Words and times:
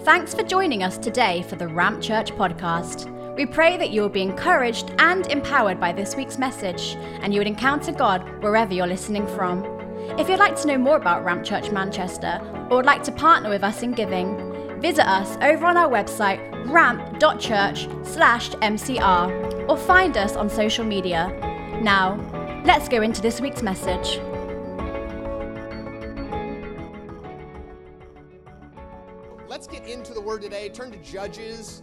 Thanks 0.00 0.34
for 0.34 0.42
joining 0.44 0.82
us 0.84 0.98
today 0.98 1.42
for 1.42 1.56
the 1.56 1.66
Ramp 1.66 2.00
Church 2.00 2.30
podcast. 2.32 3.12
We 3.34 3.44
pray 3.44 3.76
that 3.76 3.90
you 3.90 4.02
will 4.02 4.08
be 4.08 4.22
encouraged 4.22 4.92
and 4.98 5.26
empowered 5.26 5.80
by 5.80 5.92
this 5.92 6.14
week's 6.14 6.38
message, 6.38 6.96
and 7.22 7.34
you 7.34 7.40
would 7.40 7.48
encounter 7.48 7.90
God 7.92 8.22
wherever 8.42 8.72
you're 8.72 8.86
listening 8.86 9.26
from. 9.26 9.64
If 10.18 10.28
you'd 10.28 10.38
like 10.38 10.54
to 10.60 10.68
know 10.68 10.78
more 10.78 10.96
about 10.96 11.24
Ramp 11.24 11.44
Church 11.44 11.72
Manchester 11.72 12.40
or 12.70 12.76
would 12.76 12.86
like 12.86 13.02
to 13.04 13.12
partner 13.12 13.48
with 13.48 13.64
us 13.64 13.82
in 13.82 13.92
giving, 13.92 14.80
visit 14.80 15.08
us 15.08 15.36
over 15.42 15.66
on 15.66 15.76
our 15.76 15.88
website 15.88 16.38
ramp.church/mcr 16.70 19.68
or 19.68 19.76
find 19.76 20.16
us 20.16 20.36
on 20.36 20.48
social 20.48 20.84
media. 20.84 21.32
Now, 21.82 22.16
let's 22.64 22.88
go 22.88 23.02
into 23.02 23.20
this 23.20 23.40
week's 23.40 23.62
message. 23.62 24.20
Today. 30.46 30.68
Turn 30.68 30.92
to 30.92 30.98
Judges 30.98 31.82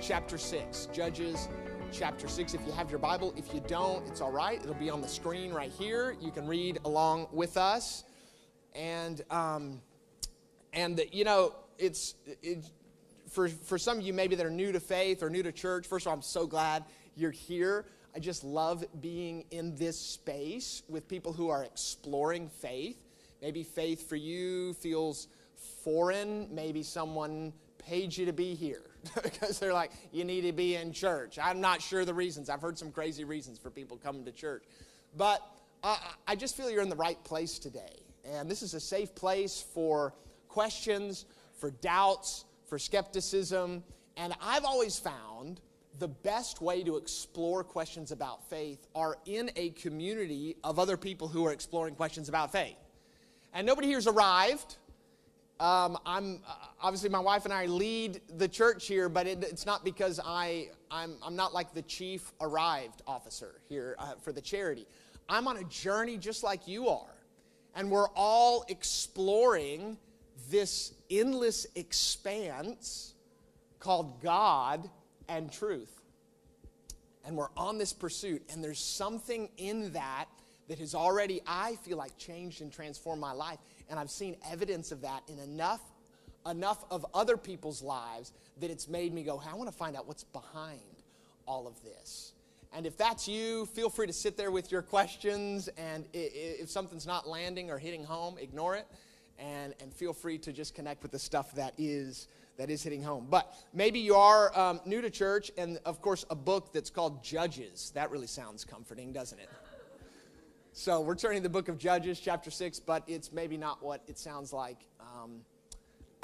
chapter 0.00 0.38
6. 0.38 0.88
Judges 0.92 1.48
chapter 1.90 2.28
6. 2.28 2.54
If 2.54 2.60
you 2.64 2.70
have 2.70 2.88
your 2.88 3.00
Bible, 3.00 3.34
if 3.36 3.52
you 3.52 3.60
don't, 3.66 4.06
it's 4.06 4.20
all 4.20 4.30
right. 4.30 4.62
It'll 4.62 4.72
be 4.74 4.88
on 4.88 5.00
the 5.00 5.08
screen 5.08 5.52
right 5.52 5.72
here. 5.72 6.14
You 6.20 6.30
can 6.30 6.46
read 6.46 6.78
along 6.84 7.26
with 7.32 7.56
us. 7.56 8.04
And, 8.72 9.20
um, 9.32 9.82
and 10.72 11.00
you 11.10 11.24
know, 11.24 11.56
it's, 11.76 12.14
it, 12.40 12.64
for, 13.28 13.48
for 13.48 13.78
some 13.78 13.98
of 13.98 14.04
you 14.04 14.12
maybe 14.12 14.36
that 14.36 14.46
are 14.46 14.50
new 14.50 14.70
to 14.70 14.78
faith 14.78 15.20
or 15.20 15.28
new 15.28 15.42
to 15.42 15.50
church, 15.50 15.88
first 15.88 16.06
of 16.06 16.10
all, 16.10 16.14
I'm 16.14 16.22
so 16.22 16.46
glad 16.46 16.84
you're 17.16 17.32
here. 17.32 17.84
I 18.14 18.20
just 18.20 18.44
love 18.44 18.84
being 19.00 19.44
in 19.50 19.74
this 19.74 19.98
space 19.98 20.84
with 20.88 21.08
people 21.08 21.32
who 21.32 21.48
are 21.48 21.64
exploring 21.64 22.48
faith. 22.48 22.96
Maybe 23.42 23.64
faith 23.64 24.08
for 24.08 24.14
you 24.14 24.74
feels 24.74 25.26
foreign. 25.82 26.46
Maybe 26.54 26.84
someone 26.84 27.52
paid 27.86 28.16
you 28.16 28.26
to 28.26 28.32
be 28.32 28.54
here 28.54 28.82
because 29.22 29.58
they're 29.58 29.72
like, 29.72 29.92
you 30.12 30.24
need 30.24 30.42
to 30.42 30.52
be 30.52 30.76
in 30.76 30.92
church. 30.92 31.38
I'm 31.40 31.60
not 31.60 31.82
sure 31.82 32.04
the 32.04 32.14
reasons. 32.14 32.48
I've 32.48 32.62
heard 32.62 32.78
some 32.78 32.90
crazy 32.90 33.24
reasons 33.24 33.58
for 33.58 33.70
people 33.70 33.96
coming 33.96 34.24
to 34.24 34.32
church. 34.32 34.64
But 35.16 35.42
uh, 35.82 35.98
I 36.26 36.36
just 36.36 36.56
feel 36.56 36.70
you're 36.70 36.82
in 36.82 36.88
the 36.88 36.96
right 36.96 37.22
place 37.24 37.58
today. 37.58 38.02
And 38.24 38.50
this 38.50 38.62
is 38.62 38.74
a 38.74 38.80
safe 38.80 39.14
place 39.14 39.64
for 39.74 40.14
questions, 40.48 41.26
for 41.58 41.70
doubts, 41.70 42.44
for 42.66 42.78
skepticism. 42.78 43.84
And 44.16 44.34
I've 44.40 44.64
always 44.64 44.98
found 44.98 45.60
the 45.98 46.08
best 46.08 46.60
way 46.60 46.82
to 46.82 46.96
explore 46.96 47.62
questions 47.62 48.10
about 48.10 48.48
faith 48.48 48.86
are 48.94 49.18
in 49.26 49.50
a 49.56 49.70
community 49.70 50.56
of 50.64 50.78
other 50.78 50.96
people 50.96 51.28
who 51.28 51.46
are 51.46 51.52
exploring 51.52 51.94
questions 51.94 52.28
about 52.28 52.50
faith. 52.50 52.76
And 53.52 53.66
nobody 53.66 53.88
here's 53.88 54.06
arrived. 54.06 54.76
Um, 55.60 55.96
I'm 56.04 56.40
uh, 56.48 56.52
obviously 56.84 57.08
my 57.08 57.18
wife 57.18 57.46
and 57.46 57.54
I 57.54 57.64
lead 57.64 58.20
the 58.36 58.46
church 58.46 58.86
here, 58.86 59.08
but 59.08 59.26
it, 59.26 59.42
it's 59.42 59.64
not 59.64 59.84
because 59.84 60.20
I 60.22 60.68
I'm, 60.90 61.16
I'm 61.22 61.34
not 61.34 61.54
like 61.54 61.72
the 61.72 61.82
chief 61.82 62.30
arrived 62.42 63.00
officer 63.06 63.62
here 63.68 63.96
uh, 63.98 64.14
for 64.20 64.32
the 64.32 64.42
charity. 64.42 64.86
I'm 65.26 65.48
on 65.48 65.56
a 65.56 65.64
journey 65.64 66.18
just 66.18 66.44
like 66.44 66.68
you 66.68 66.88
are, 66.88 67.14
and 67.74 67.90
we're 67.90 68.10
all 68.14 68.66
exploring 68.68 69.96
this 70.50 70.92
endless 71.10 71.66
expanse 71.74 73.14
called 73.80 74.20
God 74.22 74.88
and 75.26 75.50
truth. 75.50 76.02
And 77.24 77.34
we're 77.34 77.48
on 77.56 77.78
this 77.78 77.94
pursuit, 77.94 78.42
and 78.52 78.62
there's 78.62 78.78
something 78.78 79.48
in 79.56 79.94
that 79.94 80.26
that 80.68 80.78
has 80.78 80.94
already, 80.94 81.40
I 81.46 81.76
feel 81.76 81.96
like, 81.96 82.18
changed 82.18 82.60
and 82.60 82.70
transformed 82.70 83.22
my 83.22 83.32
life. 83.32 83.58
And 83.88 83.98
I've 83.98 84.10
seen 84.10 84.36
evidence 84.50 84.92
of 84.92 85.00
that 85.00 85.22
in 85.28 85.38
enough, 85.38 85.80
enough 86.48 86.84
of 86.90 87.06
other 87.14 87.36
people's 87.36 87.82
lives 87.82 88.32
that 88.60 88.70
it's 88.70 88.88
made 88.88 89.12
me 89.12 89.22
go, 89.22 89.38
hey, 89.38 89.50
I 89.50 89.54
want 89.54 89.70
to 89.70 89.76
find 89.76 89.96
out 89.96 90.06
what's 90.06 90.24
behind 90.24 90.80
all 91.46 91.66
of 91.66 91.82
this. 91.82 92.32
And 92.72 92.86
if 92.86 92.96
that's 92.96 93.28
you, 93.28 93.66
feel 93.66 93.88
free 93.88 94.06
to 94.06 94.12
sit 94.12 94.36
there 94.36 94.50
with 94.50 94.72
your 94.72 94.82
questions. 94.82 95.68
And 95.78 96.06
if 96.12 96.68
something's 96.68 97.06
not 97.06 97.28
landing 97.28 97.70
or 97.70 97.78
hitting 97.78 98.04
home, 98.04 98.36
ignore 98.38 98.74
it. 98.74 98.86
And, 99.38 99.74
and 99.80 99.92
feel 99.92 100.12
free 100.12 100.38
to 100.38 100.52
just 100.52 100.74
connect 100.74 101.02
with 101.02 101.12
the 101.12 101.18
stuff 101.18 101.54
that 101.54 101.74
is 101.78 102.28
that 102.56 102.70
is 102.70 102.82
hitting 102.82 103.02
home. 103.02 103.26
But 103.28 103.52
maybe 103.72 103.98
you 103.98 104.14
are 104.14 104.56
um, 104.56 104.80
new 104.84 105.00
to 105.00 105.10
church, 105.10 105.50
and 105.58 105.78
of 105.84 106.00
course, 106.00 106.24
a 106.30 106.36
book 106.36 106.72
that's 106.72 106.90
called 106.90 107.24
Judges. 107.24 107.90
That 107.96 108.12
really 108.12 108.28
sounds 108.28 108.64
comforting, 108.64 109.12
doesn't 109.12 109.40
it? 109.40 109.48
So 110.72 111.00
we're 111.00 111.14
turning 111.14 111.42
the 111.42 111.48
book 111.48 111.68
of 111.68 111.78
Judges, 111.78 112.18
chapter 112.18 112.50
6, 112.50 112.80
but 112.80 113.04
it's 113.06 113.32
maybe 113.32 113.56
not 113.56 113.82
what 113.82 114.02
it 114.08 114.18
sounds 114.18 114.52
like 114.52 114.78
um, 115.00 115.40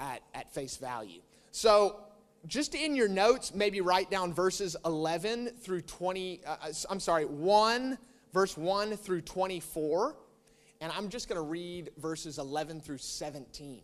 at, 0.01 0.23
at 0.35 0.53
face 0.53 0.77
value. 0.77 1.21
So 1.53 2.01
just 2.47 2.75
in 2.75 2.97
your 2.97 3.09
notes, 3.09 3.55
maybe 3.55 3.81
write 3.81 4.11
down 4.11 4.33
verses 4.33 4.77
11 4.85 5.51
through 5.61 5.83
20, 5.83 6.41
uh, 6.47 6.57
uh 6.63 6.73
I'm 6.89 6.99
sorry, 6.99 7.27
1, 7.27 7.99
verse 8.33 8.57
1 8.57 8.97
through 8.97 9.21
24. 9.21 10.17
And 10.81 10.91
I'm 10.93 11.11
just 11.11 11.29
going 11.29 11.37
to 11.37 11.47
read 11.47 11.91
verses 11.99 12.39
11 12.39 12.81
through 12.81 12.99
17. 12.99 13.83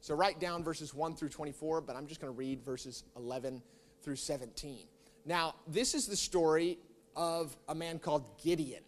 So 0.00 0.14
write 0.14 0.38
down 0.38 0.62
verses 0.62 0.92
1 0.92 1.14
through 1.14 1.30
24, 1.30 1.80
but 1.80 1.96
I'm 1.96 2.06
just 2.06 2.20
going 2.20 2.32
to 2.32 2.36
read 2.36 2.62
verses 2.62 3.04
11 3.16 3.62
through 4.02 4.16
17. 4.16 4.86
Now, 5.24 5.54
this 5.66 5.94
is 5.94 6.06
the 6.06 6.16
story 6.16 6.78
of 7.16 7.56
a 7.68 7.74
man 7.74 7.98
called 7.98 8.24
Gideon. 8.42 8.82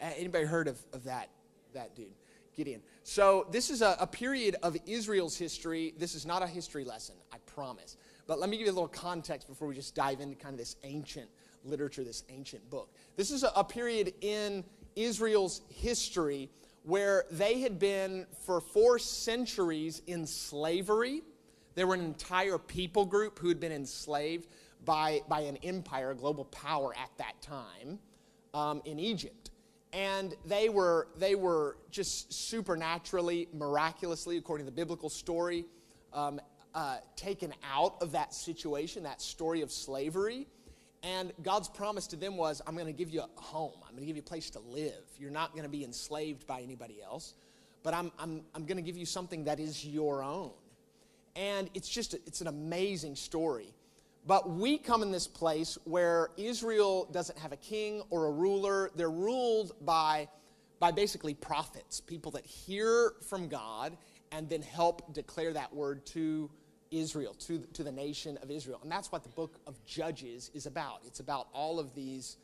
Anybody 0.00 0.46
heard 0.46 0.68
of, 0.68 0.78
of 0.92 1.04
that, 1.04 1.28
that 1.74 1.94
dude? 1.94 2.14
Gideon. 2.60 2.82
So 3.04 3.46
this 3.50 3.70
is 3.70 3.80
a, 3.80 3.96
a 3.98 4.06
period 4.06 4.56
of 4.62 4.76
Israel's 4.86 5.34
history. 5.34 5.94
This 5.96 6.14
is 6.14 6.26
not 6.26 6.42
a 6.42 6.46
history 6.46 6.84
lesson, 6.84 7.14
I 7.32 7.38
promise. 7.46 7.96
But 8.26 8.38
let 8.38 8.50
me 8.50 8.58
give 8.58 8.66
you 8.66 8.72
a 8.72 8.74
little 8.74 8.86
context 8.86 9.48
before 9.48 9.66
we 9.66 9.74
just 9.74 9.94
dive 9.94 10.20
into 10.20 10.36
kind 10.36 10.52
of 10.52 10.58
this 10.58 10.76
ancient 10.82 11.30
literature, 11.64 12.04
this 12.04 12.24
ancient 12.28 12.68
book. 12.68 12.92
This 13.16 13.30
is 13.30 13.44
a, 13.44 13.50
a 13.56 13.64
period 13.64 14.12
in 14.20 14.62
Israel's 14.94 15.62
history 15.70 16.50
where 16.82 17.24
they 17.30 17.60
had 17.60 17.78
been 17.78 18.26
for 18.44 18.60
four 18.60 18.98
centuries 18.98 20.02
in 20.06 20.26
slavery. 20.26 21.22
There 21.76 21.86
were 21.86 21.94
an 21.94 22.04
entire 22.04 22.58
people 22.58 23.06
group 23.06 23.38
who 23.38 23.48
had 23.48 23.58
been 23.58 23.72
enslaved 23.72 24.48
by, 24.84 25.22
by 25.28 25.40
an 25.40 25.56
empire, 25.62 26.10
a 26.10 26.14
global 26.14 26.44
power 26.44 26.94
at 26.94 27.10
that 27.16 27.40
time 27.40 27.98
um, 28.52 28.82
in 28.84 28.98
Egypt 28.98 29.50
and 29.92 30.34
they 30.44 30.68
were 30.68 31.08
they 31.16 31.34
were 31.34 31.76
just 31.90 32.32
supernaturally 32.32 33.48
miraculously 33.52 34.36
according 34.36 34.66
to 34.66 34.70
the 34.70 34.76
biblical 34.76 35.08
story 35.08 35.64
um, 36.12 36.40
uh, 36.74 36.98
taken 37.16 37.52
out 37.72 37.96
of 38.00 38.12
that 38.12 38.32
situation 38.34 39.02
that 39.02 39.20
story 39.20 39.62
of 39.62 39.70
slavery. 39.70 40.46
And 41.02 41.32
god's 41.42 41.68
promise 41.68 42.06
to 42.08 42.16
them 42.16 42.36
was 42.36 42.62
i'm 42.66 42.74
going 42.74 42.86
to 42.86 42.92
give 42.92 43.10
you 43.10 43.22
a 43.22 43.40
home. 43.40 43.72
I'm 43.82 43.92
going 43.92 44.02
to 44.02 44.06
give 44.06 44.16
you 44.16 44.22
a 44.22 44.24
place 44.24 44.50
to 44.50 44.60
live. 44.60 45.02
You're 45.18 45.30
not 45.30 45.52
going 45.52 45.64
to 45.64 45.70
be 45.70 45.84
enslaved 45.84 46.46
by 46.46 46.60
anybody 46.60 47.02
else 47.02 47.34
but 47.82 47.94
i'm, 47.94 48.12
I'm, 48.18 48.42
I'm 48.54 48.66
going 48.66 48.76
to 48.76 48.82
give 48.82 48.96
you 48.96 49.06
something 49.06 49.44
that 49.44 49.58
is 49.58 49.84
your 49.84 50.22
own. 50.22 50.52
And 51.36 51.70
it's 51.74 51.88
just 51.88 52.14
it's 52.14 52.40
an 52.40 52.48
amazing 52.48 53.16
story 53.16 53.72
but 54.26 54.50
we 54.50 54.78
come 54.78 55.02
in 55.02 55.10
this 55.10 55.26
place 55.26 55.78
where 55.84 56.30
Israel 56.36 57.08
doesn't 57.10 57.38
have 57.38 57.52
a 57.52 57.56
king 57.56 58.02
or 58.10 58.26
a 58.26 58.30
ruler. 58.30 58.90
They're 58.94 59.10
ruled 59.10 59.72
by, 59.80 60.28
by 60.78 60.92
basically 60.92 61.34
prophets, 61.34 62.00
people 62.00 62.32
that 62.32 62.44
hear 62.44 63.14
from 63.28 63.48
God 63.48 63.96
and 64.32 64.48
then 64.48 64.62
help 64.62 65.14
declare 65.14 65.52
that 65.54 65.74
word 65.74 66.04
to 66.06 66.50
Israel, 66.90 67.34
to, 67.34 67.60
to 67.72 67.82
the 67.82 67.92
nation 67.92 68.38
of 68.42 68.50
Israel. 68.50 68.80
And 68.82 68.90
that's 68.90 69.10
what 69.10 69.22
the 69.22 69.30
book 69.30 69.58
of 69.66 69.84
Judges 69.86 70.50
is 70.54 70.66
about. 70.66 71.00
It's 71.06 71.20
about 71.20 71.48
all 71.52 71.78
of 71.78 71.94
these 71.94 72.36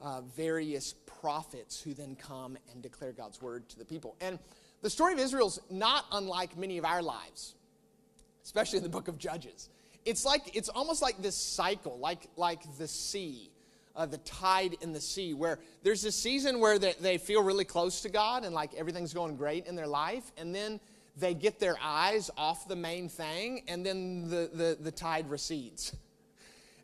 uh, 0.00 0.22
various 0.36 0.94
prophets 1.20 1.80
who 1.80 1.94
then 1.94 2.16
come 2.16 2.56
and 2.72 2.82
declare 2.82 3.12
God's 3.12 3.42
word 3.42 3.68
to 3.70 3.78
the 3.78 3.84
people. 3.84 4.16
And 4.20 4.38
the 4.82 4.90
story 4.90 5.12
of 5.12 5.18
Israel's 5.18 5.60
not 5.70 6.04
unlike 6.12 6.56
many 6.56 6.78
of 6.78 6.84
our 6.84 7.02
lives, 7.02 7.54
especially 8.44 8.78
in 8.78 8.84
the 8.84 8.88
book 8.88 9.08
of 9.08 9.18
Judges 9.18 9.68
it's 10.08 10.24
like 10.24 10.56
it's 10.56 10.70
almost 10.70 11.02
like 11.02 11.20
this 11.20 11.36
cycle, 11.36 11.98
like 11.98 12.28
like 12.36 12.60
the 12.78 12.88
sea, 12.88 13.50
uh, 13.94 14.06
the 14.06 14.18
tide 14.18 14.76
in 14.80 14.94
the 14.94 15.00
sea, 15.00 15.34
where 15.34 15.58
there's 15.82 16.04
a 16.04 16.12
season 16.12 16.60
where 16.60 16.78
they, 16.78 16.94
they 17.00 17.18
feel 17.18 17.42
really 17.42 17.66
close 17.66 18.00
to 18.00 18.08
God 18.08 18.44
and 18.44 18.54
like 18.54 18.72
everything's 18.74 19.12
going 19.12 19.36
great 19.36 19.66
in 19.66 19.76
their 19.76 19.86
life, 19.86 20.32
and 20.38 20.54
then 20.54 20.80
they 21.18 21.34
get 21.34 21.58
their 21.58 21.76
eyes 21.82 22.30
off 22.38 22.66
the 22.68 22.76
main 22.76 23.08
thing, 23.10 23.64
and 23.68 23.84
then 23.84 24.30
the, 24.30 24.50
the, 24.54 24.78
the 24.80 24.90
tide 24.90 25.28
recedes. 25.30 25.94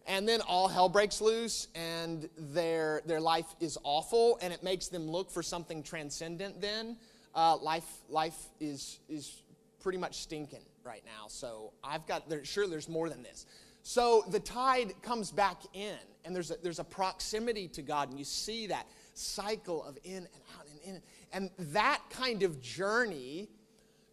And 0.06 0.28
then 0.28 0.42
all 0.42 0.68
hell 0.68 0.90
breaks 0.90 1.22
loose, 1.22 1.68
and 1.74 2.28
their, 2.36 3.00
their 3.06 3.22
life 3.22 3.46
is 3.58 3.78
awful, 3.84 4.38
and 4.42 4.52
it 4.52 4.62
makes 4.62 4.88
them 4.88 5.08
look 5.10 5.30
for 5.30 5.42
something 5.42 5.82
transcendent 5.82 6.60
then. 6.60 6.98
Uh, 7.34 7.56
life, 7.56 7.88
life 8.10 8.36
is, 8.60 9.00
is 9.08 9.40
pretty 9.84 9.98
much 9.98 10.22
stinking 10.22 10.64
right 10.82 11.02
now. 11.04 11.26
So 11.28 11.74
I've 11.84 12.06
got, 12.06 12.28
there, 12.30 12.42
sure, 12.42 12.66
there's 12.66 12.88
more 12.88 13.10
than 13.10 13.22
this. 13.22 13.44
So 13.82 14.24
the 14.30 14.40
tide 14.40 14.94
comes 15.02 15.30
back 15.30 15.60
in, 15.74 15.98
and 16.24 16.34
there's 16.34 16.50
a, 16.50 16.56
there's 16.62 16.78
a 16.78 16.84
proximity 16.84 17.68
to 17.68 17.82
God, 17.82 18.08
and 18.08 18.18
you 18.18 18.24
see 18.24 18.66
that 18.68 18.86
cycle 19.12 19.84
of 19.84 19.98
in 20.02 20.16
and 20.16 20.42
out 20.58 20.66
and 20.66 20.96
in. 20.96 21.02
And 21.34 21.50
that 21.72 22.00
kind 22.08 22.42
of 22.42 22.62
journey 22.62 23.50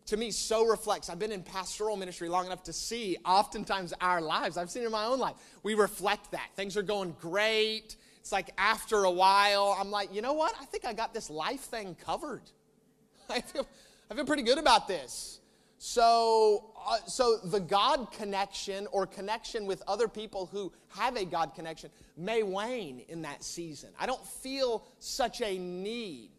to 0.08 0.18
me 0.18 0.30
so 0.30 0.66
reflects. 0.66 1.10
I've 1.10 1.20
been 1.20 1.32
in 1.32 1.42
pastoral 1.42 1.96
ministry 1.96 2.28
long 2.28 2.46
enough 2.46 2.64
to 2.64 2.74
see 2.74 3.16
oftentimes 3.26 3.94
our 4.02 4.20
lives. 4.20 4.58
I've 4.58 4.70
seen 4.70 4.84
in 4.84 4.92
my 4.92 5.06
own 5.06 5.20
life. 5.20 5.36
We 5.64 5.74
reflect 5.74 6.32
that. 6.32 6.50
Things 6.58 6.76
are 6.76 6.84
going 6.84 7.16
great. 7.22 7.96
It's 8.20 8.34
like 8.34 8.50
after 8.58 9.06
a 9.06 9.12
while, 9.12 9.78
I'm 9.80 9.90
like, 9.90 10.14
you 10.14 10.22
know 10.22 10.34
what? 10.34 10.54
I 10.60 10.66
think 10.66 10.84
I 10.86 10.92
got 10.92 11.14
this 11.14 11.30
life 11.30 11.62
thing 11.62 11.96
covered. 12.04 12.44
I 13.30 13.40
feel, 13.40 13.66
I 14.10 14.16
feel 14.16 14.26
pretty 14.26 14.44
good 14.44 14.58
about 14.58 14.90
this. 14.90 15.41
So, 15.84 16.74
uh, 16.86 16.98
so 17.08 17.38
the 17.38 17.60
God 17.60 18.12
connection 18.12 18.86
or 18.92 19.08
connection 19.08 19.66
with 19.66 19.82
other 19.88 20.08
people 20.08 20.46
who 20.46 20.72
have 20.90 21.16
a 21.16 21.26
God 21.26 21.56
connection 21.56 21.90
may 22.16 22.44
wane 22.44 23.04
in 23.10 23.24
that 23.24 23.44
season. 23.44 23.90
I 24.00 24.06
don't 24.06 24.24
feel 24.24 24.86
such 25.00 25.42
a 25.42 25.58
need 25.58 26.30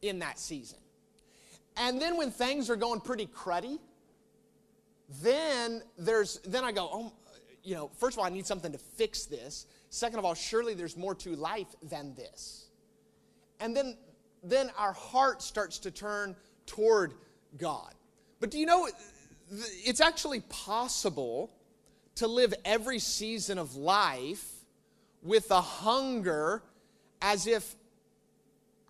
in 0.00 0.20
that 0.20 0.38
season. 0.38 0.78
And 1.76 2.00
then 2.00 2.16
when 2.16 2.30
things 2.30 2.70
are 2.70 2.76
going 2.76 3.02
pretty 3.02 3.26
cruddy, 3.26 3.78
then 5.22 5.82
there's 5.98 6.38
then 6.46 6.64
I 6.64 6.72
go, 6.72 6.88
oh, 6.90 7.12
you 7.62 7.74
know, 7.74 7.90
first 7.98 8.14
of 8.14 8.20
all, 8.20 8.24
I 8.24 8.30
need 8.30 8.46
something 8.46 8.72
to 8.72 8.78
fix 8.78 9.26
this. 9.26 9.66
Second 9.90 10.18
of 10.18 10.24
all, 10.24 10.32
surely 10.32 10.72
there's 10.72 10.96
more 10.96 11.14
to 11.16 11.36
life 11.36 11.76
than 11.82 12.14
this. 12.14 12.68
And 13.60 13.76
then 13.76 13.98
then 14.42 14.70
our 14.78 14.94
heart 14.94 15.42
starts 15.42 15.78
to 15.80 15.90
turn 15.90 16.34
toward 16.64 17.12
God. 17.58 17.92
But 18.40 18.50
do 18.50 18.58
you 18.58 18.66
know 18.66 18.88
it's 19.50 20.00
actually 20.00 20.40
possible 20.40 21.50
to 22.16 22.26
live 22.26 22.54
every 22.64 22.98
season 22.98 23.58
of 23.58 23.76
life 23.76 24.44
with 25.22 25.50
a 25.50 25.60
hunger 25.60 26.62
as 27.20 27.46
if 27.46 27.74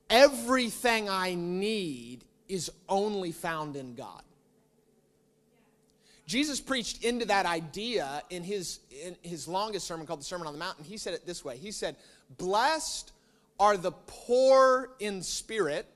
everything 0.09 1.09
I 1.09 1.35
need 1.35 2.25
is 2.49 2.71
only 2.89 3.33
found 3.33 3.77
in 3.77 3.95
God. 3.95 4.23
Jesus 6.27 6.61
preached 6.61 7.05
into 7.05 7.25
that 7.27 7.47
idea 7.47 8.23
in 8.31 8.45
his, 8.45 8.81
in 9.05 9.17
his 9.23 9.49
longest 9.49 9.87
sermon 9.87 10.07
called 10.07 10.21
the 10.21 10.25
Sermon 10.25 10.47
on 10.47 10.53
the 10.53 10.59
Mount, 10.59 10.79
and 10.79 10.87
he 10.87 10.97
said 10.97 11.15
it 11.15 11.27
this 11.27 11.45
way 11.45 11.57
He 11.57 11.73
said, 11.73 11.97
Blessed 12.39 13.13
are 13.59 13.77
the 13.77 13.93
poor 14.07 14.91
in 15.01 15.23
spirit, 15.23 15.87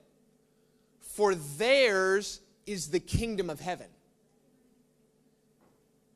for 1.01 1.35
theirs 1.35 2.41
is 2.67 2.89
the 2.89 3.01
kingdom 3.01 3.51
of 3.51 3.61
heaven. 3.61 3.87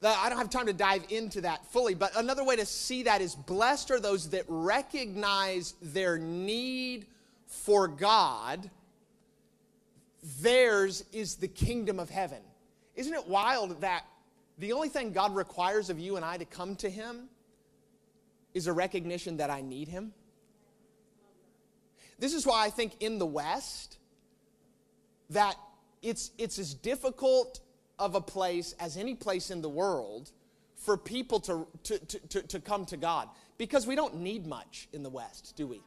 I 0.03 0.29
don't 0.29 0.39
have 0.39 0.51
time 0.51 0.67
to 0.67 0.73
dive 0.73 1.03
into 1.09 1.41
that 1.41 1.67
fully, 1.73 1.95
but 1.95 2.15
another 2.17 2.45
way 2.45 2.55
to 2.57 2.67
see 2.67 3.03
that 3.05 3.21
is 3.21 3.35
blessed 3.35 3.91
are 3.91 3.99
those 3.99 4.31
that 4.31 4.45
recognize 4.47 5.75
their 5.83 6.19
need 6.19 7.07
for 7.47 7.89
God. 7.89 8.71
Theirs 10.41 11.05
is 11.13 11.37
the 11.37 11.49
kingdom 11.49 11.99
of 11.99 12.11
heaven. 12.11 12.39
Isn't 12.95 13.15
it 13.15 13.27
wild 13.27 13.81
that 13.81 14.05
the 14.59 14.73
only 14.73 14.89
thing 14.89 15.13
God 15.13 15.35
requires 15.35 15.91
of 15.91 15.99
you 15.99 16.17
and 16.17 16.25
I 16.25 16.37
to 16.37 16.45
come 16.45 16.77
to 16.77 16.91
Him 16.91 17.29
is 18.55 18.67
a 18.67 18.73
recognition 18.73 19.39
that 19.39 19.51
I 19.51 19.63
need 19.63 19.89
Him? 19.89 20.13
This 22.21 22.35
is 22.35 22.47
why 22.47 22.65
I 22.65 22.71
think 22.71 22.93
in 23.01 23.19
the 23.19 23.27
West 23.27 23.99
that 25.31 25.57
it's, 26.03 26.31
it's 26.39 26.59
as 26.59 26.75
difficult 26.75 27.61
of 27.99 28.15
a 28.15 28.21
place 28.21 28.75
as 28.79 28.97
any 28.97 29.15
place 29.15 29.51
in 29.51 29.61
the 29.61 29.69
world 29.69 30.31
for 30.77 30.97
people 30.97 31.41
to, 31.41 31.67
to, 31.83 31.99
to, 31.99 32.43
to, 32.43 32.61
come 32.61 32.87
to 32.87 32.97
God 32.97 33.29
because 33.59 33.87
we 33.87 33.97
don't 33.97 34.17
need 34.17 34.47
much 34.47 34.89
in 34.93 35.03
the 35.03 35.11
West, 35.11 35.55
do 35.57 35.67
we? 35.67 35.83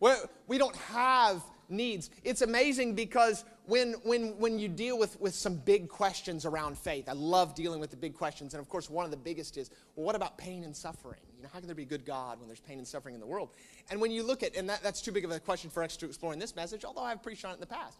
We're, 0.00 0.16
we 0.46 0.58
don't 0.58 0.76
have 0.76 1.42
needs. 1.68 2.10
It's 2.22 2.42
amazing 2.42 2.94
because 2.94 3.44
when, 3.66 3.94
when, 4.04 4.38
when 4.38 4.58
you 4.58 4.68
deal 4.68 4.98
with, 4.98 5.20
with 5.20 5.34
some 5.34 5.56
big 5.56 5.88
questions 5.88 6.44
around 6.44 6.78
faith, 6.78 7.08
I 7.08 7.12
love 7.12 7.54
dealing 7.54 7.80
with 7.80 7.90
the 7.90 7.96
big 7.96 8.14
questions. 8.14 8.54
And 8.54 8.60
of 8.60 8.68
course, 8.68 8.88
one 8.88 9.04
of 9.04 9.10
the 9.10 9.16
biggest 9.16 9.56
is 9.56 9.70
well, 9.96 10.06
what 10.06 10.14
about 10.14 10.38
pain 10.38 10.64
and 10.64 10.76
suffering? 10.76 11.20
You 11.36 11.42
know, 11.42 11.48
how 11.52 11.58
can 11.58 11.66
there 11.66 11.74
be 11.74 11.84
good 11.84 12.04
God 12.04 12.38
when 12.38 12.48
there's 12.48 12.60
pain 12.60 12.78
and 12.78 12.86
suffering 12.86 13.14
in 13.14 13.20
the 13.20 13.26
world? 13.26 13.50
And 13.90 14.00
when 14.00 14.10
you 14.10 14.22
look 14.22 14.42
at, 14.42 14.56
and 14.56 14.68
that, 14.68 14.82
that's 14.82 15.00
too 15.00 15.12
big 15.12 15.24
of 15.24 15.30
a 15.30 15.40
question 15.40 15.70
for 15.70 15.82
us 15.82 15.96
to 15.98 16.06
explore 16.06 16.32
in 16.32 16.38
this 16.38 16.54
message, 16.54 16.84
although 16.84 17.02
I've 17.02 17.22
preached 17.22 17.44
on 17.44 17.52
it 17.52 17.54
in 17.54 17.60
the 17.60 17.66
past. 17.66 17.98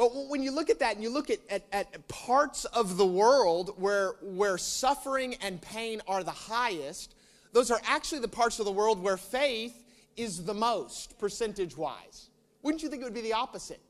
But 0.00 0.30
when 0.30 0.42
you 0.42 0.50
look 0.50 0.70
at 0.70 0.78
that 0.78 0.94
and 0.94 1.04
you 1.04 1.10
look 1.10 1.28
at, 1.28 1.40
at, 1.50 1.62
at, 1.72 2.08
parts 2.08 2.64
of 2.64 2.96
the 2.96 3.04
world 3.04 3.74
where, 3.76 4.12
where 4.22 4.56
suffering 4.56 5.34
and 5.42 5.60
pain 5.60 6.00
are 6.08 6.24
the 6.24 6.30
highest, 6.30 7.14
those 7.52 7.70
are 7.70 7.78
actually 7.84 8.22
the 8.22 8.28
parts 8.28 8.58
of 8.60 8.64
the 8.64 8.72
world 8.72 9.02
where 9.02 9.18
faith 9.18 9.84
is 10.16 10.42
the 10.46 10.54
most, 10.54 11.18
percentage 11.18 11.76
wise. 11.76 12.30
Wouldn't 12.62 12.82
you 12.82 12.88
think 12.88 13.02
it 13.02 13.04
would 13.04 13.12
be 13.12 13.20
the 13.20 13.34
opposite? 13.34 13.82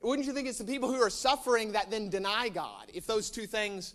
Wouldn't 0.00 0.28
you 0.28 0.32
think 0.32 0.46
it's 0.46 0.58
the 0.58 0.64
people 0.64 0.88
who 0.88 1.02
are 1.02 1.10
suffering 1.10 1.72
that 1.72 1.90
then 1.90 2.08
deny 2.08 2.48
God? 2.48 2.88
If 2.94 3.04
those 3.04 3.30
two 3.30 3.48
things, 3.48 3.94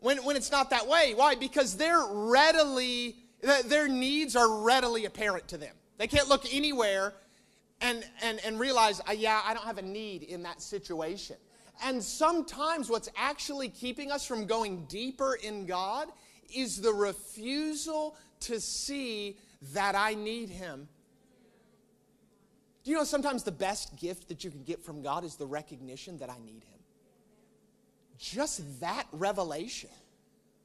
when, 0.00 0.24
when 0.24 0.34
it's 0.34 0.50
not 0.50 0.68
that 0.70 0.88
way. 0.88 1.12
Why? 1.14 1.36
Because 1.36 1.76
they're 1.76 2.06
readily, 2.10 3.14
their 3.66 3.86
needs 3.86 4.34
are 4.34 4.62
readily 4.64 5.04
apparent 5.04 5.46
to 5.46 5.58
them. 5.58 5.76
They 5.96 6.08
can't 6.08 6.28
look 6.28 6.52
anywhere 6.52 7.12
and, 7.80 8.04
and, 8.22 8.40
and 8.44 8.58
realize, 8.58 9.00
uh, 9.08 9.12
yeah, 9.12 9.42
I 9.44 9.54
don't 9.54 9.64
have 9.64 9.78
a 9.78 9.82
need 9.82 10.22
in 10.22 10.42
that 10.44 10.62
situation. 10.62 11.36
And 11.82 12.02
sometimes 12.02 12.88
what's 12.88 13.08
actually 13.16 13.68
keeping 13.68 14.10
us 14.10 14.24
from 14.26 14.46
going 14.46 14.86
deeper 14.86 15.34
in 15.42 15.66
God 15.66 16.08
is 16.54 16.80
the 16.80 16.92
refusal 16.92 18.16
to 18.40 18.60
see 18.60 19.38
that 19.72 19.94
I 19.94 20.14
need 20.14 20.50
Him. 20.50 20.88
Do 22.84 22.90
you 22.90 22.98
know 22.98 23.04
sometimes 23.04 23.42
the 23.42 23.52
best 23.52 23.98
gift 23.98 24.28
that 24.28 24.44
you 24.44 24.50
can 24.50 24.62
get 24.62 24.82
from 24.82 25.02
God 25.02 25.24
is 25.24 25.36
the 25.36 25.46
recognition 25.46 26.18
that 26.18 26.30
I 26.30 26.38
need 26.44 26.62
Him? 26.64 26.78
Just 28.18 28.80
that 28.80 29.06
revelation, 29.10 29.90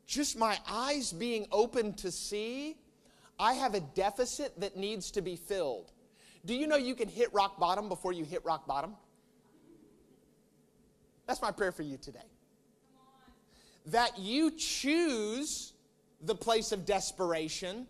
just 0.06 0.38
my 0.38 0.60
eyes 0.70 1.12
being 1.14 1.48
open 1.52 1.94
to 1.94 2.12
see, 2.12 2.76
I 3.40 3.54
have 3.54 3.74
a 3.74 3.80
deficit 3.80 4.60
that 4.60 4.76
needs 4.76 5.12
to 5.12 5.22
be 5.22 5.38
filled. 5.38 5.92
Do 6.46 6.56
you 6.56 6.68
know 6.68 6.78
you 6.78 6.96
can 6.96 7.10
hit 7.10 7.34
rock 7.34 7.60
bottom 7.60 7.90
before 7.90 8.14
you 8.14 8.24
hit 8.24 8.44
rock 8.46 8.66
bottom? 8.66 8.96
That's 11.28 11.42
my 11.42 11.52
prayer 11.52 11.72
for 11.72 11.84
you 11.84 11.98
today. 11.98 12.20
That 13.88 14.18
you 14.18 14.52
choose 14.52 15.74
the 16.22 16.36
place 16.36 16.72
of 16.72 16.86
desperation 16.86 17.88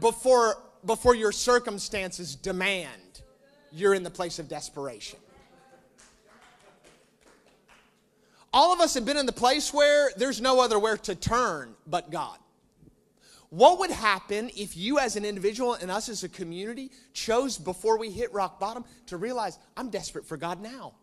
before, 0.00 0.56
before 0.84 1.14
your 1.14 1.32
circumstances 1.32 2.34
demand 2.34 3.22
you're 3.72 3.94
in 3.94 4.02
the 4.02 4.10
place 4.10 4.38
of 4.38 4.48
desperation. 4.48 5.18
All 8.52 8.72
of 8.72 8.80
us 8.80 8.94
have 8.94 9.06
been 9.06 9.16
in 9.16 9.24
the 9.24 9.32
place 9.32 9.72
where 9.72 10.10
there's 10.16 10.40
no 10.40 10.60
other 10.60 10.78
where 10.78 10.98
to 10.98 11.14
turn 11.14 11.74
but 11.86 12.10
God. 12.10 12.38
What 13.52 13.80
would 13.80 13.90
happen 13.90 14.50
if 14.56 14.78
you, 14.78 14.98
as 14.98 15.14
an 15.16 15.26
individual 15.26 15.74
and 15.74 15.90
us 15.90 16.08
as 16.08 16.24
a 16.24 16.28
community, 16.30 16.90
chose 17.12 17.58
before 17.58 17.98
we 17.98 18.10
hit 18.10 18.32
rock 18.32 18.58
bottom 18.58 18.82
to 19.08 19.18
realize 19.18 19.58
I'm 19.76 19.90
desperate 19.90 20.24
for 20.24 20.38
God 20.38 20.62
now? 20.62 20.94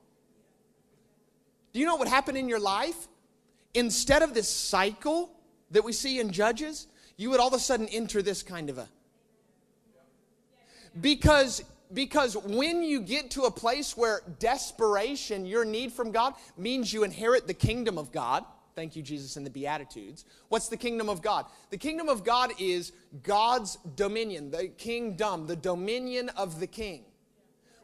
Do 1.74 1.79
you 1.79 1.86
know 1.86 1.91
what 1.91 2.00
would 2.00 2.08
happen 2.08 2.36
in 2.36 2.50
your 2.50 2.60
life? 2.60 3.08
Instead 3.75 4.24
of 4.24 4.34
this 4.34 4.50
cycle 4.50 5.29
that 5.70 5.84
we 5.84 5.94
see 5.94 6.20
in 6.20 6.32
Judges, 6.32 6.88
you 7.18 7.29
would 7.29 7.39
all 7.39 7.50
of 7.50 7.53
a 7.53 7.60
sudden 7.60 7.88
enter 7.89 8.24
this 8.24 8.41
kind 8.41 8.72
of 8.72 8.79
a. 8.79 8.89
Because 11.00 11.63
because 11.94 12.36
when 12.36 12.82
you 12.82 13.01
get 13.01 13.29
to 13.32 13.44
a 13.44 13.51
place 13.51 13.96
where 13.96 14.22
desperation, 14.39 15.46
your 15.46 15.65
need 15.65 15.94
from 15.94 16.12
God, 16.12 16.34
means 16.58 16.91
you 16.91 17.03
inherit 17.03 17.46
the 17.46 17.53
kingdom 17.53 18.00
of 18.00 18.12
God 18.12 18.44
Thank 18.79 18.95
you, 18.95 19.03
Jesus, 19.03 19.36
in 19.36 19.43
the 19.43 19.50
Beatitudes. 19.50 20.24
What's 20.48 20.69
the 20.69 20.77
kingdom 20.77 21.09
of 21.09 21.21
God? 21.21 21.48
The 21.69 21.77
kingdom 21.77 22.07
of 22.07 22.24
God 22.24 22.53
is 22.57 22.93
God's 23.24 23.77
dominion, 23.98 24.51
the 24.51 24.69
kingdom, 24.69 25.48
the 25.48 25.57
dominion 25.57 26.29
of 26.29 26.62
the 26.62 26.65
king, 26.65 27.03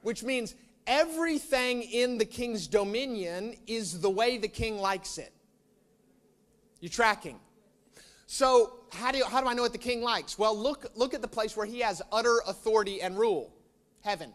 which 0.04 0.24
means 0.24 0.56
everything 0.88 1.82
in 1.82 2.18
the 2.18 2.24
king's 2.24 2.66
dominion 2.68 3.58
is 3.68 4.00
the 4.00 4.10
way 4.10 4.38
the 4.38 4.48
king 4.48 4.78
likes 4.78 5.18
it. 5.18 5.34
You 6.80 6.88
tracking? 6.88 7.42
So, 8.25 8.72
how 8.94 9.12
do, 9.12 9.18
you, 9.18 9.25
how 9.25 9.42
do 9.42 9.48
I 9.48 9.54
know 9.54 9.64
what 9.64 9.74
the 9.74 9.78
king 9.78 10.02
likes? 10.02 10.40
Well, 10.40 10.58
look, 10.58 10.86
look 10.96 11.14
at 11.14 11.22
the 11.22 11.28
place 11.28 11.58
where 11.58 11.66
he 11.66 11.82
has 11.82 12.02
utter 12.10 12.40
authority 12.48 13.02
and 13.02 13.20
rule 13.20 13.54
heaven. 14.02 14.32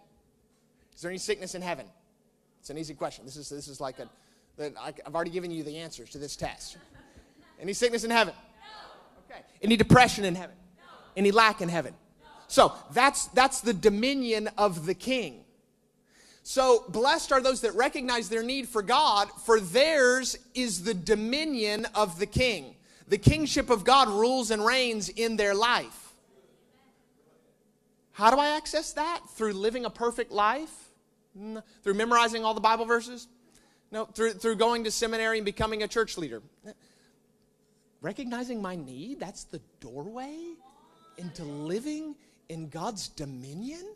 Is 0.95 1.01
there 1.01 1.11
any 1.11 1.17
sickness 1.17 1.55
in 1.55 1.63
heaven? 1.63 1.87
It's 2.61 2.69
an 2.69 2.77
easy 2.77 2.93
question. 2.93 3.25
This 3.25 3.37
is, 3.37 3.49
this 3.49 3.67
is 3.67 3.81
like 3.81 3.99
a 3.99 4.11
that 4.57 4.75
I've 4.81 5.15
already 5.15 5.31
given 5.31 5.51
you 5.51 5.63
the 5.63 5.79
answers 5.79 6.11
to 6.11 6.19
this 6.19 6.37
test. 6.37 6.77
Any 7.61 7.73
sickness 7.73 8.05
in 8.05 8.11
heaven? 8.11 8.35
No. 8.35 9.35
Okay. 9.35 9.45
Any 9.63 9.77
depression 9.77 10.25
in 10.25 10.35
heaven? 10.35 10.57
No. 10.77 10.83
Any 11.17 11.31
lack 11.31 11.61
in 11.61 11.69
heaven? 11.69 11.95
No. 12.23 12.29
So 12.49 12.73
that's 12.93 13.27
that's 13.29 13.61
the 13.61 13.75
dominion 13.75 14.49
of 14.57 14.87
the 14.87 14.95
king. 14.95 15.45
So 16.43 16.85
blessed 16.89 17.33
are 17.33 17.41
those 17.41 17.61
that 17.61 17.75
recognize 17.75 18.29
their 18.29 18.43
need 18.43 18.69
for 18.69 18.83
God, 18.83 19.29
for 19.45 19.61
theirs 19.61 20.39
is 20.55 20.85
the 20.85 20.95
dominion 20.95 21.87
of 21.95 22.19
the 22.19 22.27
king. 22.27 22.77
The 23.09 23.19
kingship 23.19 23.71
of 23.71 23.85
God 23.85 24.09
rules 24.09 24.51
and 24.51 24.65
reigns 24.65 25.09
in 25.09 25.37
their 25.37 25.55
life. 25.55 26.15
How 28.13 28.31
do 28.31 28.39
I 28.39 28.57
access 28.57 28.93
that? 28.95 29.21
Through 29.35 29.53
living 29.55 29.85
a 29.85 29.91
perfect 29.91 30.31
life 30.31 30.91
Through 31.83 31.95
memorizing 31.95 32.45
all 32.45 32.55
the 32.55 32.61
Bible 32.61 32.85
verses? 32.85 33.29
No. 33.93 34.05
Through, 34.05 34.35
through 34.35 34.57
going 34.57 34.85
to 34.85 34.91
seminary 34.91 35.39
and 35.39 35.45
becoming 35.45 35.83
a 35.83 35.89
church 35.89 36.17
leader? 36.17 36.43
Recognizing 38.01 38.63
my 38.63 38.77
need, 38.77 39.21
that's 39.21 39.45
the 39.45 39.61
doorway 39.81 40.37
into 41.19 41.45
living 41.45 42.15
in 42.49 42.69
God's 42.69 43.09
dominion? 43.09 43.95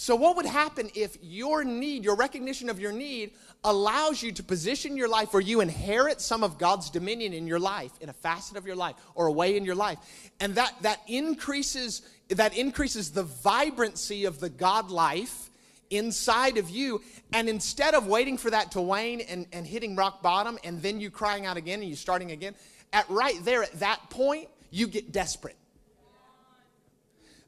So, 0.00 0.16
what 0.16 0.36
would 0.36 0.46
happen 0.46 0.88
if 0.94 1.18
your 1.20 1.62
need, 1.62 2.04
your 2.04 2.16
recognition 2.16 2.70
of 2.70 2.80
your 2.80 2.90
need, 2.90 3.32
allows 3.64 4.22
you 4.22 4.32
to 4.32 4.42
position 4.42 4.96
your 4.96 5.08
life 5.08 5.34
where 5.34 5.42
you 5.42 5.60
inherit 5.60 6.22
some 6.22 6.42
of 6.42 6.56
God's 6.56 6.88
dominion 6.88 7.34
in 7.34 7.46
your 7.46 7.58
life, 7.58 7.92
in 8.00 8.08
a 8.08 8.14
facet 8.14 8.56
of 8.56 8.66
your 8.66 8.76
life, 8.76 8.94
or 9.14 9.26
a 9.26 9.32
way 9.32 9.58
in 9.58 9.64
your 9.66 9.74
life? 9.74 9.98
And 10.40 10.54
that, 10.54 10.74
that 10.80 11.02
increases 11.06 12.00
that 12.30 12.56
increases 12.56 13.10
the 13.10 13.24
vibrancy 13.24 14.24
of 14.24 14.40
the 14.40 14.48
God 14.48 14.90
life 14.90 15.49
inside 15.90 16.56
of 16.56 16.70
you. 16.70 17.02
And 17.32 17.48
instead 17.48 17.94
of 17.94 18.06
waiting 18.06 18.38
for 18.38 18.50
that 18.50 18.72
to 18.72 18.80
wane 18.80 19.20
and, 19.20 19.46
and 19.52 19.66
hitting 19.66 19.96
rock 19.96 20.22
bottom 20.22 20.58
and 20.64 20.80
then 20.82 21.00
you 21.00 21.10
crying 21.10 21.46
out 21.46 21.56
again 21.56 21.80
and 21.80 21.88
you 21.88 21.96
starting 21.96 22.30
again, 22.32 22.54
at 22.92 23.08
right 23.10 23.36
there 23.44 23.62
at 23.62 23.72
that 23.80 24.10
point, 24.10 24.48
you 24.70 24.86
get 24.86 25.12
desperate 25.12 25.56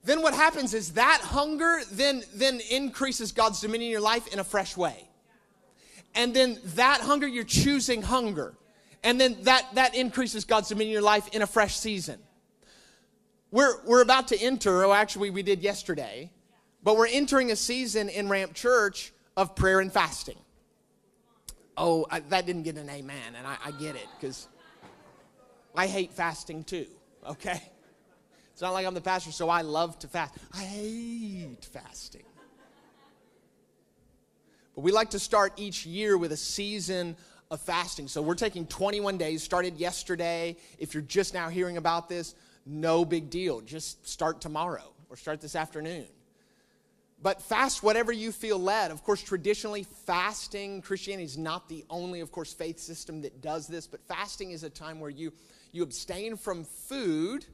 then 0.05 0.23
what 0.23 0.35
happens 0.35 0.75
is 0.75 0.93
that 0.95 1.21
hunger 1.23 1.81
then, 1.93 2.23
then 2.35 2.61
increases 2.71 3.33
God's 3.33 3.61
dominion 3.61 3.89
in 3.89 3.93
your 3.93 4.01
life 4.01 4.33
in 4.33 4.39
a 4.39 4.45
fresh 4.45 4.77
way. 4.77 5.09
And 6.15 6.35
then 6.35 6.59
that 6.75 7.01
hunger, 7.01 7.27
you're 7.27 7.45
choosing 7.45 8.03
hunger. 8.03 8.55
And 9.05 9.21
then 9.21 9.37
that, 9.43 9.67
that 9.75 9.95
increases 9.95 10.45
God's 10.45 10.69
dominion 10.69 10.91
in 10.91 10.93
your 10.95 11.03
life 11.03 11.29
in 11.29 11.43
a 11.43 11.47
fresh 11.47 11.77
season. 11.77 12.19
We're, 13.51 13.83
we're 13.85 14.03
about 14.03 14.29
to 14.29 14.41
enter, 14.41 14.85
oh, 14.85 14.93
actually, 14.93 15.31
we 15.31 15.43
did 15.43 15.63
yesterday, 15.63 16.31
but 16.83 16.97
we're 16.97 17.09
entering 17.09 17.51
a 17.51 17.57
season 17.57 18.09
in 18.09 18.29
Ramp 18.29 18.55
Church 18.55 19.13
of 19.37 19.55
prayer 19.55 19.81
and 19.81 19.93
fasting. 19.93 20.39
Oh, 21.77 22.07
I, 22.11 22.21
that 22.21 22.47
didn't 22.47 22.65
get 22.65 22.77
an 22.77 22.91
amen, 22.91 23.35
and 23.37 23.47
I, 23.47 23.57
I 23.65 23.71
get 23.73 23.97
it, 23.97 24.07
because 24.21 24.49
I 25.75 25.87
hate 25.87 26.13
fasting 26.13 26.65
too, 26.65 26.87
okay? 27.27 27.63
It's 28.53 28.61
not 28.61 28.75
like 28.75 28.87
I'm 28.87 28.95
the 28.95 29.01
pastor, 29.01 29.33
so 29.33 29.49
I 29.49 29.63
love 29.63 29.99
to 30.01 30.09
fast. 30.09 30.35
I 30.53 30.63
hate 30.63 31.65
fasting. 31.65 32.25
But 34.75 34.83
we 34.83 34.93
like 34.93 35.11
to 35.11 35.19
start 35.19 35.55
each 35.57 35.87
year 35.87 36.17
with 36.19 36.33
a 36.33 36.37
season 36.37 37.17
of 37.51 37.61
fasting. 37.61 38.09
So 38.09 38.23
we're 38.23 38.35
taking 38.35 38.67
21 38.67 39.19
days, 39.19 39.43
started 39.43 39.77
yesterday. 39.77 40.57
If 40.79 40.95
you're 40.95 41.03
just 41.03 41.35
now 41.35 41.49
hearing 41.49 41.77
about 41.77 42.09
this, 42.09 42.35
no 42.65 43.05
big 43.05 43.31
deal. 43.31 43.61
Just 43.61 44.07
start 44.07 44.41
tomorrow 44.41 44.93
or 45.11 45.17
start 45.17 45.41
this 45.41 45.57
afternoon. 45.57 46.07
But 47.23 47.41
fast 47.41 47.83
whatever 47.83 48.11
you 48.11 48.33
feel 48.33 48.59
led. 48.59 48.91
Of 48.91 49.05
course, 49.05 49.23
traditionally, 49.23 49.87
fasting, 50.07 50.83
Christianity 50.83 51.25
is 51.25 51.39
not 51.39 51.69
the 51.69 51.85
only, 51.89 52.21
of 52.21 52.33
course, 52.33 52.53
faith 52.53 52.81
system 52.81 53.23
that 53.23 53.41
does 53.41 53.69
this, 53.69 53.87
but 53.87 54.01
fasting 54.09 54.51
is 54.51 54.65
a 54.65 54.71
time 54.71 54.99
where 54.99 55.11
you, 55.11 55.33
you 55.71 55.85
abstain 55.85 56.37
from 56.37 56.65
food 56.65 57.47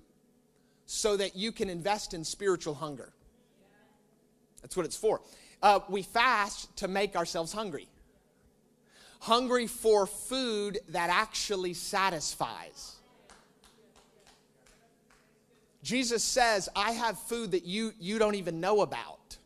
so 0.86 1.18
that 1.18 1.36
you 1.36 1.52
can 1.52 1.68
invest 1.68 2.14
in 2.14 2.24
spiritual 2.24 2.74
hunger. 2.74 3.12
That's 4.62 4.74
what 4.74 4.86
it's 4.86 4.96
for. 4.96 5.20
Uh, 5.62 5.80
we 5.88 6.02
fast 6.02 6.74
to 6.78 6.88
make 6.88 7.14
ourselves 7.14 7.52
hungry. 7.52 7.88
Hungry 9.20 9.66
for 9.66 10.06
food 10.06 10.78
that 10.88 11.10
actually 11.10 11.74
satisfies. 11.74 12.96
Jesus 15.82 16.24
says, 16.24 16.68
I 16.74 16.92
have 16.92 17.18
food 17.18 17.50
that 17.50 17.64
you, 17.64 17.92
you 18.00 18.18
don't 18.18 18.34
even 18.34 18.60
know 18.60 18.80
about. 18.80 19.36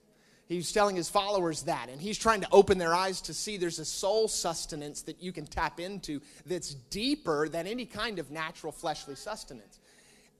He's 0.52 0.72
telling 0.72 0.96
his 0.96 1.08
followers 1.08 1.62
that, 1.62 1.88
and 1.88 2.00
he's 2.00 2.18
trying 2.18 2.42
to 2.42 2.48
open 2.52 2.78
their 2.78 2.94
eyes 2.94 3.20
to 3.22 3.34
see 3.34 3.56
there's 3.56 3.78
a 3.78 3.84
soul 3.84 4.28
sustenance 4.28 5.02
that 5.02 5.22
you 5.22 5.32
can 5.32 5.46
tap 5.46 5.80
into 5.80 6.20
that's 6.46 6.74
deeper 6.74 7.48
than 7.48 7.66
any 7.66 7.86
kind 7.86 8.18
of 8.18 8.30
natural 8.30 8.72
fleshly 8.72 9.14
sustenance. 9.14 9.78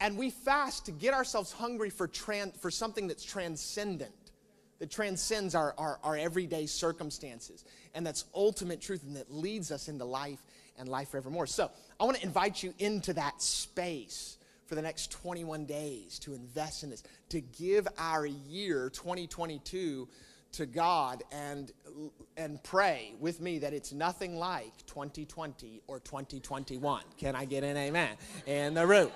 And 0.00 0.18
we 0.18 0.30
fast 0.30 0.86
to 0.86 0.92
get 0.92 1.14
ourselves 1.14 1.52
hungry 1.52 1.88
for, 1.88 2.08
trans, 2.08 2.56
for 2.58 2.70
something 2.70 3.06
that's 3.06 3.24
transcendent, 3.24 4.12
that 4.80 4.90
transcends 4.90 5.54
our, 5.54 5.74
our, 5.78 5.98
our 6.02 6.16
everyday 6.16 6.66
circumstances, 6.66 7.64
and 7.94 8.06
that's 8.06 8.24
ultimate 8.34 8.80
truth 8.80 9.04
and 9.04 9.16
that 9.16 9.32
leads 9.32 9.70
us 9.70 9.88
into 9.88 10.04
life 10.04 10.42
and 10.78 10.88
life 10.88 11.10
forevermore. 11.10 11.46
So 11.46 11.70
I 12.00 12.04
want 12.04 12.18
to 12.18 12.24
invite 12.24 12.62
you 12.62 12.74
into 12.78 13.12
that 13.14 13.40
space 13.40 14.36
for 14.66 14.74
the 14.74 14.82
next 14.82 15.10
21 15.10 15.64
days 15.64 16.18
to 16.20 16.34
invest 16.34 16.82
in 16.82 16.90
this, 16.90 17.02
to 17.30 17.40
give 17.40 17.86
our 17.98 18.26
year 18.26 18.90
2022 18.90 20.08
to 20.52 20.66
God 20.66 21.22
and, 21.32 21.72
and 22.36 22.62
pray 22.62 23.14
with 23.18 23.40
me 23.40 23.58
that 23.60 23.72
it's 23.72 23.92
nothing 23.92 24.36
like 24.36 24.72
2020 24.86 25.82
or 25.86 25.98
2021. 26.00 27.02
Can 27.16 27.34
I 27.34 27.44
get 27.44 27.64
an 27.64 27.76
amen 27.76 28.16
in 28.46 28.74
the 28.74 28.86
room? 28.86 29.10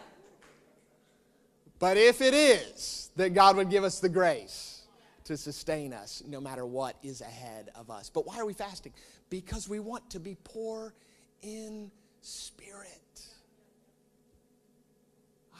But 1.79 1.99
if 1.99 2.23
it 2.23 2.33
is, 2.33 3.11
that 3.17 3.35
God 3.35 3.57
would 3.57 3.71
give 3.71 3.85
us 3.85 4.00
the 4.00 4.09
grace 4.09 4.83
to 5.25 5.37
sustain 5.37 5.93
us 5.93 6.23
no 6.26 6.41
matter 6.41 6.65
what 6.65 6.97
is 7.03 7.21
ahead 7.21 7.71
of 7.75 7.91
us. 7.91 8.09
But 8.09 8.26
why 8.26 8.38
are 8.38 8.47
we 8.47 8.55
fasting? 8.55 8.93
Because 9.29 9.69
we 9.69 9.81
want 9.81 10.09
to 10.11 10.21
be 10.21 10.37
poor 10.45 10.95
in 11.43 11.91
spirit. 12.23 13.00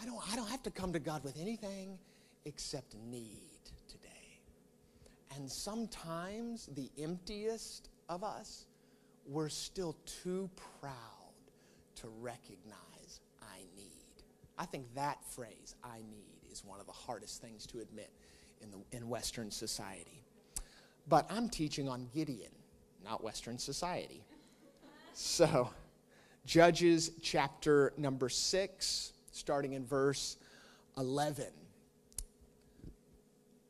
I 0.01 0.05
don't, 0.05 0.33
I 0.33 0.37
don't 0.37 0.49
have 0.49 0.63
to 0.65 0.71
come 0.71 0.93
to 0.93 0.99
God 0.99 1.25
with 1.25 1.39
anything 1.41 1.99
except 2.45 2.95
need 3.09 3.61
today. 3.89 4.41
And 5.35 5.51
sometimes 5.51 6.69
the 6.75 6.91
emptiest 7.03 7.89
of 8.09 8.23
us, 8.23 8.67
we're 9.27 9.49
still 9.49 9.97
too 10.23 10.51
proud 10.81 10.93
to 11.97 12.09
recognize 12.21 13.21
I 13.43 13.59
need. 13.77 14.25
I 14.59 14.67
think 14.67 14.87
that 14.95 15.25
phrase, 15.25 15.75
I 15.83 15.99
need, 15.99 16.51
is 16.51 16.65
one 16.65 16.81
of 16.81 16.87
the 16.87 16.93
hardest 16.93 17.43
things 17.43 17.67
to 17.67 17.81
admit 17.81 18.11
in, 18.63 18.71
the, 18.71 18.79
in 18.97 19.09
Western 19.09 19.51
society. 19.51 20.23
But 21.09 21.27
I'm 21.31 21.49
teaching 21.49 21.89
on 21.89 22.09
Gideon, 22.15 22.53
not 23.05 23.23
Western 23.23 23.59
society. 23.59 24.23
So, 25.15 25.71
Judges 26.47 27.11
chapter 27.23 27.93
number 27.97 28.29
6, 28.29 29.13
starting 29.37 29.75
in 29.75 29.85
verse 29.85 30.37
11. 30.97 31.47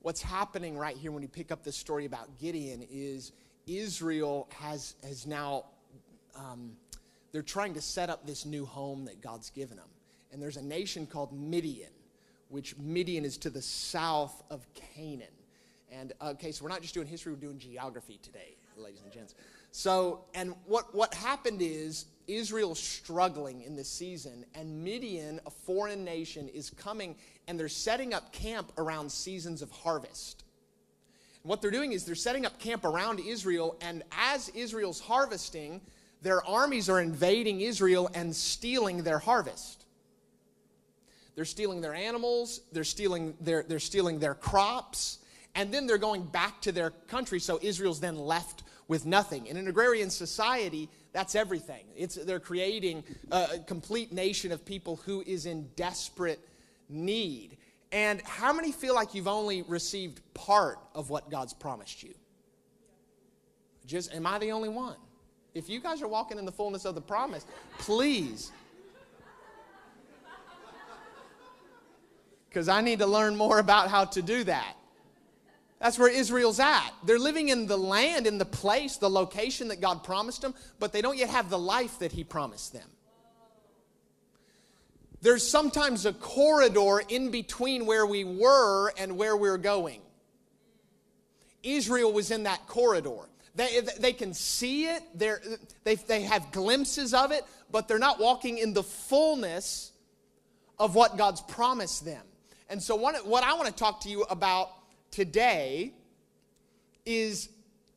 What's 0.02 0.22
happening 0.22 0.78
right 0.78 0.96
here 0.96 1.10
when 1.10 1.22
you 1.22 1.28
pick 1.28 1.50
up 1.50 1.64
this 1.64 1.76
story 1.76 2.04
about 2.04 2.38
Gideon 2.38 2.86
is 2.90 3.32
Israel 3.66 4.48
has, 4.60 4.94
has 5.02 5.26
now, 5.26 5.64
um, 6.36 6.72
they're 7.32 7.42
trying 7.42 7.74
to 7.74 7.80
set 7.80 8.08
up 8.08 8.26
this 8.26 8.46
new 8.46 8.64
home 8.64 9.04
that 9.06 9.20
God's 9.20 9.50
given 9.50 9.76
them 9.76 9.88
and 10.36 10.42
there's 10.42 10.58
a 10.58 10.62
nation 10.62 11.06
called 11.06 11.32
Midian, 11.32 11.88
which 12.50 12.76
Midian 12.76 13.24
is 13.24 13.38
to 13.38 13.48
the 13.48 13.62
south 13.62 14.42
of 14.50 14.66
Canaan. 14.74 15.28
And 15.90 16.12
okay, 16.20 16.52
so 16.52 16.62
we're 16.62 16.68
not 16.68 16.82
just 16.82 16.92
doing 16.92 17.06
history, 17.06 17.32
we're 17.32 17.40
doing 17.40 17.58
geography 17.58 18.18
today, 18.22 18.56
ladies 18.76 19.00
and 19.02 19.10
gents. 19.10 19.34
So, 19.70 20.24
and 20.34 20.54
what, 20.66 20.94
what 20.94 21.14
happened 21.14 21.62
is 21.62 22.04
Israel's 22.26 22.80
struggling 22.80 23.62
in 23.62 23.76
this 23.76 23.88
season, 23.88 24.44
and 24.54 24.82
Midian, 24.82 25.40
a 25.46 25.50
foreign 25.50 26.04
nation, 26.04 26.48
is 26.48 26.70
coming 26.70 27.16
and 27.48 27.58
they're 27.58 27.68
setting 27.68 28.12
up 28.12 28.32
camp 28.32 28.72
around 28.78 29.10
seasons 29.10 29.62
of 29.62 29.70
harvest. 29.70 30.44
And 31.42 31.50
what 31.50 31.62
they're 31.62 31.70
doing 31.70 31.92
is 31.92 32.04
they're 32.04 32.14
setting 32.14 32.44
up 32.44 32.58
camp 32.58 32.84
around 32.84 33.20
Israel, 33.20 33.76
and 33.80 34.02
as 34.10 34.48
Israel's 34.50 35.00
harvesting, 35.00 35.80
their 36.22 36.44
armies 36.44 36.88
are 36.88 37.00
invading 37.00 37.60
Israel 37.60 38.10
and 38.14 38.34
stealing 38.34 39.02
their 39.04 39.18
harvest. 39.18 39.84
They're 41.36 41.44
stealing 41.44 41.82
their 41.82 41.94
animals, 41.94 42.62
they're 42.72 42.82
stealing 42.82 43.34
their, 43.40 43.62
they're 43.62 43.78
stealing 43.78 44.18
their 44.18 44.34
crops, 44.34 45.18
and 45.54 45.72
then 45.72 45.86
they're 45.86 45.98
going 45.98 46.24
back 46.24 46.60
to 46.62 46.72
their 46.72 46.90
country, 46.90 47.38
so 47.38 47.58
Israel's 47.62 48.00
then 48.00 48.16
left 48.16 48.62
with 48.88 49.06
nothing. 49.06 49.46
In 49.46 49.56
an 49.56 49.68
agrarian 49.68 50.10
society, 50.10 50.88
that's 51.16 51.34
everything. 51.34 51.82
It's, 51.96 52.16
they're 52.16 52.38
creating 52.38 53.02
a 53.32 53.58
complete 53.66 54.12
nation 54.12 54.52
of 54.52 54.66
people 54.66 54.96
who 55.06 55.24
is 55.26 55.46
in 55.46 55.66
desperate 55.74 56.38
need. 56.90 57.56
And 57.90 58.20
how 58.20 58.52
many 58.52 58.70
feel 58.70 58.94
like 58.94 59.14
you've 59.14 59.26
only 59.26 59.62
received 59.62 60.20
part 60.34 60.78
of 60.94 61.08
what 61.08 61.30
God's 61.30 61.54
promised 61.54 62.02
you? 62.02 62.12
Just, 63.86 64.12
am 64.12 64.26
I 64.26 64.38
the 64.38 64.52
only 64.52 64.68
one? 64.68 64.96
If 65.54 65.70
you 65.70 65.80
guys 65.80 66.02
are 66.02 66.08
walking 66.08 66.36
in 66.36 66.44
the 66.44 66.52
fullness 66.52 66.84
of 66.84 66.94
the 66.94 67.00
promise, 67.00 67.46
please 67.78 68.52
because 72.50 72.68
I 72.68 72.82
need 72.82 72.98
to 72.98 73.06
learn 73.06 73.36
more 73.36 73.58
about 73.58 73.88
how 73.88 74.04
to 74.04 74.20
do 74.20 74.44
that. 74.44 74.76
That's 75.80 75.98
where 75.98 76.10
Israel's 76.10 76.58
at. 76.58 76.90
They're 77.04 77.18
living 77.18 77.50
in 77.50 77.66
the 77.66 77.76
land, 77.76 78.26
in 78.26 78.38
the 78.38 78.46
place, 78.46 78.96
the 78.96 79.10
location 79.10 79.68
that 79.68 79.80
God 79.80 80.02
promised 80.02 80.42
them, 80.42 80.54
but 80.78 80.92
they 80.92 81.02
don't 81.02 81.18
yet 81.18 81.28
have 81.30 81.50
the 81.50 81.58
life 81.58 81.98
that 81.98 82.12
He 82.12 82.24
promised 82.24 82.72
them. 82.72 82.88
There's 85.20 85.46
sometimes 85.46 86.06
a 86.06 86.12
corridor 86.12 87.02
in 87.08 87.30
between 87.30 87.84
where 87.84 88.06
we 88.06 88.24
were 88.24 88.92
and 88.98 89.16
where 89.16 89.36
we're 89.36 89.58
going. 89.58 90.00
Israel 91.62 92.12
was 92.12 92.30
in 92.30 92.44
that 92.44 92.66
corridor. 92.66 93.28
They, 93.54 93.80
they 93.98 94.12
can 94.12 94.34
see 94.34 94.86
it, 94.86 95.02
They're, 95.14 95.40
they, 95.82 95.94
they 95.94 96.22
have 96.22 96.52
glimpses 96.52 97.14
of 97.14 97.32
it, 97.32 97.42
but 97.70 97.88
they're 97.88 97.98
not 97.98 98.20
walking 98.20 98.58
in 98.58 98.74
the 98.74 98.82
fullness 98.82 99.92
of 100.78 100.94
what 100.94 101.16
God's 101.16 101.40
promised 101.40 102.04
them. 102.04 102.22
And 102.68 102.82
so, 102.82 102.96
what, 102.96 103.26
what 103.26 103.44
I 103.44 103.54
want 103.54 103.66
to 103.66 103.74
talk 103.74 104.02
to 104.02 104.10
you 104.10 104.22
about 104.24 104.70
today 105.10 105.94
is 107.04 107.48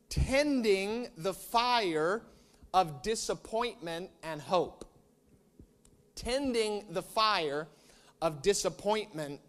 tending 0.08 1.08
the 1.16 1.34
fire 1.34 2.22
of 2.72 3.02
disappointment 3.02 4.10
and 4.22 4.40
hope. 4.40 4.84
Tending 6.14 6.84
the 6.90 7.02
fire 7.02 7.66
of 8.20 8.42
disappointment 8.42 9.40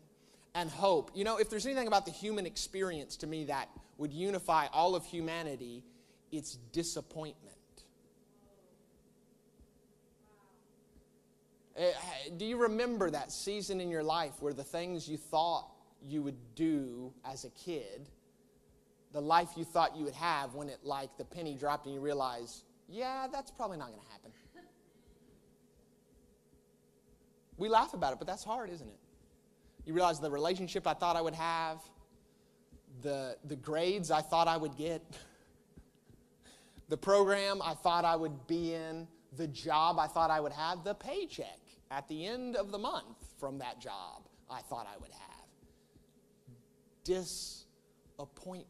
and 0.55 0.69
hope. 0.69 1.11
You 1.13 1.23
know, 1.23 1.37
if 1.37 1.49
there's 1.49 1.65
anything 1.65 1.87
about 1.87 2.05
the 2.05 2.11
human 2.11 2.45
experience 2.45 3.15
to 3.17 3.27
me 3.27 3.45
that 3.45 3.69
would 3.97 4.13
unify 4.13 4.67
all 4.73 4.95
of 4.95 5.05
humanity, 5.05 5.83
it's 6.31 6.57
disappointment. 6.71 7.55
Eh, 11.77 11.91
do 12.37 12.45
you 12.45 12.57
remember 12.57 13.09
that 13.09 13.31
season 13.31 13.79
in 13.79 13.89
your 13.89 14.03
life 14.03 14.33
where 14.41 14.53
the 14.53 14.63
things 14.63 15.07
you 15.07 15.17
thought 15.17 15.70
you 16.07 16.21
would 16.21 16.37
do 16.55 17.13
as 17.25 17.45
a 17.45 17.49
kid, 17.51 18.09
the 19.11 19.21
life 19.21 19.49
you 19.55 19.63
thought 19.63 19.95
you 19.95 20.05
would 20.05 20.13
have 20.13 20.55
when 20.55 20.69
it 20.69 20.79
like 20.83 21.17
the 21.17 21.25
penny 21.25 21.55
dropped 21.55 21.85
and 21.85 21.95
you 21.95 22.01
realize, 22.01 22.63
yeah, 22.87 23.27
that's 23.31 23.51
probably 23.51 23.77
not 23.77 23.89
going 23.89 24.01
to 24.01 24.11
happen. 24.11 24.31
We 27.57 27.69
laugh 27.69 27.93
about 27.93 28.13
it, 28.13 28.17
but 28.17 28.27
that's 28.27 28.43
hard, 28.43 28.71
isn't 28.71 28.87
it? 28.87 28.97
You 29.85 29.93
realize 29.93 30.19
the 30.19 30.31
relationship 30.31 30.87
I 30.87 30.95
thought 30.95 31.15
I 31.15 31.21
would 31.21 31.35
have, 31.35 31.79
the, 33.03 33.37
the 33.45 33.55
grades 33.55 34.09
I 34.09 34.21
thought 34.21 34.47
I 34.47 34.57
would 34.57 34.75
get, 34.75 35.03
the 36.89 36.97
program 36.97 37.61
I 37.63 37.75
thought 37.75 38.03
I 38.03 38.15
would 38.15 38.47
be 38.47 38.73
in, 38.73 39.07
the 39.37 39.47
job 39.47 39.99
I 39.99 40.07
thought 40.07 40.31
I 40.31 40.39
would 40.39 40.51
have, 40.51 40.83
the 40.83 40.95
paycheck 40.95 41.59
at 41.91 42.07
the 42.07 42.25
end 42.25 42.55
of 42.55 42.71
the 42.71 42.77
month 42.77 43.17
from 43.39 43.59
that 43.59 43.79
job 43.79 44.23
I 44.49 44.61
thought 44.61 44.87
I 44.91 44.97
would 44.99 45.11
have. 45.11 45.30
Disappointment 47.03 48.67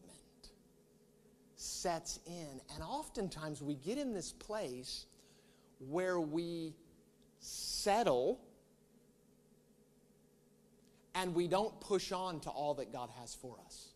sets 1.56 2.20
in. 2.26 2.62
And 2.74 2.84
oftentimes 2.84 3.62
we 3.62 3.76
get 3.76 3.98
in 3.98 4.14
this 4.14 4.32
place 4.32 5.06
where 5.90 6.20
we 6.20 6.74
settle 7.40 8.40
and 11.14 11.36
we 11.36 11.48
don't 11.48 11.80
push 11.82 12.12
on 12.12 12.40
to 12.42 12.50
all 12.50 12.76
that 12.76 12.92
God 12.92 13.10
has 13.20 13.36
for 13.36 13.58
us. 13.66 13.90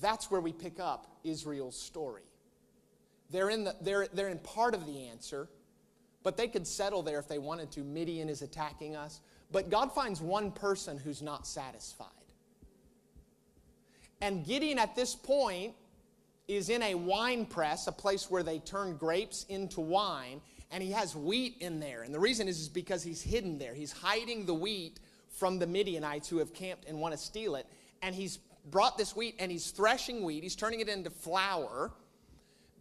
That's 0.00 0.30
where 0.30 0.40
we 0.40 0.52
pick 0.52 0.80
up 0.80 1.18
Israel's 1.24 1.78
story. 1.78 2.22
They're 3.30 3.50
in, 3.50 3.64
the, 3.64 3.74
they're, 3.80 4.06
they're 4.12 4.28
in 4.28 4.38
part 4.38 4.74
of 4.74 4.86
the 4.86 5.08
answer, 5.08 5.48
but 6.22 6.36
they 6.36 6.46
could 6.46 6.66
settle 6.66 7.02
there 7.02 7.18
if 7.18 7.28
they 7.28 7.38
wanted 7.38 7.70
to. 7.72 7.80
Midian 7.80 8.28
is 8.28 8.42
attacking 8.42 8.96
us. 8.96 9.20
But 9.54 9.70
God 9.70 9.92
finds 9.92 10.20
one 10.20 10.50
person 10.50 10.98
who's 10.98 11.22
not 11.22 11.46
satisfied. 11.46 12.08
And 14.20 14.44
Gideon 14.44 14.80
at 14.80 14.96
this 14.96 15.14
point 15.14 15.74
is 16.48 16.70
in 16.70 16.82
a 16.82 16.96
wine 16.96 17.46
press, 17.46 17.86
a 17.86 17.92
place 17.92 18.28
where 18.28 18.42
they 18.42 18.58
turn 18.58 18.96
grapes 18.96 19.46
into 19.48 19.80
wine, 19.80 20.40
and 20.72 20.82
he 20.82 20.90
has 20.90 21.14
wheat 21.14 21.58
in 21.60 21.78
there. 21.78 22.02
And 22.02 22.12
the 22.12 22.18
reason 22.18 22.48
is, 22.48 22.58
is 22.58 22.68
because 22.68 23.04
he's 23.04 23.22
hidden 23.22 23.56
there. 23.58 23.74
He's 23.74 23.92
hiding 23.92 24.44
the 24.44 24.54
wheat 24.54 24.98
from 25.28 25.60
the 25.60 25.68
Midianites 25.68 26.28
who 26.28 26.38
have 26.38 26.52
camped 26.52 26.88
and 26.88 26.98
want 26.98 27.12
to 27.12 27.18
steal 27.18 27.54
it. 27.54 27.66
And 28.02 28.12
he's 28.12 28.40
brought 28.72 28.98
this 28.98 29.14
wheat 29.14 29.36
and 29.38 29.52
he's 29.52 29.70
threshing 29.70 30.24
wheat, 30.24 30.42
he's 30.42 30.56
turning 30.56 30.80
it 30.80 30.88
into 30.88 31.10
flour, 31.10 31.92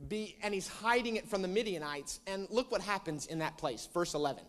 be, 0.08 0.38
and 0.42 0.56
he's 0.56 0.68
hiding 0.68 1.18
it 1.18 1.30
from 1.30 1.44
the 1.44 1.48
Midianites. 1.48 2.20
And 2.26 2.48
look 2.50 2.72
what 2.72 2.82
happens 2.82 3.28
in 3.28 3.38
that 3.40 3.60
place. 3.60 3.88
Verse 3.94 4.16
11. 4.16 4.44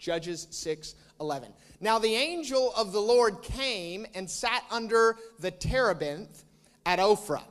Judges 0.00 0.48
6 0.50 0.96
11. 1.20 1.52
Now 1.80 1.98
the 1.98 2.14
angel 2.14 2.72
of 2.74 2.92
the 2.92 3.00
Lord 3.00 3.42
came 3.42 4.06
and 4.14 4.28
sat 4.28 4.64
under 4.70 5.16
the 5.38 5.50
terebinth 5.50 6.44
at 6.86 6.98
Ophrah, 6.98 7.44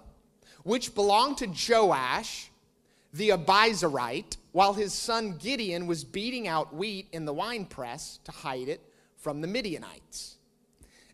which 0.64 0.96
belonged 0.96 1.38
to 1.38 1.48
Joash 1.48 2.50
the 3.14 3.30
Abiezrite, 3.30 4.38
while 4.52 4.74
his 4.74 4.94
son 4.94 5.38
Gideon 5.38 5.88
was 5.88 6.04
beating 6.04 6.48
out 6.48 6.76
wheat 6.76 7.08
in 7.12 7.26
the 7.26 7.34
winepress 7.34 8.20
to 8.24 8.32
hide 8.32 8.68
it 8.68 8.82
from 9.18 9.42
the 9.42 9.48
Midianites. 9.48 10.38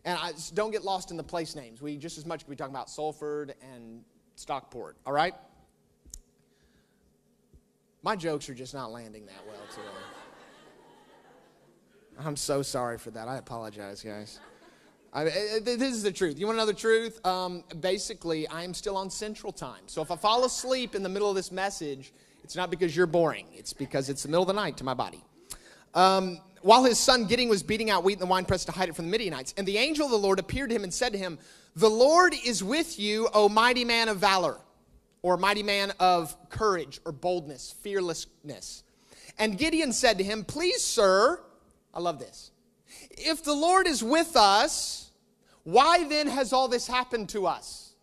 And 0.04 0.18
I, 0.18 0.32
don't 0.54 0.70
get 0.70 0.84
lost 0.84 1.10
in 1.10 1.16
the 1.16 1.24
place 1.24 1.56
names. 1.56 1.82
We 1.82 1.96
just 1.96 2.16
as 2.16 2.26
much 2.26 2.44
could 2.44 2.50
be 2.50 2.56
talking 2.56 2.74
about 2.74 2.90
Salford 2.90 3.54
and 3.60 4.02
Stockport, 4.36 4.96
all 5.06 5.12
right? 5.12 5.34
My 8.02 8.14
jokes 8.14 8.48
are 8.48 8.54
just 8.54 8.72
not 8.72 8.92
landing 8.92 9.26
that 9.26 9.46
well 9.46 9.66
today. 9.70 10.15
I'm 12.24 12.36
so 12.36 12.62
sorry 12.62 12.98
for 12.98 13.10
that. 13.10 13.28
I 13.28 13.36
apologize, 13.36 14.02
guys. 14.02 14.40
I, 15.12 15.24
this 15.24 15.80
is 15.80 16.02
the 16.02 16.12
truth. 16.12 16.38
You 16.38 16.46
want 16.46 16.56
to 16.56 16.60
know 16.60 16.66
the 16.66 16.74
truth? 16.74 17.24
Um, 17.26 17.64
basically, 17.80 18.46
I 18.48 18.64
am 18.64 18.74
still 18.74 18.96
on 18.96 19.10
Central 19.10 19.52
Time. 19.52 19.82
So 19.86 20.02
if 20.02 20.10
I 20.10 20.16
fall 20.16 20.44
asleep 20.44 20.94
in 20.94 21.02
the 21.02 21.08
middle 21.08 21.28
of 21.28 21.36
this 21.36 21.50
message, 21.52 22.12
it's 22.42 22.56
not 22.56 22.70
because 22.70 22.94
you're 22.94 23.06
boring. 23.06 23.46
It's 23.54 23.72
because 23.72 24.08
it's 24.08 24.22
the 24.22 24.28
middle 24.28 24.42
of 24.42 24.48
the 24.48 24.54
night 24.54 24.76
to 24.78 24.84
my 24.84 24.94
body. 24.94 25.24
Um, 25.94 26.40
while 26.62 26.84
his 26.84 26.98
son 26.98 27.26
Gideon 27.26 27.48
was 27.48 27.62
beating 27.62 27.90
out 27.90 28.04
wheat 28.04 28.14
in 28.14 28.18
the 28.18 28.26
winepress 28.26 28.64
to 28.66 28.72
hide 28.72 28.88
it 28.88 28.96
from 28.96 29.06
the 29.06 29.10
Midianites, 29.10 29.54
and 29.56 29.66
the 29.66 29.78
angel 29.78 30.04
of 30.04 30.10
the 30.10 30.18
Lord 30.18 30.38
appeared 30.38 30.70
to 30.70 30.76
him 30.76 30.84
and 30.84 30.92
said 30.92 31.12
to 31.12 31.18
him, 31.18 31.38
"The 31.74 31.88
Lord 31.88 32.34
is 32.44 32.62
with 32.62 32.98
you, 32.98 33.28
O 33.32 33.48
mighty 33.48 33.84
man 33.84 34.08
of 34.08 34.18
valor, 34.18 34.58
or 35.22 35.36
mighty 35.36 35.62
man 35.62 35.92
of 35.98 36.36
courage, 36.50 37.00
or 37.04 37.12
boldness, 37.12 37.74
fearlessness." 37.80 38.82
And 39.38 39.56
Gideon 39.56 39.92
said 39.92 40.18
to 40.18 40.24
him, 40.24 40.44
"Please, 40.44 40.82
sir." 40.82 41.40
I 41.96 42.00
love 42.00 42.18
this. 42.18 42.50
If 43.10 43.42
the 43.42 43.54
Lord 43.54 43.86
is 43.86 44.04
with 44.04 44.36
us, 44.36 45.10
why 45.64 46.06
then 46.06 46.28
has 46.28 46.52
all 46.52 46.68
this 46.68 46.86
happened 46.86 47.30
to 47.30 47.46
us? 47.46 47.94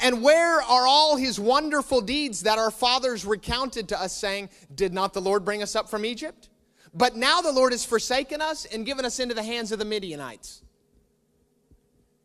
And 0.00 0.22
where 0.22 0.62
are 0.62 0.86
all 0.86 1.16
his 1.16 1.40
wonderful 1.40 2.00
deeds 2.00 2.42
that 2.42 2.58
our 2.58 2.70
fathers 2.70 3.24
recounted 3.24 3.88
to 3.88 4.00
us, 4.00 4.16
saying, 4.16 4.50
Did 4.72 4.94
not 4.94 5.14
the 5.14 5.20
Lord 5.20 5.44
bring 5.44 5.64
us 5.64 5.74
up 5.74 5.88
from 5.88 6.04
Egypt? 6.04 6.48
But 6.94 7.16
now 7.16 7.40
the 7.40 7.52
Lord 7.52 7.72
has 7.72 7.84
forsaken 7.84 8.40
us 8.40 8.66
and 8.66 8.86
given 8.86 9.04
us 9.04 9.18
into 9.18 9.34
the 9.34 9.42
hands 9.42 9.72
of 9.72 9.80
the 9.80 9.84
Midianites. 9.84 10.62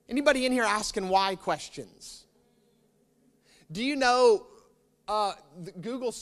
Anybody 0.08 0.46
in 0.46 0.52
here 0.52 0.64
asking 0.64 1.10
why 1.10 1.36
questions? 1.36 2.26
Do 3.72 3.84
you 3.84 3.96
know 3.96 4.46
uh, 5.08 5.34
Google, 5.82 6.14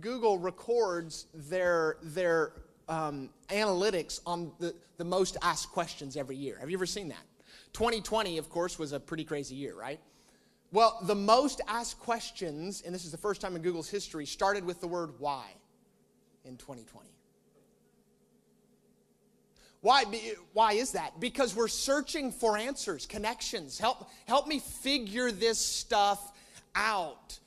Google 0.00 0.38
records 0.38 1.26
their, 1.34 1.96
their 2.02 2.52
um, 2.88 3.30
analytics 3.48 4.20
on 4.26 4.52
the, 4.58 4.74
the 4.96 5.04
most 5.04 5.36
asked 5.42 5.70
questions 5.70 6.16
every 6.16 6.36
year. 6.36 6.58
Have 6.58 6.70
you 6.70 6.76
ever 6.76 6.86
seen 6.86 7.08
that? 7.08 7.24
2020, 7.72 8.38
of 8.38 8.48
course, 8.50 8.78
was 8.78 8.92
a 8.92 9.00
pretty 9.00 9.24
crazy 9.24 9.54
year, 9.54 9.74
right? 9.74 10.00
Well, 10.72 10.98
the 11.02 11.14
most 11.14 11.60
asked 11.66 11.98
questions, 11.98 12.82
and 12.84 12.94
this 12.94 13.04
is 13.04 13.10
the 13.10 13.18
first 13.18 13.40
time 13.40 13.56
in 13.56 13.62
Google's 13.62 13.88
history, 13.88 14.26
started 14.26 14.64
with 14.64 14.80
the 14.80 14.88
word 14.88 15.12
why 15.18 15.46
in 16.44 16.56
2020. 16.56 17.08
Why, 19.80 20.04
why 20.52 20.72
is 20.72 20.92
that? 20.92 21.20
Because 21.20 21.54
we're 21.54 21.68
searching 21.68 22.32
for 22.32 22.58
answers, 22.58 23.06
connections. 23.06 23.78
Help, 23.78 24.10
help 24.26 24.48
me 24.48 24.58
figure 24.58 25.30
this 25.30 25.58
stuff 25.58 26.32
out. 26.74 27.38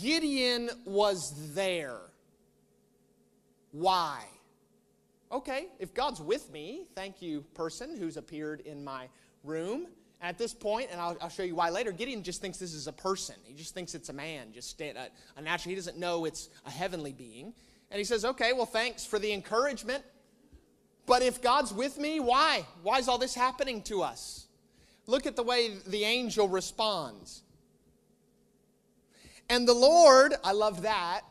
Gideon 0.00 0.70
was 0.84 1.32
there. 1.54 1.98
Why? 3.72 4.24
Okay, 5.32 5.66
if 5.78 5.94
God's 5.94 6.20
with 6.20 6.50
me, 6.50 6.86
thank 6.94 7.22
you, 7.22 7.42
person 7.54 7.96
who's 7.96 8.16
appeared 8.16 8.60
in 8.60 8.82
my 8.82 9.08
room. 9.44 9.86
At 10.22 10.36
this 10.36 10.52
point, 10.52 10.88
and 10.92 11.00
I'll, 11.00 11.16
I'll, 11.22 11.30
show 11.30 11.44
you 11.44 11.54
why 11.54 11.70
later, 11.70 11.92
Gideon 11.92 12.22
just 12.22 12.42
thinks 12.42 12.58
this 12.58 12.74
is 12.74 12.86
a 12.86 12.92
person. 12.92 13.36
He 13.44 13.54
just 13.54 13.72
thinks 13.72 13.94
it's 13.94 14.10
a 14.10 14.12
man, 14.12 14.52
just 14.52 14.78
a, 14.80 15.08
a 15.36 15.40
natural. 15.40 15.70
He 15.70 15.76
doesn't 15.76 15.96
know 15.96 16.26
it's 16.26 16.50
a 16.66 16.70
heavenly 16.70 17.12
being. 17.12 17.54
And 17.90 17.98
he 17.98 18.04
says, 18.04 18.24
Okay, 18.24 18.52
well, 18.52 18.66
thanks 18.66 19.06
for 19.06 19.18
the 19.18 19.32
encouragement. 19.32 20.04
But 21.06 21.22
if 21.22 21.40
God's 21.40 21.72
with 21.72 21.96
me, 21.96 22.20
why? 22.20 22.66
Why 22.82 22.98
is 22.98 23.08
all 23.08 23.16
this 23.16 23.34
happening 23.34 23.82
to 23.84 24.02
us? 24.02 24.46
Look 25.06 25.26
at 25.26 25.36
the 25.36 25.42
way 25.42 25.72
the 25.86 26.04
angel 26.04 26.48
responds. 26.48 27.42
And 29.50 29.66
the 29.66 29.74
Lord, 29.74 30.34
I 30.42 30.52
love 30.52 30.82
that. 30.82 31.22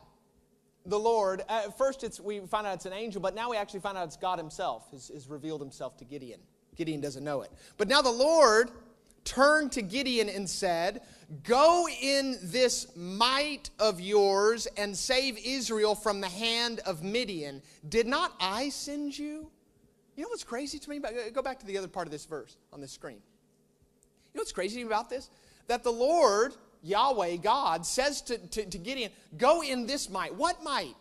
The 0.86 0.98
Lord, 0.98 1.42
at 1.48 1.76
first 1.76 2.04
it's, 2.04 2.20
we 2.20 2.40
find 2.40 2.66
out 2.66 2.74
it's 2.74 2.86
an 2.86 2.92
angel, 2.92 3.20
but 3.20 3.34
now 3.34 3.50
we 3.50 3.56
actually 3.56 3.80
find 3.80 3.98
out 3.98 4.06
it's 4.06 4.16
God 4.16 4.38
Himself, 4.38 4.90
has, 4.92 5.08
has 5.08 5.28
revealed 5.28 5.60
Himself 5.60 5.96
to 5.98 6.04
Gideon. 6.04 6.40
Gideon 6.76 7.00
doesn't 7.00 7.24
know 7.24 7.42
it. 7.42 7.50
But 7.78 7.88
now 7.88 8.02
the 8.02 8.12
Lord 8.12 8.70
turned 9.24 9.72
to 9.72 9.82
Gideon 9.82 10.28
and 10.28 10.48
said, 10.48 11.02
Go 11.44 11.88
in 12.00 12.38
this 12.42 12.94
might 12.96 13.70
of 13.78 14.00
yours 14.00 14.66
and 14.76 14.96
save 14.96 15.38
Israel 15.44 15.94
from 15.94 16.20
the 16.20 16.28
hand 16.28 16.80
of 16.86 17.02
Midian. 17.02 17.62
Did 17.88 18.06
not 18.06 18.32
I 18.40 18.68
send 18.68 19.18
you? 19.18 19.50
You 20.16 20.24
know 20.24 20.28
what's 20.28 20.44
crazy 20.44 20.78
to 20.78 20.90
me? 20.90 21.00
Go 21.32 21.40
back 21.40 21.58
to 21.60 21.66
the 21.66 21.78
other 21.78 21.88
part 21.88 22.06
of 22.06 22.12
this 22.12 22.26
verse 22.26 22.56
on 22.72 22.80
the 22.80 22.88
screen. 22.88 23.16
You 23.16 24.38
know 24.38 24.40
what's 24.40 24.52
crazy 24.52 24.82
about 24.82 25.08
this? 25.08 25.30
That 25.68 25.82
the 25.82 25.92
Lord, 25.92 26.52
Yahweh, 26.82 27.36
God, 27.36 27.84
says 27.84 28.22
to, 28.22 28.38
to, 28.38 28.64
to 28.64 28.78
Gideon, 28.78 29.12
Go 29.36 29.62
in 29.62 29.86
this 29.86 30.08
might. 30.08 30.34
What 30.34 30.62
might? 30.62 30.94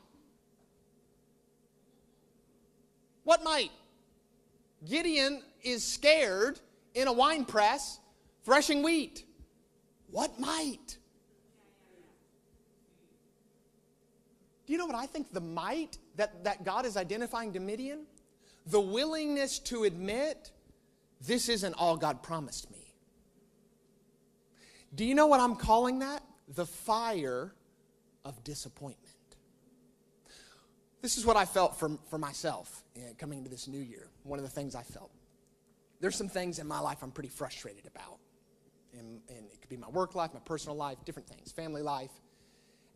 What 3.23 3.43
might? 3.43 3.71
Gideon 4.87 5.43
is 5.63 5.83
scared 5.83 6.59
in 6.93 7.07
a 7.07 7.13
wine 7.13 7.45
press 7.45 7.99
threshing 8.43 8.83
wheat. 8.83 9.23
What 10.11 10.39
might? 10.39 10.97
Do 14.65 14.73
you 14.73 14.79
know 14.79 14.85
what 14.85 14.95
I 14.95 15.05
think 15.05 15.33
the 15.33 15.41
might 15.41 15.97
that, 16.15 16.43
that 16.43 16.63
God 16.63 16.85
is 16.85 16.97
identifying 16.97 17.53
to 17.53 17.59
Midian? 17.59 18.05
The 18.67 18.79
willingness 18.79 19.59
to 19.59 19.83
admit 19.83 20.51
this 21.25 21.49
isn't 21.49 21.73
all 21.73 21.97
God 21.97 22.21
promised 22.21 22.69
me. 22.71 22.78
Do 24.93 25.06
you 25.06 25.15
know 25.15 25.28
what 25.28 25.39
I'm 25.39 25.56
calling 25.56 25.99
that? 25.99 26.23
The 26.56 26.65
fire 26.65 27.54
of 28.25 28.43
disappointment. 28.43 29.15
This 31.02 31.17
is 31.17 31.25
what 31.25 31.38
I 31.38 31.45
felt 31.45 31.80
for, 31.80 31.97
for 32.10 32.17
myself 32.17 32.84
eh, 32.95 33.13
coming 33.17 33.39
into 33.39 33.49
this 33.49 33.67
new 33.67 33.80
year. 33.80 34.10
One 34.23 34.39
of 34.39 34.43
the 34.43 34.52
things 34.52 34.75
I 34.75 34.84
felt. 34.84 35.12
There's 36.02 36.15
some 36.15 36.30
things 36.30 36.60
in 36.60 36.67
my 36.67 36.80
life 36.80 36.97
I'm 37.02 37.12
pretty 37.12 37.30
frustrated 37.30 37.86
about. 37.86 38.19
And, 38.97 39.21
and 39.30 39.45
it 39.52 39.62
could 39.62 39.69
be 39.69 39.78
my 39.78 39.89
work 39.89 40.15
life, 40.15 40.34
my 40.34 40.39
personal 40.41 40.75
life, 40.75 40.97
different 41.06 41.30
things, 41.30 41.52
family 41.52 41.82
life. 41.82 42.12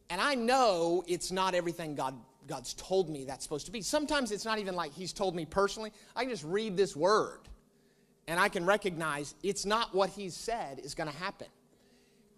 And 0.10 0.20
I 0.20 0.36
know 0.36 1.04
it's 1.08 1.32
not 1.32 1.54
everything 1.54 1.96
God, 1.96 2.16
God's 2.48 2.74
told 2.74 3.10
me 3.10 3.26
that's 3.26 3.44
supposed 3.44 3.68
to 3.68 3.72
be. 3.72 3.82
Sometimes 3.82 4.32
it's 4.32 4.46
not 4.46 4.60
even 4.60 4.76
like 4.76 4.94
He's 4.94 5.14
told 5.14 5.36
me 5.36 5.46
personally. 5.46 5.92
I 6.16 6.22
can 6.22 6.30
just 6.30 6.44
read 6.44 6.76
this 6.76 6.96
word 6.96 7.40
and 8.28 8.40
I 8.40 8.50
can 8.50 8.66
recognize 8.66 9.36
it's 9.44 9.66
not 9.66 9.94
what 9.94 10.10
He's 10.10 10.36
said 10.36 10.80
is 10.80 10.96
going 10.96 11.10
to 11.10 11.18
happen. 11.18 11.48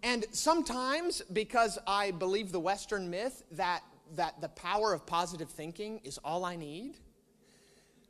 And 0.02 0.24
sometimes, 0.30 1.22
because 1.32 1.78
I 1.86 2.10
believe 2.10 2.52
the 2.52 2.60
Western 2.60 3.10
myth 3.10 3.42
that, 3.52 3.82
that 4.14 4.40
the 4.40 4.48
power 4.50 4.92
of 4.92 5.06
positive 5.06 5.50
thinking 5.50 6.00
is 6.04 6.18
all 6.18 6.44
I 6.44 6.56
need, 6.56 6.98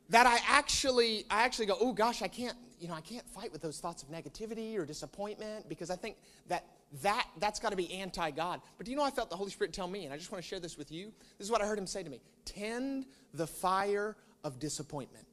that 0.09 0.25
I 0.25 0.39
actually, 0.47 1.25
I 1.29 1.43
actually 1.43 1.65
go, 1.65 1.77
oh 1.79 1.93
gosh, 1.93 2.21
I 2.21 2.27
can't, 2.27 2.55
you 2.79 2.87
know, 2.87 2.93
I 2.93 3.01
can't 3.01 3.27
fight 3.29 3.51
with 3.51 3.61
those 3.61 3.79
thoughts 3.79 4.03
of 4.03 4.09
negativity 4.09 4.77
or 4.77 4.85
disappointment 4.85 5.67
because 5.67 5.89
I 5.89 5.95
think 5.95 6.17
that 6.47 6.65
that 7.01 7.27
that's 7.39 7.59
got 7.59 7.71
to 7.71 7.75
be 7.75 7.91
anti-God. 7.93 8.61
But 8.77 8.85
do 8.85 8.91
you 8.91 8.97
know 8.97 9.03
I 9.03 9.09
felt 9.11 9.29
the 9.29 9.35
Holy 9.35 9.51
Spirit 9.51 9.73
tell 9.73 9.87
me, 9.87 10.05
and 10.05 10.13
I 10.13 10.17
just 10.17 10.31
want 10.31 10.41
to 10.41 10.47
share 10.47 10.61
this 10.61 10.77
with 10.77 10.89
you. 10.91 11.11
This 11.37 11.47
is 11.47 11.51
what 11.51 11.61
I 11.61 11.65
heard 11.65 11.77
him 11.77 11.87
say 11.87 12.01
to 12.03 12.09
me: 12.09 12.21
tend 12.45 13.05
the 13.33 13.47
fire 13.47 14.15
of 14.45 14.59
disappointment. 14.59 15.26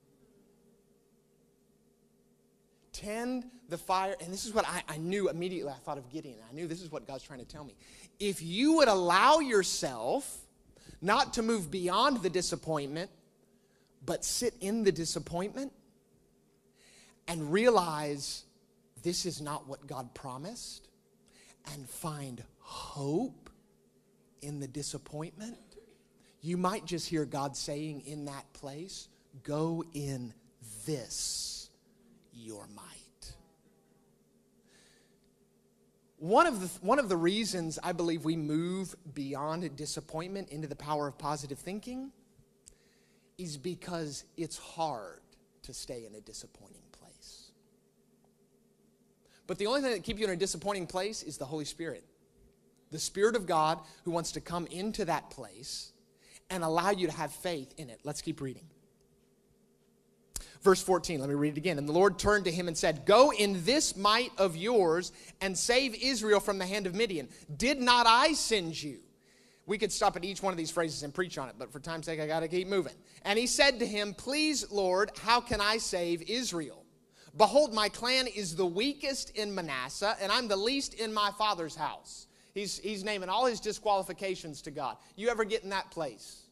Tend 2.94 3.44
the 3.68 3.76
fire, 3.76 4.14
and 4.22 4.32
this 4.32 4.46
is 4.46 4.54
what 4.54 4.66
I, 4.66 4.82
I 4.88 4.96
knew 4.96 5.28
immediately. 5.28 5.70
I 5.70 5.78
thought 5.84 5.98
of 5.98 6.08
Gideon. 6.08 6.38
I 6.48 6.54
knew 6.54 6.66
this 6.66 6.80
is 6.80 6.90
what 6.90 7.06
God's 7.06 7.24
trying 7.24 7.40
to 7.40 7.44
tell 7.44 7.64
me. 7.64 7.74
If 8.18 8.40
you 8.40 8.76
would 8.76 8.88
allow 8.88 9.40
yourself 9.40 10.38
not 11.02 11.34
to 11.34 11.42
move 11.42 11.70
beyond 11.70 12.22
the 12.22 12.30
disappointment, 12.30 13.10
but 14.06 14.24
sit 14.24 14.54
in 14.60 14.84
the 14.84 14.92
disappointment 14.92 15.72
and 17.28 17.52
realize 17.52 18.44
this 19.02 19.26
is 19.26 19.40
not 19.40 19.66
what 19.66 19.86
God 19.86 20.14
promised 20.14 20.88
and 21.72 21.88
find 21.88 22.42
hope 22.60 23.50
in 24.40 24.60
the 24.60 24.68
disappointment, 24.68 25.58
you 26.40 26.56
might 26.56 26.84
just 26.84 27.08
hear 27.08 27.24
God 27.24 27.56
saying 27.56 28.02
in 28.06 28.26
that 28.26 28.52
place, 28.52 29.08
Go 29.42 29.82
in 29.94 30.32
this, 30.86 31.53
your 32.34 32.66
might. 32.74 33.34
One 36.18 36.46
of, 36.46 36.60
the, 36.60 36.66
one 36.80 36.98
of 36.98 37.08
the 37.08 37.16
reasons 37.16 37.78
I 37.82 37.92
believe 37.92 38.24
we 38.24 38.36
move 38.36 38.94
beyond 39.12 39.76
disappointment 39.76 40.48
into 40.48 40.66
the 40.66 40.76
power 40.76 41.06
of 41.06 41.18
positive 41.18 41.58
thinking 41.58 42.12
is 43.36 43.56
because 43.56 44.24
it's 44.36 44.56
hard 44.56 45.20
to 45.62 45.74
stay 45.74 46.06
in 46.06 46.14
a 46.14 46.20
disappointing 46.20 46.84
place. 46.92 47.50
But 49.46 49.58
the 49.58 49.66
only 49.66 49.82
thing 49.82 49.90
that 49.90 50.02
keeps 50.02 50.18
you 50.18 50.26
in 50.26 50.32
a 50.32 50.36
disappointing 50.36 50.86
place 50.86 51.22
is 51.22 51.36
the 51.36 51.44
Holy 51.44 51.64
Spirit. 51.64 52.04
The 52.90 52.98
Spirit 52.98 53.36
of 53.36 53.46
God 53.46 53.80
who 54.04 54.10
wants 54.10 54.32
to 54.32 54.40
come 54.40 54.66
into 54.68 55.04
that 55.04 55.30
place 55.30 55.92
and 56.48 56.62
allow 56.62 56.90
you 56.90 57.06
to 57.06 57.12
have 57.12 57.32
faith 57.32 57.74
in 57.76 57.90
it. 57.90 58.00
Let's 58.04 58.22
keep 58.22 58.40
reading. 58.40 58.64
Verse 60.64 60.82
14, 60.82 61.20
let 61.20 61.28
me 61.28 61.34
read 61.34 61.52
it 61.52 61.58
again. 61.58 61.76
And 61.76 61.86
the 61.86 61.92
Lord 61.92 62.18
turned 62.18 62.46
to 62.46 62.50
him 62.50 62.68
and 62.68 62.76
said, 62.76 63.04
Go 63.04 63.32
in 63.34 63.62
this 63.64 63.96
might 63.96 64.32
of 64.38 64.56
yours 64.56 65.12
and 65.42 65.56
save 65.56 65.94
Israel 65.94 66.40
from 66.40 66.56
the 66.56 66.64
hand 66.64 66.86
of 66.86 66.94
Midian. 66.94 67.28
Did 67.54 67.82
not 67.82 68.06
I 68.06 68.32
send 68.32 68.82
you? 68.82 69.00
We 69.66 69.76
could 69.76 69.92
stop 69.92 70.16
at 70.16 70.24
each 70.24 70.42
one 70.42 70.54
of 70.54 70.56
these 70.56 70.70
phrases 70.70 71.02
and 71.02 71.12
preach 71.12 71.36
on 71.36 71.50
it, 71.50 71.56
but 71.58 71.70
for 71.70 71.80
time's 71.80 72.06
sake, 72.06 72.18
I 72.18 72.26
got 72.26 72.40
to 72.40 72.48
keep 72.48 72.66
moving. 72.66 72.94
And 73.26 73.38
he 73.38 73.46
said 73.46 73.78
to 73.80 73.86
him, 73.86 74.14
Please, 74.14 74.70
Lord, 74.70 75.10
how 75.22 75.38
can 75.38 75.60
I 75.60 75.76
save 75.76 76.22
Israel? 76.22 76.82
Behold, 77.36 77.74
my 77.74 77.90
clan 77.90 78.26
is 78.26 78.56
the 78.56 78.66
weakest 78.66 79.30
in 79.30 79.54
Manasseh, 79.54 80.16
and 80.18 80.32
I'm 80.32 80.48
the 80.48 80.56
least 80.56 80.94
in 80.94 81.12
my 81.12 81.30
father's 81.36 81.76
house. 81.76 82.26
He's, 82.54 82.78
he's 82.78 83.04
naming 83.04 83.28
all 83.28 83.44
his 83.44 83.60
disqualifications 83.60 84.62
to 84.62 84.70
God. 84.70 84.96
You 85.14 85.28
ever 85.28 85.44
get 85.44 85.62
in 85.62 85.70
that 85.70 85.90
place? 85.90 86.43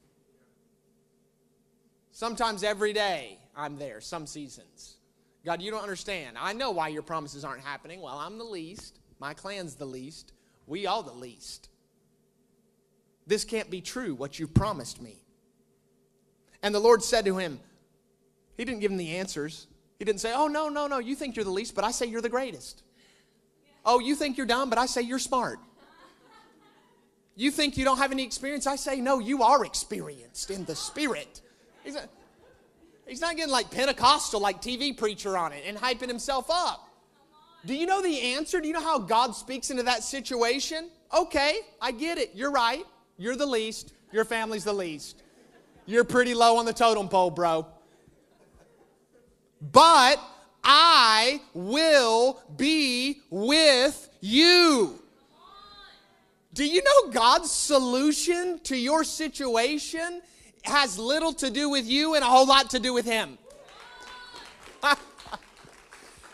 Sometimes 2.13 2.63
every 2.63 2.93
day 2.93 3.39
I'm 3.57 3.79
there, 3.79 4.01
some 4.01 4.27
seasons. 4.27 4.97
God, 5.45 5.61
you 5.61 5.71
don't 5.71 5.83
understand. 5.83 6.37
I 6.39 6.53
know 6.53 6.71
why 6.71 6.89
your 6.89 7.03
promises 7.03 7.45
aren't 7.45 7.65
happening. 7.65 8.01
Well, 8.01 8.19
I'm 8.19 8.39
the 8.39 8.45
least. 8.45 9.01
My 9.19 9.35
clan's 9.35 9.75
the 9.75 9.87
least. 9.87 10.33
We 10.67 10.87
all 10.87 11.03
the 11.03 11.13
least. 11.13 11.69
This 13.27 13.45
can't 13.45 13.71
be 13.71 13.81
true, 13.81 14.15
what 14.15 14.39
you 14.39 14.47
promised 14.47 15.01
me. 15.01 15.25
And 16.63 16.75
the 16.75 16.81
Lord 16.81 17.03
said 17.03 17.25
to 17.25 17.37
him, 17.37 17.59
He 18.57 18.65
didn't 18.65 18.81
give 18.81 18.91
him 18.91 18.99
the 18.99 19.17
answers. 19.17 19.67
He 19.99 20.05
didn't 20.05 20.21
say, 20.21 20.33
Oh, 20.35 20.49
no, 20.49 20.69
no, 20.69 20.87
no, 20.87 20.99
you 20.99 21.17
think 21.17 21.35
you're 21.35 21.45
the 21.45 21.51
least, 21.51 21.75
but 21.75 21.85
I 21.85 21.91
say 21.91 22.07
you're 22.07 22.21
the 22.21 22.29
greatest. 22.29 22.83
Oh, 23.85 23.99
you 23.99 24.15
think 24.15 24.37
you're 24.37 24.47
dumb, 24.47 24.71
but 24.71 24.79
I 24.79 24.87
say 24.87 25.03
you're 25.03 25.19
smart. 25.19 25.59
You 27.35 27.51
think 27.51 27.77
you 27.77 27.85
don't 27.85 27.99
have 27.99 28.13
any 28.13 28.23
experience? 28.23 28.67
I 28.67 28.77
say, 28.77 29.01
No, 29.01 29.19
you 29.19 29.43
are 29.43 29.65
experienced 29.65 30.51
in 30.51 30.65
the 30.65 30.77
Spirit. 30.77 31.42
He's 31.85 31.95
not, 31.95 32.09
he's 33.07 33.21
not 33.21 33.37
getting 33.37 33.53
like 33.53 33.71
Pentecostal, 33.71 34.41
like 34.41 34.63
TV 34.63 34.97
preacher 34.97 35.37
on 35.37 35.53
it 35.53 35.65
and 35.67 35.77
hyping 35.77 36.09
himself 36.09 36.47
up. 36.51 36.89
Do 37.65 37.75
you 37.75 37.87
know 37.87 38.03
the 38.03 38.35
answer? 38.35 38.61
Do 38.61 38.67
you 38.67 38.75
know 38.75 38.83
how 38.83 38.99
God 38.99 39.37
speaks 39.37 39.71
into 39.71 39.85
that 39.85 40.03
situation? 40.03 40.91
Okay, 41.17 41.59
I 41.81 41.93
get 41.93 42.19
it. 42.19 42.33
You're 42.35 42.51
right. 42.51 42.85
You're 43.19 43.37
the 43.37 43.47
least. 43.47 43.93
Your 44.11 44.25
family's 44.25 44.65
the 44.65 44.73
least. 44.73 45.23
You're 45.87 46.05
pretty 46.05 46.35
low 46.35 46.57
on 46.57 46.65
the 46.65 46.73
totem 46.73 47.09
pole, 47.09 47.31
bro. 47.31 47.67
But 49.61 50.21
I 50.65 51.41
will 51.55 52.41
be 52.57 53.21
with 53.31 54.09
you. 54.21 54.99
Do 56.55 56.67
you 56.67 56.83
know 56.83 57.13
God's 57.13 57.51
solution 57.51 58.59
to 58.65 58.77
your 58.77 59.05
situation 59.05 60.21
has 60.65 60.99
little 60.99 61.33
to 61.35 61.51
do 61.51 61.69
with 61.69 61.87
you 61.87 62.15
and 62.15 62.25
a 62.25 62.27
whole 62.27 62.47
lot 62.47 62.71
to 62.71 62.79
do 62.79 62.93
with 62.93 63.05
Him? 63.05 63.39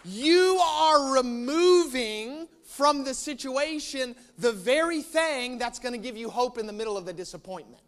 you 0.05 0.61
are 0.63 1.15
removing 1.15 2.49
from 2.65 3.05
the 3.05 3.15
situation 3.15 4.15
the 4.39 4.53
very 4.53 5.03
thing 5.03 5.59
that's 5.59 5.79
going 5.79 5.93
to 5.93 5.99
give 5.99 6.17
you 6.17 6.31
hope 6.31 6.59
in 6.59 6.67
the 6.67 6.73
middle 6.73 6.97
of 6.97 7.05
the 7.05 7.13
disappointment. 7.13 7.83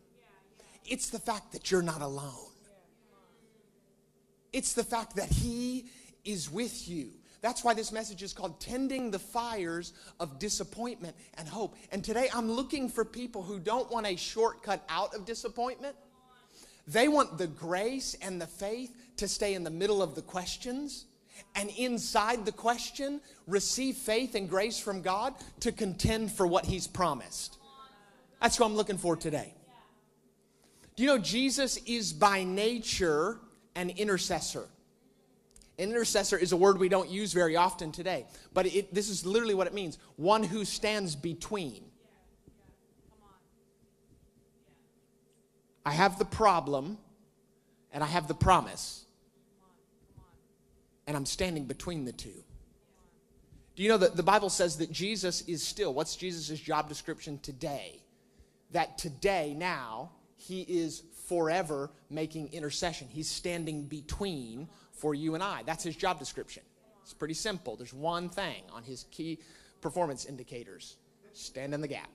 It's 0.85 1.11
the 1.11 1.19
fact 1.19 1.53
that 1.53 1.71
you're 1.71 1.83
not 1.83 2.03
alone. 2.03 2.49
It's 4.53 4.73
the 4.73 4.83
fact 4.83 5.17
that 5.17 5.29
He 5.29 5.87
is 6.25 6.51
with 6.51 6.89
you. 6.89 7.11
That's 7.41 7.65
why 7.65 7.73
this 7.73 7.93
message 7.93 8.23
is 8.23 8.33
called 8.33 8.61
Tending 8.61 9.11
the 9.11 9.19
Fires 9.19 9.95
of 10.19 10.39
Disappointment 10.39 11.17
and 11.39 11.49
Hope. 11.49 11.77
And 11.91 12.05
today 12.05 12.29
I'm 12.35 12.51
looking 12.51 12.89
for 12.89 13.05
people 13.05 13.43
who 13.43 13.59
don't 13.59 13.91
want 13.91 14.07
a 14.07 14.17
shortcut 14.17 14.85
out 14.89 15.15
of 15.15 15.25
disappointment. 15.25 15.97
They 16.93 17.09
want 17.09 17.39
the 17.39 17.47
grace 17.47 18.17
and 18.21 18.41
the 18.41 18.47
faith 18.47 18.95
to 19.17 19.29
stay 19.29 19.55
in 19.55 19.65
the 19.65 19.71
middle 19.71 20.03
of 20.03 20.15
the 20.15 20.23
questions 20.23 21.07
and 21.55 21.71
inside 21.71 22.45
the 22.45 22.53
question, 22.53 23.21
receive 23.47 23.97
faith 23.97 24.35
and 24.35 24.49
grace 24.49 24.79
from 24.79 25.03
God 25.03 25.35
to 25.61 25.73
contend 25.73 26.33
for 26.33 26.47
what 26.47 26.65
He's 26.65 26.87
promised. 26.87 27.59
That's 28.41 28.59
what 28.59 28.67
I'm 28.67 28.77
looking 28.77 28.99
for 28.99 29.17
today. 29.17 29.55
Do 30.97 31.03
you 31.03 31.09
know 31.09 31.19
Jesus 31.19 31.77
is 31.87 32.13
by 32.13 32.45
nature 32.45 33.39
an 33.75 33.91
intercessor? 33.91 34.69
An 35.79 35.89
intercessor 35.91 36.37
is 36.37 36.53
a 36.53 36.57
word 36.57 36.79
we 36.79 36.89
don't 36.89 37.09
use 37.09 37.33
very 37.33 37.57
often 37.57 37.91
today, 37.91 38.27
but 38.53 38.67
it, 38.67 38.93
this 38.95 39.09
is 39.09 39.25
literally 39.25 39.55
what 39.55 39.67
it 39.67 39.75
means 39.75 39.99
one 40.17 40.43
who 40.43 40.65
stands 40.65 41.17
between. 41.17 41.90
I 45.91 45.95
have 45.95 46.21
the 46.21 46.25
problem 46.25 46.99
and 47.93 48.05
I 48.05 48.07
have 48.07 48.29
the 48.29 48.35
promise. 48.35 49.07
and 51.11 51.17
I'm 51.17 51.27
standing 51.27 51.65
between 51.65 52.05
the 52.05 52.13
two. 52.13 52.45
Do 53.75 53.83
you 53.83 53.89
know 53.89 53.99
that 53.99 54.15
the 54.15 54.23
Bible 54.23 54.49
says 54.49 54.77
that 54.79 54.93
Jesus 54.93 55.43
is 55.49 55.61
still, 55.61 55.93
what's 55.93 56.15
Jesus' 56.15 56.61
job 56.61 56.89
description 56.89 57.41
today? 57.43 58.01
That 58.71 58.97
today, 58.97 59.53
now, 59.59 60.13
he 60.37 60.61
is 60.63 61.03
forever 61.27 61.91
making 62.11 62.53
intercession. 62.53 63.09
He's 63.11 63.29
standing 63.29 63.87
between 63.87 64.69
for 64.93 65.13
you 65.13 65.35
and 65.35 65.43
I. 65.43 65.65
That's 65.65 65.83
his 65.83 65.97
job 65.97 66.21
description. 66.21 66.63
It's 67.03 67.13
pretty 67.13 67.35
simple. 67.35 67.75
There's 67.75 67.93
one 67.93 68.29
thing 68.29 68.63
on 68.73 68.85
his 68.85 69.07
key 69.11 69.41
performance 69.81 70.27
indicators 70.27 70.95
stand 71.33 71.75
in 71.75 71.81
the 71.81 71.89
gap. 71.89 72.09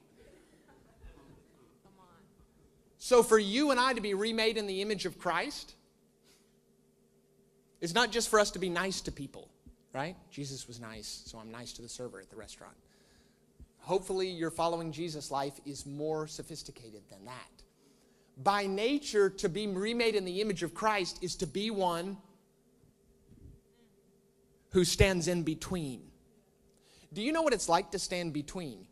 So, 3.05 3.21
for 3.21 3.37
you 3.37 3.69
and 3.69 3.79
I 3.79 3.93
to 3.93 4.01
be 4.01 4.15
remade 4.15 4.57
in 4.57 4.65
the 4.65 4.81
image 4.81 5.05
of 5.05 5.19
Christ, 5.19 5.75
it's 7.79 7.93
not 7.93 8.11
just 8.11 8.29
for 8.29 8.39
us 8.39 8.49
to 8.49 8.57
be 8.57 8.67
nice 8.67 8.99
to 9.01 9.11
people, 9.11 9.47
right? 9.93 10.15
Jesus 10.31 10.67
was 10.67 10.79
nice, 10.79 11.21
so 11.27 11.37
I'm 11.37 11.51
nice 11.51 11.71
to 11.73 11.83
the 11.83 11.87
server 11.87 12.19
at 12.19 12.31
the 12.31 12.35
restaurant. 12.35 12.73
Hopefully, 13.77 14.27
your 14.27 14.49
following 14.49 14.91
Jesus 14.91 15.29
life 15.29 15.53
is 15.67 15.85
more 15.85 16.25
sophisticated 16.25 17.03
than 17.11 17.23
that. 17.25 17.63
By 18.43 18.65
nature, 18.65 19.29
to 19.29 19.49
be 19.49 19.67
remade 19.67 20.15
in 20.15 20.25
the 20.25 20.41
image 20.41 20.63
of 20.63 20.73
Christ 20.73 21.19
is 21.21 21.35
to 21.35 21.45
be 21.45 21.69
one 21.69 22.17
who 24.71 24.83
stands 24.83 25.27
in 25.27 25.43
between. 25.43 26.01
Do 27.13 27.21
you 27.21 27.31
know 27.31 27.43
what 27.43 27.53
it's 27.53 27.69
like 27.69 27.91
to 27.91 27.99
stand 27.99 28.33
between? 28.33 28.87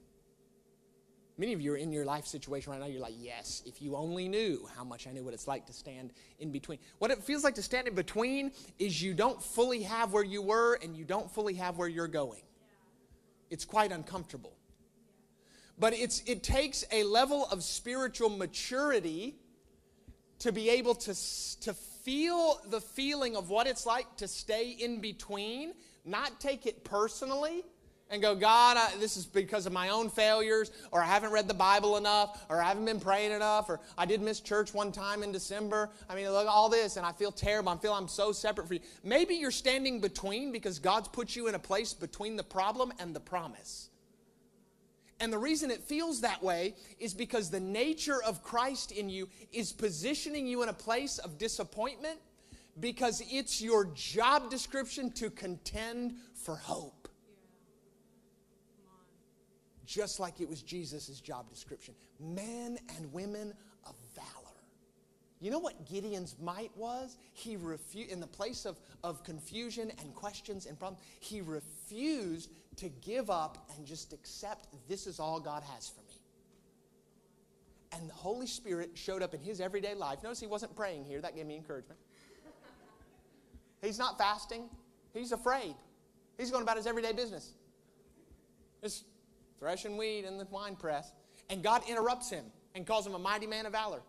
Many 1.38 1.54
of 1.54 1.62
you 1.62 1.74
are 1.74 1.78
in 1.78 1.92
your 1.92 2.06
life 2.06 2.28
situation 2.28 2.72
right 2.72 2.80
now. 2.80 2.86
You're 2.86 3.02
like, 3.02 3.16
yes, 3.18 3.64
if 3.66 3.82
you 3.82 3.96
only 3.96 4.28
knew 4.28 4.68
how 4.76 4.84
much 4.84 5.08
I 5.08 5.12
knew 5.12 5.24
what 5.24 5.34
it's 5.34 5.48
like 5.48 5.66
to 5.66 5.74
stand 5.74 6.14
in 6.40 6.52
between. 6.52 6.78
What 7.00 7.10
it 7.10 7.24
feels 7.24 7.44
like 7.44 7.56
to 7.56 7.64
stand 7.64 7.88
in 7.88 7.96
between 7.96 8.52
is 8.78 9.02
you 9.02 9.16
don't 9.16 9.42
fully 9.42 9.82
have 9.84 10.14
where 10.14 10.24
you 10.24 10.44
were 10.44 10.76
and 10.84 10.96
you 10.96 11.06
don't 11.06 11.32
fully 11.32 11.56
have 11.56 11.78
where 11.78 11.88
you're 11.88 12.08
going. 12.08 12.42
It's 13.50 13.66
quite 13.66 13.92
uncomfortable. 13.92 14.54
But 15.80 15.94
it's, 15.94 16.22
it 16.28 16.44
takes 16.44 16.86
a 16.92 17.04
level 17.04 17.48
of 17.52 17.64
spiritual 17.64 18.30
maturity 18.30 19.36
to 20.40 20.52
be 20.52 20.70
able 20.70 20.94
to, 20.94 21.16
to 21.62 21.74
feel 21.74 22.62
the 22.70 22.82
feeling 22.82 23.36
of 23.36 23.50
what 23.50 23.66
it's 23.66 23.88
like 23.88 24.18
to 24.18 24.28
stay 24.28 24.70
in 24.70 25.02
between, 25.02 25.74
not 26.06 26.40
take 26.40 26.68
it 26.68 26.84
personally 26.84 27.64
and 28.14 28.22
go, 28.22 28.36
God, 28.36 28.78
I, 28.78 28.96
this 29.00 29.18
is 29.18 29.26
because 29.26 29.66
of 29.66 29.74
my 29.74 29.90
own 29.90 30.08
failures, 30.08 30.72
or 30.92 31.02
I 31.02 31.08
haven't 31.08 31.32
read 31.32 31.48
the 31.48 31.54
Bible 31.54 31.98
enough, 31.98 32.46
or 32.48 32.62
I 32.62 32.68
haven't 32.68 32.86
been 32.86 33.00
praying 33.00 33.32
enough, 33.32 33.70
or 33.70 33.80
I 33.98 34.06
did 34.06 34.22
miss 34.22 34.40
church 34.40 34.72
one 34.72 34.92
time 34.92 35.24
in 35.24 35.32
December. 35.32 35.90
I 36.08 36.16
mean, 36.16 36.30
look, 36.30 36.48
all 36.48 36.70
this, 36.70 36.96
and 36.96 37.06
I 37.06 37.12
feel 37.12 37.32
terrible. 37.32 37.72
I 37.72 37.78
feel 37.78 37.94
I'm 37.94 38.08
so 38.08 38.32
separate 38.32 38.68
from 38.68 38.76
you. 38.76 38.82
Maybe 39.04 39.34
you're 39.34 39.50
standing 39.52 40.00
between 40.00 40.52
because 40.52 40.78
God's 40.78 41.08
put 41.08 41.36
you 41.36 41.48
in 41.48 41.56
a 41.56 41.60
place 41.60 41.94
between 41.94 42.36
the 42.36 42.44
problem 42.44 42.94
and 43.00 43.16
the 43.16 43.20
promise. 43.20 43.90
And 45.20 45.34
the 45.34 45.40
reason 45.40 45.72
it 45.72 45.82
feels 45.82 46.22
that 46.22 46.44
way 46.44 46.76
is 47.00 47.16
because 47.16 47.50
the 47.50 47.60
nature 47.60 48.22
of 48.22 48.44
Christ 48.44 48.92
in 48.92 49.10
you 49.10 49.28
is 49.52 49.72
positioning 49.72 50.46
you 50.46 50.62
in 50.62 50.70
a 50.70 50.74
place 50.74 51.18
of 51.18 51.40
disappointment 51.40 52.20
because 52.80 53.24
it's 53.32 53.60
your 53.62 53.86
job 53.96 54.52
description 54.52 55.12
to 55.12 55.30
contend 55.32 56.14
for 56.36 56.56
hope 56.56 57.03
just 59.94 60.20
like 60.20 60.42
it 60.42 60.50
was 60.50 60.62
Jesus' 60.64 61.20
job 61.20 61.50
description 61.50 61.94
men 62.20 62.80
and 62.98 63.14
women 63.14 63.54
of 63.86 63.94
valor. 64.16 64.28
You 65.40 65.52
know 65.52 65.60
what 65.60 65.86
Gideon's 65.86 66.36
might 66.42 66.72
was? 66.78 67.18
He 67.34 67.58
refused, 67.58 68.10
in 68.10 68.22
the 68.22 68.28
place 68.28 68.66
of, 68.66 68.80
of 69.04 69.24
confusion 69.26 69.92
and 70.00 70.16
questions 70.16 70.66
and 70.66 70.80
problems, 70.80 71.04
he 71.20 71.42
refused 71.42 72.50
to 72.78 72.90
give 73.02 73.30
up 73.30 73.70
and 73.76 73.86
just 73.86 74.14
accept 74.14 74.68
this 74.88 75.06
is 75.06 75.20
all 75.20 75.42
God 75.42 75.62
has 75.64 75.90
for 75.90 76.02
me. 76.02 76.16
And 77.92 78.10
the 78.10 78.14
Holy 78.14 78.48
Spirit 78.48 78.92
showed 78.96 79.22
up 79.22 79.34
in 79.34 79.42
his 79.42 79.60
everyday 79.60 79.96
life. 79.96 80.24
Notice 80.24 80.40
he 80.40 80.48
wasn't 80.48 80.76
praying 80.78 81.04
here, 81.04 81.20
that 81.20 81.36
gave 81.36 81.46
me 81.46 81.58
encouragement. 81.58 82.00
He's 83.82 84.00
not 84.00 84.18
fasting, 84.18 84.70
he's 85.14 85.34
afraid. 85.34 85.76
He's 86.38 86.52
going 86.52 86.64
about 86.64 86.78
his 86.78 86.88
everyday 86.88 87.12
business. 87.12 87.52
Just 88.82 89.04
threshing 89.64 89.96
wheat 89.96 90.26
in 90.26 90.38
the 90.38 90.46
wine 90.52 90.76
press. 90.76 91.14
And 91.50 91.64
God 91.64 91.84
interrupts 91.88 92.30
him 92.30 92.44
and 92.76 92.86
calls 92.86 93.08
him 93.08 93.16
a 93.16 93.20
mighty 93.20 93.48
man 93.48 93.66
of 93.66 93.72
valor 93.72 94.02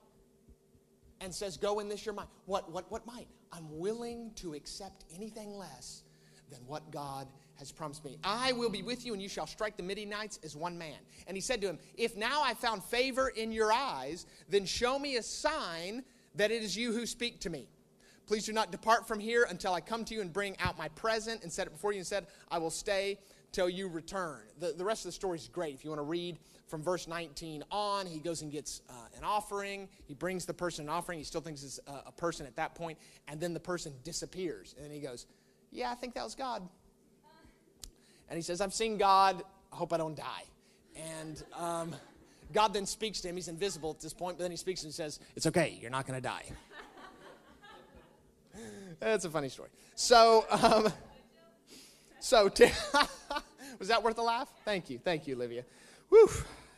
and 1.21 1.33
says, 1.33 1.57
Go 1.57 1.79
in 1.79 1.89
this 1.89 2.05
your 2.05 2.15
might. 2.15 2.27
What, 2.47 2.73
what, 2.73 2.91
what 2.91 3.07
might? 3.07 3.29
I'm 3.53 3.79
willing 3.79 4.33
to 4.37 4.55
accept 4.55 5.05
anything 5.15 5.57
less 5.57 6.03
than 6.51 6.59
what 6.67 6.91
God 6.91 7.29
has 7.55 7.71
promised 7.71 8.05
me. 8.05 8.19
I 8.25 8.51
will 8.51 8.69
be 8.69 8.83
with 8.83 9.07
you, 9.07 9.13
and 9.13 9.23
you 9.23 9.29
shall 9.29 9.47
strike 9.47 9.77
the 9.77 9.83
Midianites 9.85 10.41
as 10.43 10.57
one 10.57 10.77
man. 10.77 10.97
And 11.29 11.37
he 11.37 11.41
said 11.41 11.61
to 11.61 11.69
him, 11.69 11.79
If 11.97 12.17
now 12.17 12.43
I 12.43 12.55
found 12.55 12.83
favor 12.83 13.29
in 13.29 13.53
your 13.53 13.73
eyes, 13.73 14.27
then 14.49 14.67
show 14.67 14.99
me 14.99 15.17
a 15.17 15.23
sign 15.23 16.03
that 16.35 16.51
it 16.51 16.65
is 16.65 16.77
you 16.77 16.93
who 16.93 17.07
speak 17.07 17.39
to 17.43 17.51
me. 17.51 17.69
Please 18.27 18.45
do 18.45 18.53
not 18.53 18.73
depart 18.73 19.07
from 19.07 19.21
here 19.21 19.47
until 19.49 19.73
I 19.73 19.81
come 19.81 20.05
to 20.07 20.15
you 20.15 20.21
and 20.21 20.33
bring 20.33 20.57
out 20.59 20.77
my 20.77 20.89
present 20.89 21.45
and 21.45 21.53
set 21.53 21.69
it 21.69 21.71
before 21.71 21.93
you 21.93 21.99
and 21.99 22.07
said, 22.07 22.27
I 22.51 22.59
will 22.59 22.71
stay 22.71 23.19
till 23.55 23.71
you 23.71 23.89
return. 23.89 24.41
The, 24.59 24.73
the 24.73 24.85
rest 24.85 25.05
of 25.05 25.09
the 25.09 25.13
story 25.13 25.39
is 25.39 25.49
great. 25.49 25.75
If 25.75 25.85
you 25.85 25.91
want 25.91 26.01
to 26.01 26.05
read 26.05 26.39
from 26.67 26.83
verse 26.83 27.07
19 27.07 27.63
on, 27.71 28.05
he 28.05 28.19
goes 28.19 28.43
and 28.43 28.51
gets 28.51 28.83
uh, 28.91 28.93
an 29.17 29.23
offering. 29.23 29.89
He 30.07 30.15
brings 30.15 30.45
the 30.45 30.53
person 30.53 30.87
an 30.87 30.89
offering. 30.91 31.19
He 31.19 31.25
still 31.25 31.41
thinks 31.41 31.63
it's 31.63 31.79
a, 31.87 32.09
a 32.09 32.13
person 32.13 32.47
at 32.47 32.57
that 32.57 32.75
point, 32.75 32.99
and 33.29 33.41
then 33.41 33.55
the 33.55 33.61
person 33.61 33.93
disappears. 34.03 34.75
And 34.83 34.93
he 34.93 34.99
goes, 34.99 35.27
Yeah, 35.71 35.91
I 35.91 35.95
think 35.95 36.15
that 36.15 36.25
was 36.25 36.35
God. 36.35 36.69
And 38.29 38.37
he 38.37 38.43
says, 38.43 38.61
I've 38.61 38.75
seen 38.75 38.99
God. 38.99 39.43
I 39.73 39.77
hope 39.77 39.93
I 39.93 39.99
don't 39.99 40.17
die. 40.17 40.45
And 40.97 41.43
um, 41.57 41.95
God 42.53 42.75
then 42.75 42.87
speaks 42.87 43.21
to 43.21 43.29
him. 43.29 43.37
He's 43.37 43.49
invisible 43.49 43.91
at 43.91 44.01
this 44.01 44.13
point, 44.13 44.37
but 44.37 44.43
then 44.43 44.51
he 44.51 44.57
speaks 44.57 44.83
and 44.83 44.93
says, 44.93 45.21
It's 45.37 45.47
okay. 45.47 45.79
You're 45.81 45.93
not 45.93 46.09
going 46.09 46.21
to 46.21 46.29
die. 46.29 46.45
That's 49.01 49.25
a 49.25 49.31
funny 49.31 49.49
story. 49.49 49.69
So, 49.95 50.45
um, 50.51 50.93
so, 52.25 52.49
t- 52.49 52.65
was 53.79 53.89
that 53.89 54.03
worth 54.03 54.17
a 54.17 54.23
laugh? 54.23 54.49
Thank 54.65 54.89
you. 54.89 54.99
Thank 54.99 55.27
you, 55.27 55.35
Olivia. 55.35 55.63
Whew. 56.09 56.31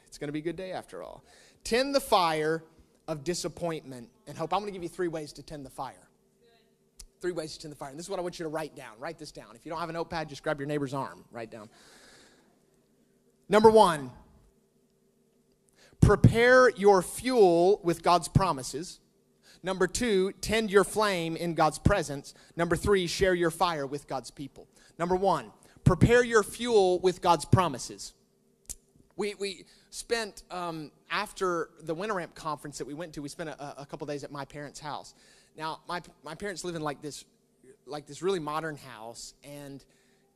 It's 0.08 0.18
going 0.18 0.26
to 0.26 0.32
be 0.32 0.40
a 0.40 0.42
good 0.42 0.56
day 0.56 0.72
after 0.72 1.04
all. 1.04 1.22
Tend 1.62 1.94
the 1.94 2.00
fire 2.00 2.64
of 3.06 3.22
disappointment 3.22 4.08
and 4.26 4.36
hope. 4.36 4.52
I'm 4.52 4.58
going 4.58 4.72
to 4.72 4.76
give 4.76 4.82
you 4.82 4.88
three 4.88 5.06
ways 5.06 5.32
to 5.34 5.44
tend 5.44 5.64
the 5.64 5.70
fire. 5.70 6.08
Three 7.20 7.30
ways 7.30 7.52
to 7.54 7.60
tend 7.60 7.70
the 7.70 7.76
fire. 7.76 7.90
And 7.90 7.96
this 7.98 8.06
is 8.06 8.10
what 8.10 8.18
I 8.18 8.22
want 8.22 8.40
you 8.40 8.42
to 8.42 8.48
write 8.48 8.74
down. 8.74 8.94
Write 8.98 9.20
this 9.20 9.30
down. 9.30 9.54
If 9.54 9.64
you 9.64 9.70
don't 9.70 9.78
have 9.78 9.88
a 9.88 9.92
notepad, 9.92 10.28
just 10.28 10.42
grab 10.42 10.58
your 10.58 10.66
neighbor's 10.66 10.92
arm. 10.92 11.24
Write 11.30 11.52
down. 11.52 11.68
Number 13.48 13.70
one, 13.70 14.10
prepare 16.00 16.70
your 16.70 17.02
fuel 17.02 17.80
with 17.84 18.02
God's 18.02 18.26
promises. 18.26 18.98
Number 19.62 19.86
two, 19.86 20.32
tend 20.40 20.72
your 20.72 20.82
flame 20.82 21.36
in 21.36 21.54
God's 21.54 21.78
presence. 21.78 22.34
Number 22.56 22.74
three, 22.74 23.06
share 23.06 23.32
your 23.32 23.52
fire 23.52 23.86
with 23.86 24.08
God's 24.08 24.32
people. 24.32 24.66
Number 24.98 25.16
one, 25.16 25.52
prepare 25.84 26.24
your 26.24 26.42
fuel 26.42 26.98
with 27.00 27.20
God's 27.20 27.44
promises. 27.44 28.12
We, 29.16 29.34
we 29.34 29.64
spent, 29.90 30.42
um, 30.50 30.90
after 31.10 31.70
the 31.82 31.94
Winter 31.94 32.14
Ramp 32.14 32.34
conference 32.34 32.78
that 32.78 32.86
we 32.86 32.94
went 32.94 33.14
to, 33.14 33.22
we 33.22 33.28
spent 33.28 33.50
a, 33.50 33.82
a 33.82 33.86
couple 33.86 34.06
days 34.06 34.24
at 34.24 34.30
my 34.30 34.44
parents' 34.44 34.80
house. 34.80 35.14
Now, 35.56 35.80
my, 35.88 36.02
my 36.22 36.34
parents 36.34 36.64
live 36.64 36.74
in 36.74 36.82
like 36.82 37.00
this, 37.00 37.24
like 37.86 38.06
this 38.06 38.22
really 38.22 38.40
modern 38.40 38.76
house, 38.76 39.34
and 39.42 39.82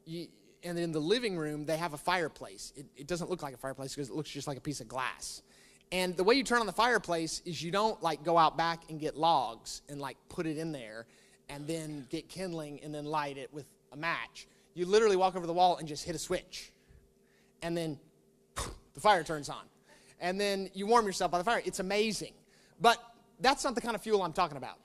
you, 0.07 0.29
and 0.63 0.79
in 0.79 0.93
the 0.93 1.01
living 1.01 1.37
room, 1.37 1.67
they 1.67 1.77
have 1.77 1.95
a 1.95 1.99
fireplace. 1.99 2.73
It, 2.77 2.87
it 2.97 3.07
doesn't 3.07 3.31
look 3.31 3.43
like 3.43 3.55
a 3.55 3.59
fireplace 3.59 3.95
because 3.95 4.09
it 4.09 4.17
looks 4.17 4.31
just 4.31 4.47
like 4.47 4.59
a 4.59 4.63
piece 4.63 4.81
of 4.81 4.89
glass. 4.89 5.43
And 5.93 6.17
the 6.17 6.25
way 6.25 6.37
you 6.37 6.45
turn 6.45 6.61
on 6.61 6.67
the 6.67 6.73
fireplace 6.73 7.43
is 7.45 7.63
you 7.63 7.71
don't 7.71 8.01
like 8.03 8.23
go 8.23 8.39
out 8.39 8.57
back 8.57 8.83
and 8.89 9.01
get 9.01 9.17
logs 9.17 9.83
and 9.89 10.01
like 10.01 10.17
put 10.29 10.47
it 10.47 10.57
in 10.57 10.71
there 10.71 11.07
and 11.49 11.67
then 11.67 12.07
get 12.11 12.29
kindling 12.29 12.81
and 12.83 12.95
then 12.95 13.05
light 13.05 13.37
it 13.37 13.53
with 13.53 13.67
a 13.93 13.97
match. 13.97 14.47
You 14.75 14.87
literally 14.87 15.17
walk 15.17 15.37
over 15.37 15.47
the 15.47 15.53
wall 15.53 15.77
and 15.77 15.89
just 15.89 16.05
hit 16.05 16.15
a 16.15 16.19
switch. 16.19 16.73
And 17.63 17.77
then 17.77 17.99
the 18.95 19.01
fire 19.01 19.23
turns 19.25 19.49
on. 19.49 19.65
And 20.21 20.41
then 20.41 20.71
you 20.75 20.87
warm 20.87 21.07
yourself 21.07 21.31
by 21.31 21.39
the 21.39 21.45
fire. 21.45 21.63
It's 21.65 21.81
amazing. 21.81 22.33
But 22.81 22.99
that's 23.41 23.65
not 23.65 23.75
the 23.75 23.81
kind 23.81 23.95
of 23.95 24.03
fuel 24.03 24.23
I'm 24.23 24.33
talking 24.33 24.57
about. 24.57 24.79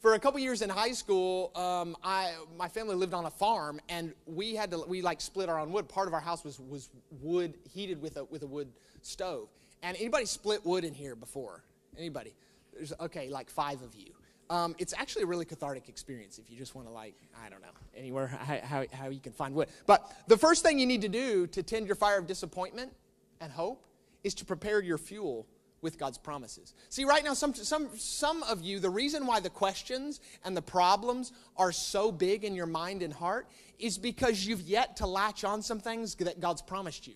For 0.00 0.14
a 0.14 0.18
couple 0.18 0.40
years 0.40 0.62
in 0.62 0.70
high 0.70 0.92
school, 0.92 1.52
um, 1.54 1.94
I, 2.02 2.32
my 2.56 2.68
family 2.68 2.94
lived 2.94 3.12
on 3.12 3.26
a 3.26 3.30
farm, 3.30 3.80
and 3.90 4.14
we 4.24 4.54
had 4.54 4.70
to 4.70 4.82
we 4.88 5.02
like 5.02 5.20
split 5.20 5.50
our 5.50 5.60
own 5.60 5.72
wood. 5.72 5.88
Part 5.88 6.08
of 6.08 6.14
our 6.14 6.20
house 6.20 6.42
was 6.42 6.58
was 6.58 6.88
wood 7.20 7.58
heated 7.68 8.00
with 8.00 8.16
a 8.16 8.24
with 8.24 8.42
a 8.42 8.46
wood 8.46 8.72
stove. 9.02 9.48
And 9.82 9.96
anybody 9.98 10.24
split 10.24 10.64
wood 10.64 10.84
in 10.84 10.94
here 10.94 11.14
before? 11.14 11.62
Anybody? 11.98 12.34
There's 12.72 12.94
okay, 12.98 13.28
like 13.28 13.50
five 13.50 13.82
of 13.82 13.94
you. 13.94 14.12
Um, 14.50 14.74
it's 14.78 14.92
actually 14.98 15.22
a 15.22 15.26
really 15.26 15.44
cathartic 15.44 15.88
experience 15.88 16.38
if 16.38 16.50
you 16.50 16.58
just 16.58 16.74
want 16.74 16.88
to 16.88 16.92
like 16.92 17.14
i 17.44 17.48
don't 17.48 17.62
know 17.62 17.68
anywhere 17.94 18.26
how, 18.64 18.84
how, 18.92 19.08
you 19.08 19.20
can 19.20 19.32
find 19.32 19.54
wood 19.54 19.68
but 19.86 20.10
the 20.26 20.36
first 20.36 20.64
thing 20.64 20.80
you 20.80 20.86
need 20.86 21.02
to 21.02 21.08
do 21.08 21.46
to 21.46 21.62
tend 21.62 21.86
your 21.86 21.94
fire 21.94 22.18
of 22.18 22.26
disappointment 22.26 22.92
and 23.40 23.52
hope 23.52 23.86
is 24.24 24.34
to 24.34 24.44
prepare 24.44 24.82
your 24.82 24.98
fuel 24.98 25.46
with 25.82 25.98
God's 25.98 26.18
promises. 26.18 26.74
See, 26.88 27.04
right 27.04 27.24
now, 27.24 27.34
some, 27.34 27.54
some, 27.54 27.88
some 27.96 28.42
of 28.44 28.60
you, 28.60 28.80
the 28.80 28.90
reason 28.90 29.26
why 29.26 29.40
the 29.40 29.50
questions 29.50 30.20
and 30.44 30.56
the 30.56 30.62
problems 30.62 31.32
are 31.56 31.72
so 31.72 32.12
big 32.12 32.44
in 32.44 32.54
your 32.54 32.66
mind 32.66 33.02
and 33.02 33.12
heart 33.12 33.48
is 33.78 33.96
because 33.96 34.46
you've 34.46 34.60
yet 34.60 34.96
to 34.96 35.06
latch 35.06 35.44
on 35.44 35.62
some 35.62 35.80
things 35.80 36.14
that 36.16 36.40
God's 36.40 36.62
promised 36.62 37.06
you. 37.06 37.14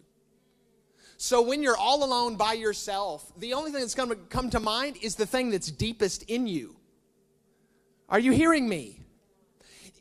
So 1.17 1.43
when 1.43 1.63
you're 1.63 1.77
all 1.77 2.05
alone 2.05 2.37
by 2.37 2.55
yourself, 2.55 3.31
the 3.39 3.53
only 3.55 3.71
thing 3.71 3.81
that's 3.81 3.95
going 3.95 4.09
to 4.09 4.17
come 4.17 4.51
to 4.51 4.61
mind 4.61 4.97
is 5.03 5.15
the 5.15 5.27
thing 5.27 5.51
that's 5.51 5.71
deepest 5.71 6.25
in 6.25 6.47
you. 6.47 6.77
Are 8.09 8.19
you 8.19 8.33
hearing 8.33 8.69
me? 8.69 9.01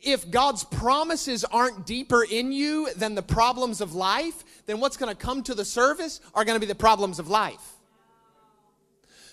If 0.02 0.30
God's 0.30 0.64
promises 0.64 1.44
aren't 1.44 1.86
deeper 1.86 2.22
in 2.22 2.52
you 2.52 2.92
than 2.94 3.14
the 3.14 3.22
problems 3.22 3.80
of 3.80 3.94
life, 3.94 4.44
then 4.66 4.78
what's 4.78 4.98
going 4.98 5.14
to 5.14 5.20
come 5.20 5.42
to 5.44 5.54
the 5.54 5.64
surface 5.64 6.20
are 6.34 6.44
going 6.44 6.56
to 6.56 6.60
be 6.60 6.66
the 6.66 6.74
problems 6.74 7.18
of 7.18 7.28
life. 7.28 7.72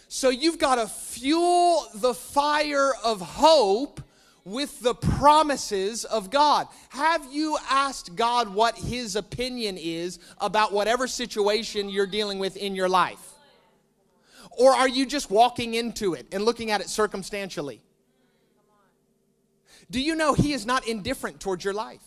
So 0.07 0.29
you've 0.29 0.60
got 0.60 0.75
to 0.75 0.88
fuel 0.88 1.86
the 1.95 2.13
fire 2.13 2.91
of 3.03 3.21
hope 3.21 4.01
with 4.43 4.79
the 4.81 4.95
promises 4.95 6.03
of 6.05 6.29
God. 6.29 6.67
Have 6.89 7.27
you 7.31 7.57
asked 7.69 8.15
God 8.15 8.53
what 8.53 8.77
His 8.77 9.15
opinion 9.15 9.77
is 9.77 10.19
about 10.39 10.73
whatever 10.73 11.07
situation 11.07 11.89
you're 11.89 12.07
dealing 12.07 12.39
with 12.39 12.57
in 12.57 12.75
your 12.75 12.89
life? 12.89 13.34
Or 14.57 14.71
are 14.71 14.88
you 14.88 15.05
just 15.05 15.29
walking 15.29 15.75
into 15.75 16.13
it 16.13 16.27
and 16.31 16.43
looking 16.43 16.71
at 16.71 16.81
it 16.81 16.89
circumstantially? 16.89 17.81
Do 19.91 20.01
you 20.01 20.15
know 20.15 20.34
He 20.34 20.54
is 20.54 20.65
not 20.65 20.88
indifferent 20.88 21.39
towards 21.39 21.63
your 21.63 21.73
life? 21.73 22.01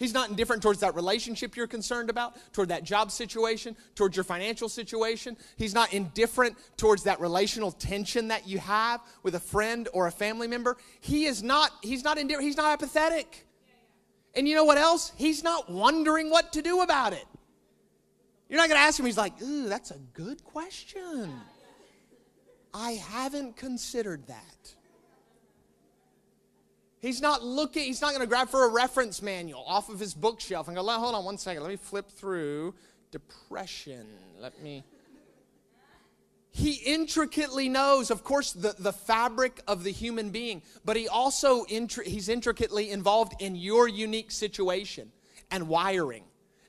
He's 0.00 0.14
not 0.14 0.30
indifferent 0.30 0.62
towards 0.62 0.80
that 0.80 0.94
relationship 0.94 1.54
you're 1.56 1.66
concerned 1.66 2.08
about, 2.08 2.34
toward 2.54 2.70
that 2.70 2.84
job 2.84 3.10
situation, 3.10 3.76
towards 3.94 4.16
your 4.16 4.24
financial 4.24 4.70
situation. 4.70 5.36
He's 5.56 5.74
not 5.74 5.92
indifferent 5.92 6.56
towards 6.78 7.02
that 7.02 7.20
relational 7.20 7.70
tension 7.70 8.28
that 8.28 8.48
you 8.48 8.58
have 8.60 9.02
with 9.22 9.34
a 9.34 9.40
friend 9.40 9.90
or 9.92 10.06
a 10.06 10.10
family 10.10 10.48
member. 10.48 10.78
He 11.00 11.26
is 11.26 11.42
not, 11.42 11.70
he's 11.82 12.02
not 12.02 12.16
indifferent, 12.16 12.46
he's 12.46 12.56
not 12.56 12.72
apathetic. 12.72 13.46
And 14.34 14.48
you 14.48 14.54
know 14.54 14.64
what 14.64 14.78
else? 14.78 15.12
He's 15.18 15.44
not 15.44 15.70
wondering 15.70 16.30
what 16.30 16.54
to 16.54 16.62
do 16.62 16.80
about 16.80 17.12
it. 17.12 17.26
You're 18.48 18.58
not 18.58 18.70
to 18.70 18.76
ask 18.76 18.98
him, 18.98 19.04
he's 19.04 19.18
like, 19.18 19.34
ooh, 19.42 19.68
that's 19.68 19.90
a 19.90 19.98
good 20.14 20.42
question. 20.44 21.30
I 22.72 22.92
haven't 22.92 23.56
considered 23.56 24.26
that. 24.28 24.74
He's 27.00 27.22
not 27.22 27.42
looking, 27.42 27.84
he's 27.84 28.02
not 28.02 28.10
going 28.10 28.20
to 28.20 28.26
grab 28.26 28.50
for 28.50 28.66
a 28.66 28.68
reference 28.68 29.22
manual 29.22 29.64
off 29.66 29.88
of 29.88 29.98
his 29.98 30.12
bookshelf 30.12 30.68
and 30.68 30.76
go, 30.76 30.82
hold 30.84 31.14
on 31.14 31.24
one 31.24 31.38
second, 31.38 31.62
let 31.62 31.70
me 31.70 31.76
flip 31.76 32.10
through 32.10 32.74
depression. 33.10 34.06
Let 34.38 34.62
me. 34.62 34.84
He 36.50 36.72
intricately 36.72 37.68
knows, 37.68 38.10
of 38.10 38.22
course, 38.22 38.52
the, 38.52 38.74
the 38.78 38.92
fabric 38.92 39.60
of 39.66 39.82
the 39.84 39.92
human 39.92 40.30
being, 40.30 40.62
but 40.84 40.96
he 40.96 41.08
also 41.08 41.64
intri- 41.64 42.06
he's 42.06 42.28
intricately 42.28 42.90
involved 42.90 43.34
in 43.40 43.56
your 43.56 43.88
unique 43.88 44.30
situation 44.30 45.10
and 45.50 45.68
wiring 45.68 46.24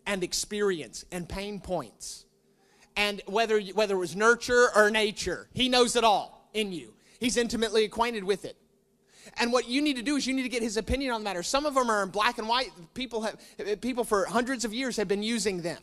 and 0.06 0.24
experience 0.24 1.04
and 1.12 1.28
pain 1.28 1.60
points. 1.60 2.26
And 2.96 3.22
whether, 3.26 3.60
whether 3.60 3.96
it 3.96 4.00
was 4.00 4.16
nurture 4.16 4.70
or 4.76 4.92
nature, 4.92 5.50
he 5.54 5.68
knows 5.68 5.96
it 5.96 6.04
all 6.04 6.50
in 6.54 6.72
you. 6.72 6.94
He's 7.20 7.38
intimately 7.38 7.84
acquainted 7.84 8.24
with 8.24 8.46
it. 8.46 8.58
And 9.38 9.52
what 9.52 9.68
you 9.68 9.82
need 9.82 9.96
to 9.98 10.02
do 10.02 10.16
is 10.16 10.28
you 10.28 10.34
need 10.34 10.44
to 10.44 10.50
get 10.50 10.62
his 10.62 10.78
opinion 10.78 11.14
on 11.14 11.22
the 11.22 11.26
matter. 11.26 11.44
Some 11.44 11.66
of 11.66 11.74
them 11.76 11.90
are 11.90 12.04
in 12.04 12.10
black 12.10 12.38
and 12.38 12.48
white. 12.48 12.72
People 12.94 13.22
have 13.22 13.82
people 13.82 14.04
for 14.04 14.26
hundreds 14.26 14.66
of 14.66 14.74
years 14.74 14.98
have 14.98 15.08
been 15.08 15.24
using 15.24 15.62
them. 15.62 15.82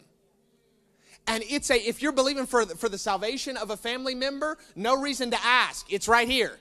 And 1.26 1.44
it's 1.48 1.70
a 1.70 1.76
if 1.76 2.02
you're 2.02 2.12
believing 2.12 2.46
for 2.46 2.64
the, 2.64 2.74
for 2.74 2.88
the 2.88 2.98
salvation 2.98 3.56
of 3.56 3.70
a 3.70 3.76
family 3.76 4.14
member, 4.14 4.58
no 4.74 5.00
reason 5.00 5.30
to 5.30 5.38
ask. 5.44 5.92
It's 5.92 6.08
right 6.08 6.28
here. 6.28 6.58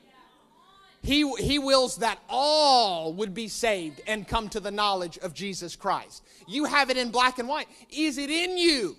He, 1.04 1.32
he 1.38 1.60
wills 1.60 1.98
that 1.98 2.20
all 2.28 3.14
would 3.14 3.34
be 3.34 3.48
saved 3.48 4.02
and 4.08 4.28
come 4.28 4.50
to 4.50 4.60
the 4.60 4.72
knowledge 4.72 5.18
of 5.20 5.34
Jesus 5.34 5.76
Christ. 5.76 6.24
You 6.48 6.66
have 6.66 6.90
it 6.90 6.98
in 6.98 7.12
black 7.12 7.40
and 7.40 7.48
white. 7.48 7.68
Is 7.90 8.18
it 8.18 8.30
in 8.30 8.58
you? 8.58 8.98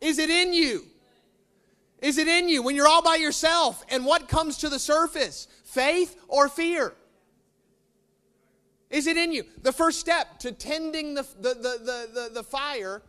Is 0.00 0.18
it 0.18 0.30
in 0.30 0.52
you? 0.52 0.86
Is 2.04 2.18
it 2.18 2.28
in 2.28 2.50
you 2.50 2.62
when 2.62 2.76
you're 2.76 2.86
all 2.86 3.00
by 3.00 3.14
yourself? 3.14 3.82
And 3.88 4.04
what 4.04 4.28
comes 4.28 4.58
to 4.58 4.68
the 4.68 4.78
surface? 4.78 5.48
Faith 5.64 6.20
or 6.28 6.50
fear? 6.50 6.92
Is 8.90 9.06
it 9.06 9.16
in 9.16 9.32
you? 9.32 9.44
The 9.62 9.72
first 9.72 10.00
step 10.00 10.38
to 10.40 10.52
tending 10.52 11.14
the, 11.14 11.22
the, 11.40 11.54
the, 11.54 12.10
the, 12.12 12.30
the 12.34 12.42
fire 12.42 13.00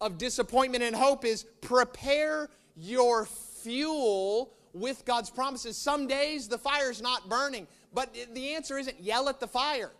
of 0.00 0.16
disappointment 0.16 0.82
and 0.82 0.96
hope 0.96 1.26
is 1.26 1.44
prepare 1.60 2.48
your 2.74 3.26
fuel 3.26 4.54
with 4.72 5.04
God's 5.04 5.28
promises. 5.28 5.76
Some 5.76 6.06
days 6.06 6.48
the 6.48 6.56
fire's 6.56 7.02
not 7.02 7.28
burning, 7.28 7.66
but 7.92 8.16
the 8.32 8.54
answer 8.54 8.78
isn't 8.78 8.98
yell 8.98 9.28
at 9.28 9.40
the 9.40 9.46
fire. 9.46 9.92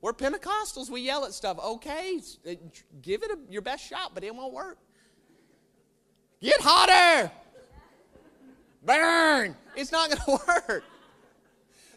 We're 0.00 0.12
Pentecostals, 0.12 0.90
we 0.90 1.00
yell 1.00 1.24
at 1.24 1.34
stuff. 1.34 1.58
Okay, 1.58 2.20
uh, 2.48 2.52
give 3.02 3.24
it 3.24 3.32
a, 3.32 3.38
your 3.50 3.62
best 3.62 3.84
shot, 3.84 4.12
but 4.14 4.22
it 4.22 4.32
won't 4.32 4.52
work. 4.52 4.78
Get 6.40 6.60
hotter! 6.60 7.30
Burn! 8.84 9.54
It's 9.76 9.92
not 9.92 10.10
going 10.10 10.38
to 10.38 10.44
work. 10.46 10.84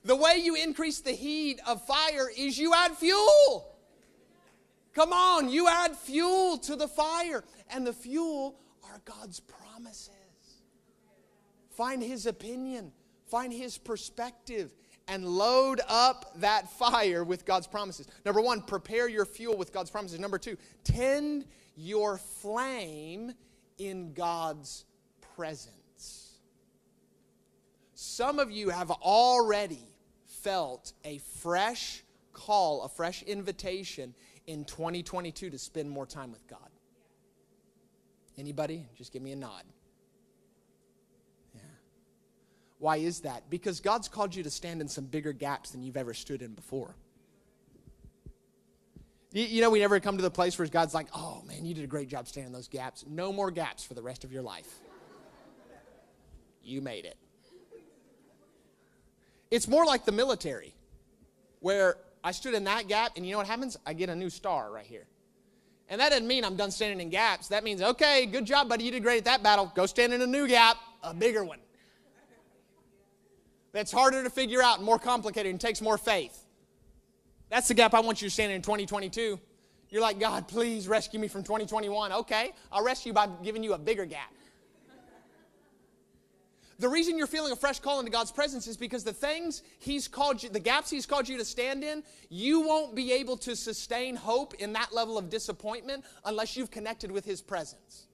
The 0.06 0.16
way 0.16 0.42
you 0.44 0.56
increase 0.56 1.00
the 1.00 1.12
heat 1.12 1.62
of 1.66 1.86
fire 1.86 2.30
is 2.36 2.58
you 2.58 2.74
add 2.74 2.92
fuel. 2.98 3.70
Come 4.94 5.14
on, 5.14 5.50
you 5.50 5.68
add 5.68 5.96
fuel 5.96 6.58
to 6.60 6.76
the 6.76 6.88
fire. 6.88 7.44
And 7.70 7.88
the 7.88 7.94
fuel 7.94 8.60
are 8.84 9.02
God's 9.06 9.40
promises. 9.40 10.10
Find 11.72 12.04
His 12.04 12.26
opinion, 12.26 12.92
find 13.26 13.52
His 13.52 13.78
perspective, 13.78 14.74
and 15.08 15.26
load 15.26 15.82
up 15.88 16.34
that 16.40 16.70
fire 16.70 17.24
with 17.24 17.46
God's 17.46 17.68
promises. 17.68 18.08
Number 18.26 18.42
one, 18.42 18.62
prepare 18.62 19.08
your 19.08 19.26
fuel 19.26 19.58
with 19.58 19.74
God's 19.74 19.90
promises. 19.90 20.20
Number 20.20 20.38
two, 20.38 20.58
tend 20.84 21.46
your 21.76 22.18
flame 22.18 23.34
in 23.78 24.14
God's 24.14 24.86
presence. 25.36 26.40
Some 27.94 28.40
of 28.40 28.52
you 28.52 28.70
have 28.70 28.92
already 28.92 29.88
felt 30.26 30.94
a 31.04 31.20
fresh 31.42 32.04
call, 32.34 32.84
a 32.84 32.90
fresh 32.90 33.24
invitation 33.24 34.14
in 34.48 34.66
2022 34.66 35.50
to 35.50 35.58
spend 35.58 35.90
more 35.90 36.06
time 36.06 36.32
with 36.32 36.46
God. 36.48 36.60
Anybody? 38.38 38.86
Just 38.96 39.14
give 39.14 39.22
me 39.22 39.32
a 39.32 39.36
nod. 39.36 39.64
Yeah. 41.54 41.62
Why 42.80 42.98
is 42.98 43.22
that? 43.22 43.50
Because 43.50 43.80
God's 43.80 44.08
called 44.08 44.36
you 44.36 44.44
to 44.44 44.50
stand 44.50 44.82
in 44.82 44.88
some 44.88 45.06
bigger 45.06 45.34
gaps 45.34 45.72
than 45.72 45.84
you've 45.84 45.98
ever 45.98 46.14
stood 46.14 46.42
in 46.42 46.54
before. 46.54 46.96
You, 49.34 49.44
you 49.46 49.62
know, 49.62 49.72
we 49.72 49.80
never 49.80 50.00
come 50.00 50.16
to 50.16 50.22
the 50.22 50.32
place 50.32 50.58
where 50.58 50.68
God's 50.68 50.94
like, 50.94 51.08
oh 51.14 51.42
man, 51.46 51.66
you 51.66 51.74
did 51.74 51.84
a 51.84 51.88
great 51.88 52.08
job 52.08 52.28
standing 52.28 52.54
those 52.54 52.68
gaps. 52.68 53.04
No 53.08 53.34
more 53.34 53.52
gaps 53.52 53.84
for 53.84 53.96
the 53.96 54.02
rest 54.02 54.24
of 54.24 54.32
your 54.32 54.44
life. 54.44 54.80
You 56.64 56.82
made 56.82 57.06
it. 57.06 57.18
It's 59.52 59.68
more 59.68 59.86
like 59.86 60.06
the 60.06 60.12
military, 60.12 60.74
where 61.60 61.98
I 62.24 62.32
stood 62.32 62.54
in 62.54 62.64
that 62.64 62.88
gap, 62.88 63.12
and 63.18 63.26
you 63.26 63.34
know 63.34 63.38
what 63.40 63.48
happens? 63.48 63.78
I 63.86 63.94
get 63.94 64.10
a 64.10 64.16
new 64.16 64.30
star 64.30 64.72
right 64.72 64.86
here. 64.86 65.06
And 65.90 66.00
that 66.00 66.10
doesn't 66.10 66.26
mean 66.26 66.46
I'm 66.46 66.56
done 66.56 66.72
standing 66.72 67.02
in 67.02 67.10
gaps. 67.10 67.50
That 67.50 67.64
means, 67.64 67.82
okay, 67.82 68.26
good 68.26 68.46
job, 68.46 68.70
buddy. 68.70 68.86
You 68.86 68.92
did 68.92 69.04
great 69.04 69.20
at 69.20 69.26
that 69.26 69.44
battle. 69.44 69.72
Go 69.76 69.86
stand 69.86 70.14
in 70.14 70.22
a 70.22 70.28
new 70.28 70.48
gap, 70.48 70.78
a 71.04 71.14
bigger 71.14 71.44
one. 71.44 71.60
That's 73.74 73.92
harder 73.92 74.24
to 74.24 74.30
figure 74.30 74.64
out 74.64 74.78
and 74.78 74.86
more 74.86 75.00
complicated 75.00 75.52
and 75.52 75.60
takes 75.60 75.82
more 75.82 75.98
faith. 75.98 76.43
That's 77.54 77.68
the 77.68 77.76
gap 77.76 77.94
I 77.94 78.00
want 78.00 78.20
you 78.20 78.28
to 78.28 78.34
stand 78.34 78.52
in 78.52 78.56
in 78.56 78.62
2022. 78.64 79.40
You're 79.92 80.02
like, 80.02 80.20
God, 80.20 80.48
please 80.48 80.88
rescue 80.88 81.20
me 81.20 81.28
from 81.28 81.44
2021. 81.44 82.12
Okay, 82.12 82.52
I'll 82.72 82.84
rescue 82.84 83.12
you 83.12 83.14
by 83.14 83.30
giving 83.44 83.62
you 83.62 83.74
a 83.74 83.78
bigger 83.78 84.08
gap. 84.08 84.34
The 86.80 86.90
reason 86.90 87.16
you're 87.16 87.28
feeling 87.28 87.52
a 87.52 87.56
fresh 87.56 87.78
call 87.78 88.00
into 88.00 88.12
God's 88.12 88.32
presence 88.32 88.66
is 88.66 88.76
because 88.76 89.04
the 89.04 89.14
things 89.14 89.62
He's 89.78 90.08
called 90.08 90.42
you, 90.42 90.50
the 90.50 90.60
gaps 90.60 90.90
He's 90.90 91.06
called 91.06 91.30
you 91.30 91.38
to 91.38 91.46
stand 91.46 91.84
in, 91.84 92.02
you 92.28 92.62
won't 92.62 92.96
be 92.96 93.12
able 93.12 93.38
to 93.38 93.56
sustain 93.56 94.16
hope 94.16 94.56
in 94.56 94.74
that 94.74 94.92
level 94.92 95.20
of 95.20 95.30
disappointment 95.30 96.06
unless 96.26 96.58
you've 96.58 96.72
connected 96.72 97.12
with 97.12 97.24
His 97.24 97.40
presence. 97.40 98.08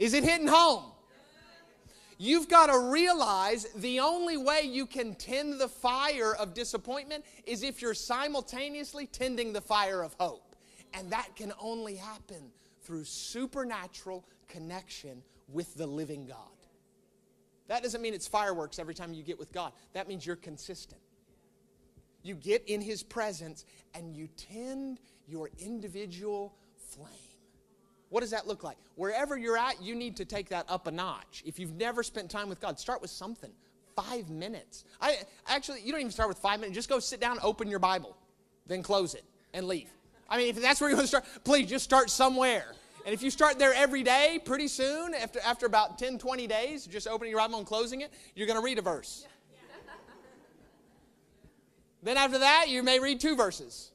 Is 0.00 0.14
it 0.14 0.24
hitting 0.24 0.48
home? 0.48 0.82
You've 2.18 2.48
got 2.48 2.66
to 2.66 2.78
realize 2.90 3.66
the 3.74 4.00
only 4.00 4.36
way 4.36 4.62
you 4.62 4.86
can 4.86 5.14
tend 5.14 5.60
the 5.60 5.68
fire 5.68 6.34
of 6.34 6.54
disappointment 6.54 7.24
is 7.44 7.62
if 7.62 7.82
you're 7.82 7.94
simultaneously 7.94 9.06
tending 9.06 9.52
the 9.52 9.60
fire 9.60 10.02
of 10.02 10.14
hope. 10.18 10.56
And 10.94 11.10
that 11.12 11.36
can 11.36 11.52
only 11.60 11.96
happen 11.96 12.50
through 12.82 13.04
supernatural 13.04 14.24
connection 14.48 15.22
with 15.48 15.74
the 15.74 15.86
living 15.86 16.26
God. 16.26 16.38
That 17.68 17.82
doesn't 17.82 18.00
mean 18.00 18.14
it's 18.14 18.28
fireworks 18.28 18.78
every 18.78 18.94
time 18.94 19.12
you 19.12 19.22
get 19.22 19.38
with 19.38 19.52
God. 19.52 19.72
That 19.92 20.08
means 20.08 20.24
you're 20.24 20.36
consistent. 20.36 21.00
You 22.22 22.34
get 22.34 22.64
in 22.66 22.80
His 22.80 23.02
presence 23.02 23.64
and 23.94 24.16
you 24.16 24.28
tend 24.36 25.00
your 25.26 25.50
individual 25.58 26.54
flame. 26.76 27.10
What 28.08 28.20
does 28.20 28.30
that 28.30 28.46
look 28.46 28.62
like? 28.62 28.76
Wherever 28.94 29.36
you're 29.36 29.58
at, 29.58 29.82
you 29.82 29.94
need 29.94 30.16
to 30.16 30.24
take 30.24 30.48
that 30.50 30.66
up 30.68 30.86
a 30.86 30.90
notch. 30.90 31.42
If 31.44 31.58
you've 31.58 31.74
never 31.74 32.02
spent 32.02 32.30
time 32.30 32.48
with 32.48 32.60
God, 32.60 32.78
start 32.78 33.02
with 33.02 33.10
something. 33.10 33.50
Five 33.96 34.30
minutes. 34.30 34.84
I 35.00 35.18
actually, 35.48 35.80
you 35.82 35.90
don't 35.90 36.00
even 36.00 36.12
start 36.12 36.28
with 36.28 36.38
five 36.38 36.60
minutes. 36.60 36.74
Just 36.74 36.88
go 36.88 37.00
sit 37.00 37.20
down, 37.20 37.38
open 37.42 37.68
your 37.68 37.78
Bible, 37.78 38.16
then 38.66 38.82
close 38.82 39.14
it 39.14 39.24
and 39.54 39.66
leave. 39.66 39.90
I 40.28 40.38
mean, 40.38 40.48
if 40.48 40.60
that's 40.60 40.80
where 40.80 40.90
you 40.90 40.96
want 40.96 41.04
to 41.04 41.08
start, 41.08 41.24
please 41.44 41.68
just 41.68 41.84
start 41.84 42.10
somewhere. 42.10 42.66
And 43.04 43.14
if 43.14 43.22
you 43.22 43.30
start 43.30 43.58
there 43.58 43.72
every 43.72 44.02
day, 44.02 44.40
pretty 44.44 44.66
soon, 44.68 45.14
after, 45.14 45.38
after 45.40 45.66
about 45.66 45.98
10, 45.98 46.18
20 46.18 46.46
days, 46.46 46.86
just 46.86 47.06
opening 47.06 47.30
your 47.30 47.40
Bible 47.40 47.58
and 47.58 47.66
closing 47.66 48.00
it, 48.00 48.12
you're 48.34 48.48
going 48.48 48.58
to 48.58 48.64
read 48.64 48.78
a 48.78 48.82
verse. 48.82 49.26
then 52.02 52.16
after 52.16 52.38
that, 52.38 52.66
you 52.68 52.82
may 52.82 52.98
read 52.98 53.20
two 53.20 53.36
verses. 53.36 53.92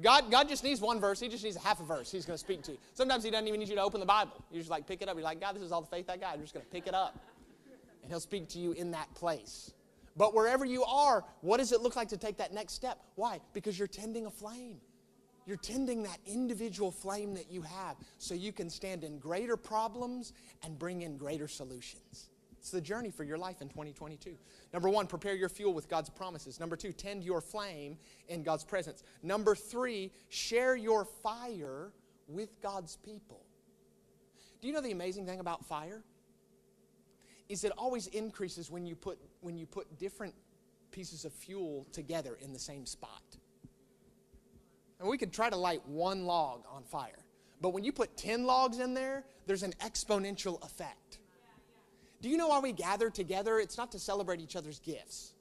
God, 0.00 0.30
God 0.30 0.48
just 0.48 0.64
needs 0.64 0.80
one 0.80 1.00
verse. 1.00 1.20
He 1.20 1.28
just 1.28 1.44
needs 1.44 1.56
a 1.56 1.60
half 1.60 1.80
a 1.80 1.84
verse. 1.84 2.10
He's 2.10 2.24
going 2.24 2.34
to 2.34 2.40
speak 2.40 2.62
to 2.62 2.72
you. 2.72 2.78
Sometimes 2.94 3.24
He 3.24 3.30
doesn't 3.30 3.46
even 3.46 3.60
need 3.60 3.68
you 3.68 3.76
to 3.76 3.82
open 3.82 4.00
the 4.00 4.06
Bible. 4.06 4.42
You 4.50 4.58
just 4.58 4.70
like 4.70 4.86
pick 4.86 5.02
it 5.02 5.08
up. 5.08 5.16
You're 5.16 5.24
like, 5.24 5.40
God, 5.40 5.54
this 5.54 5.62
is 5.62 5.72
all 5.72 5.82
the 5.82 5.86
faith 5.86 6.08
I 6.08 6.16
got. 6.16 6.34
I'm 6.34 6.40
just 6.40 6.54
going 6.54 6.64
to 6.64 6.72
pick 6.72 6.86
it 6.86 6.94
up. 6.94 7.18
And 8.02 8.10
He'll 8.10 8.20
speak 8.20 8.48
to 8.50 8.58
you 8.58 8.72
in 8.72 8.92
that 8.92 9.12
place. 9.14 9.72
But 10.16 10.34
wherever 10.34 10.64
you 10.64 10.84
are, 10.84 11.24
what 11.40 11.58
does 11.58 11.72
it 11.72 11.80
look 11.80 11.96
like 11.96 12.08
to 12.08 12.16
take 12.16 12.38
that 12.38 12.52
next 12.52 12.74
step? 12.74 12.98
Why? 13.16 13.40
Because 13.52 13.78
you're 13.78 13.88
tending 13.88 14.26
a 14.26 14.30
flame. 14.30 14.80
You're 15.46 15.56
tending 15.56 16.04
that 16.04 16.18
individual 16.26 16.90
flame 16.90 17.34
that 17.34 17.50
you 17.50 17.62
have 17.62 17.96
so 18.18 18.34
you 18.34 18.52
can 18.52 18.70
stand 18.70 19.04
in 19.04 19.18
greater 19.18 19.56
problems 19.56 20.32
and 20.62 20.78
bring 20.78 21.02
in 21.02 21.16
greater 21.16 21.48
solutions. 21.48 22.30
It's 22.62 22.70
the 22.70 22.80
journey 22.80 23.10
for 23.10 23.24
your 23.24 23.38
life 23.38 23.60
in 23.60 23.68
2022. 23.68 24.36
Number 24.72 24.88
one, 24.88 25.08
prepare 25.08 25.34
your 25.34 25.48
fuel 25.48 25.74
with 25.74 25.88
God's 25.88 26.08
promises. 26.08 26.60
Number 26.60 26.76
two, 26.76 26.92
tend 26.92 27.24
your 27.24 27.40
flame 27.40 27.98
in 28.28 28.44
God's 28.44 28.64
presence. 28.64 29.02
Number 29.20 29.56
three, 29.56 30.12
share 30.28 30.76
your 30.76 31.04
fire 31.04 31.92
with 32.28 32.62
God's 32.62 32.96
people. 32.96 33.44
Do 34.60 34.68
you 34.68 34.72
know 34.72 34.80
the 34.80 34.92
amazing 34.92 35.26
thing 35.26 35.40
about 35.40 35.66
fire? 35.66 36.04
Is 37.48 37.64
it 37.64 37.72
always 37.76 38.06
increases 38.06 38.70
when 38.70 38.86
you 38.86 38.94
put, 38.94 39.18
when 39.40 39.58
you 39.58 39.66
put 39.66 39.98
different 39.98 40.34
pieces 40.92 41.24
of 41.24 41.32
fuel 41.32 41.84
together 41.92 42.38
in 42.40 42.52
the 42.52 42.58
same 42.58 42.86
spot. 42.86 43.22
And 45.00 45.08
we 45.08 45.18
could 45.18 45.32
try 45.32 45.50
to 45.50 45.56
light 45.56 45.84
one 45.88 46.26
log 46.26 46.64
on 46.70 46.84
fire. 46.84 47.24
But 47.60 47.70
when 47.70 47.82
you 47.82 47.90
put 47.92 48.16
10 48.16 48.44
logs 48.44 48.78
in 48.78 48.94
there, 48.94 49.24
there's 49.46 49.64
an 49.64 49.72
exponential 49.80 50.64
effect. 50.64 51.18
Do 52.22 52.28
you 52.28 52.36
know 52.36 52.46
why 52.46 52.60
we 52.60 52.72
gather 52.72 53.10
together? 53.10 53.58
It's 53.58 53.76
not 53.76 53.90
to 53.92 53.98
celebrate 53.98 54.40
each 54.40 54.54
other's 54.54 54.78
gifts, 54.78 55.32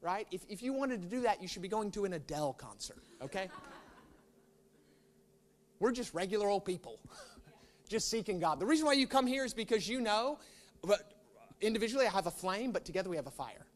right? 0.00 0.26
If, 0.30 0.40
if 0.48 0.62
you 0.62 0.72
wanted 0.72 1.02
to 1.02 1.08
do 1.08 1.20
that, 1.20 1.42
you 1.42 1.46
should 1.46 1.60
be 1.60 1.68
going 1.68 1.90
to 1.92 2.06
an 2.06 2.14
Adele 2.14 2.54
concert, 2.54 3.02
okay? 3.22 3.50
We're 5.80 5.92
just 5.92 6.14
regular 6.14 6.48
old 6.48 6.64
people, 6.64 6.98
just 7.88 8.10
seeking 8.10 8.40
God. 8.40 8.58
The 8.58 8.64
reason 8.64 8.86
why 8.86 8.94
you 8.94 9.06
come 9.06 9.26
here 9.26 9.44
is 9.44 9.52
because 9.52 9.86
you 9.86 10.00
know, 10.00 10.38
but 10.82 11.12
individually 11.60 12.06
I 12.06 12.10
have 12.10 12.26
a 12.26 12.30
flame, 12.30 12.72
but 12.72 12.86
together 12.86 13.10
we 13.10 13.16
have 13.16 13.26
a 13.26 13.30
fire. 13.30 13.66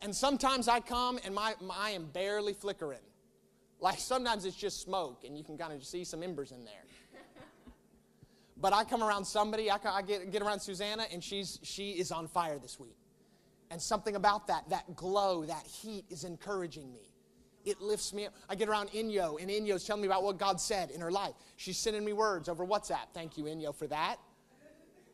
And 0.00 0.14
sometimes 0.14 0.66
I 0.66 0.80
come 0.80 1.18
and 1.24 1.34
my, 1.34 1.54
my, 1.60 1.74
I 1.78 1.90
am 1.90 2.06
barely 2.06 2.54
flickering. 2.54 3.00
Like 3.80 3.98
sometimes 3.98 4.46
it's 4.46 4.56
just 4.56 4.80
smoke 4.80 5.24
and 5.26 5.36
you 5.36 5.44
can 5.44 5.58
kind 5.58 5.74
of 5.74 5.84
see 5.84 6.04
some 6.04 6.22
embers 6.22 6.52
in 6.52 6.64
there. 6.64 6.84
But 8.56 8.72
I 8.72 8.84
come 8.84 9.02
around 9.02 9.24
somebody, 9.24 9.70
I, 9.70 9.78
I 9.84 10.02
get, 10.02 10.30
get 10.30 10.42
around 10.42 10.60
Susanna, 10.60 11.06
and 11.12 11.22
she's, 11.22 11.58
she 11.62 11.92
is 11.92 12.12
on 12.12 12.28
fire 12.28 12.58
this 12.58 12.78
week. 12.78 12.96
And 13.70 13.82
something 13.82 14.14
about 14.14 14.46
that, 14.46 14.68
that 14.70 14.94
glow, 14.94 15.44
that 15.44 15.66
heat 15.66 16.04
is 16.08 16.24
encouraging 16.24 16.92
me. 16.92 17.10
It 17.64 17.80
lifts 17.80 18.12
me 18.12 18.26
up. 18.26 18.34
I 18.48 18.54
get 18.54 18.68
around 18.68 18.90
Inyo, 18.90 19.40
and 19.40 19.50
Inyo's 19.50 19.84
telling 19.84 20.02
me 20.02 20.06
about 20.06 20.22
what 20.22 20.38
God 20.38 20.60
said 20.60 20.90
in 20.90 21.00
her 21.00 21.10
life. 21.10 21.32
She's 21.56 21.78
sending 21.78 22.04
me 22.04 22.12
words 22.12 22.48
over 22.48 22.64
WhatsApp. 22.64 23.08
Thank 23.14 23.36
you, 23.36 23.44
Inyo, 23.44 23.74
for 23.74 23.86
that. 23.88 24.16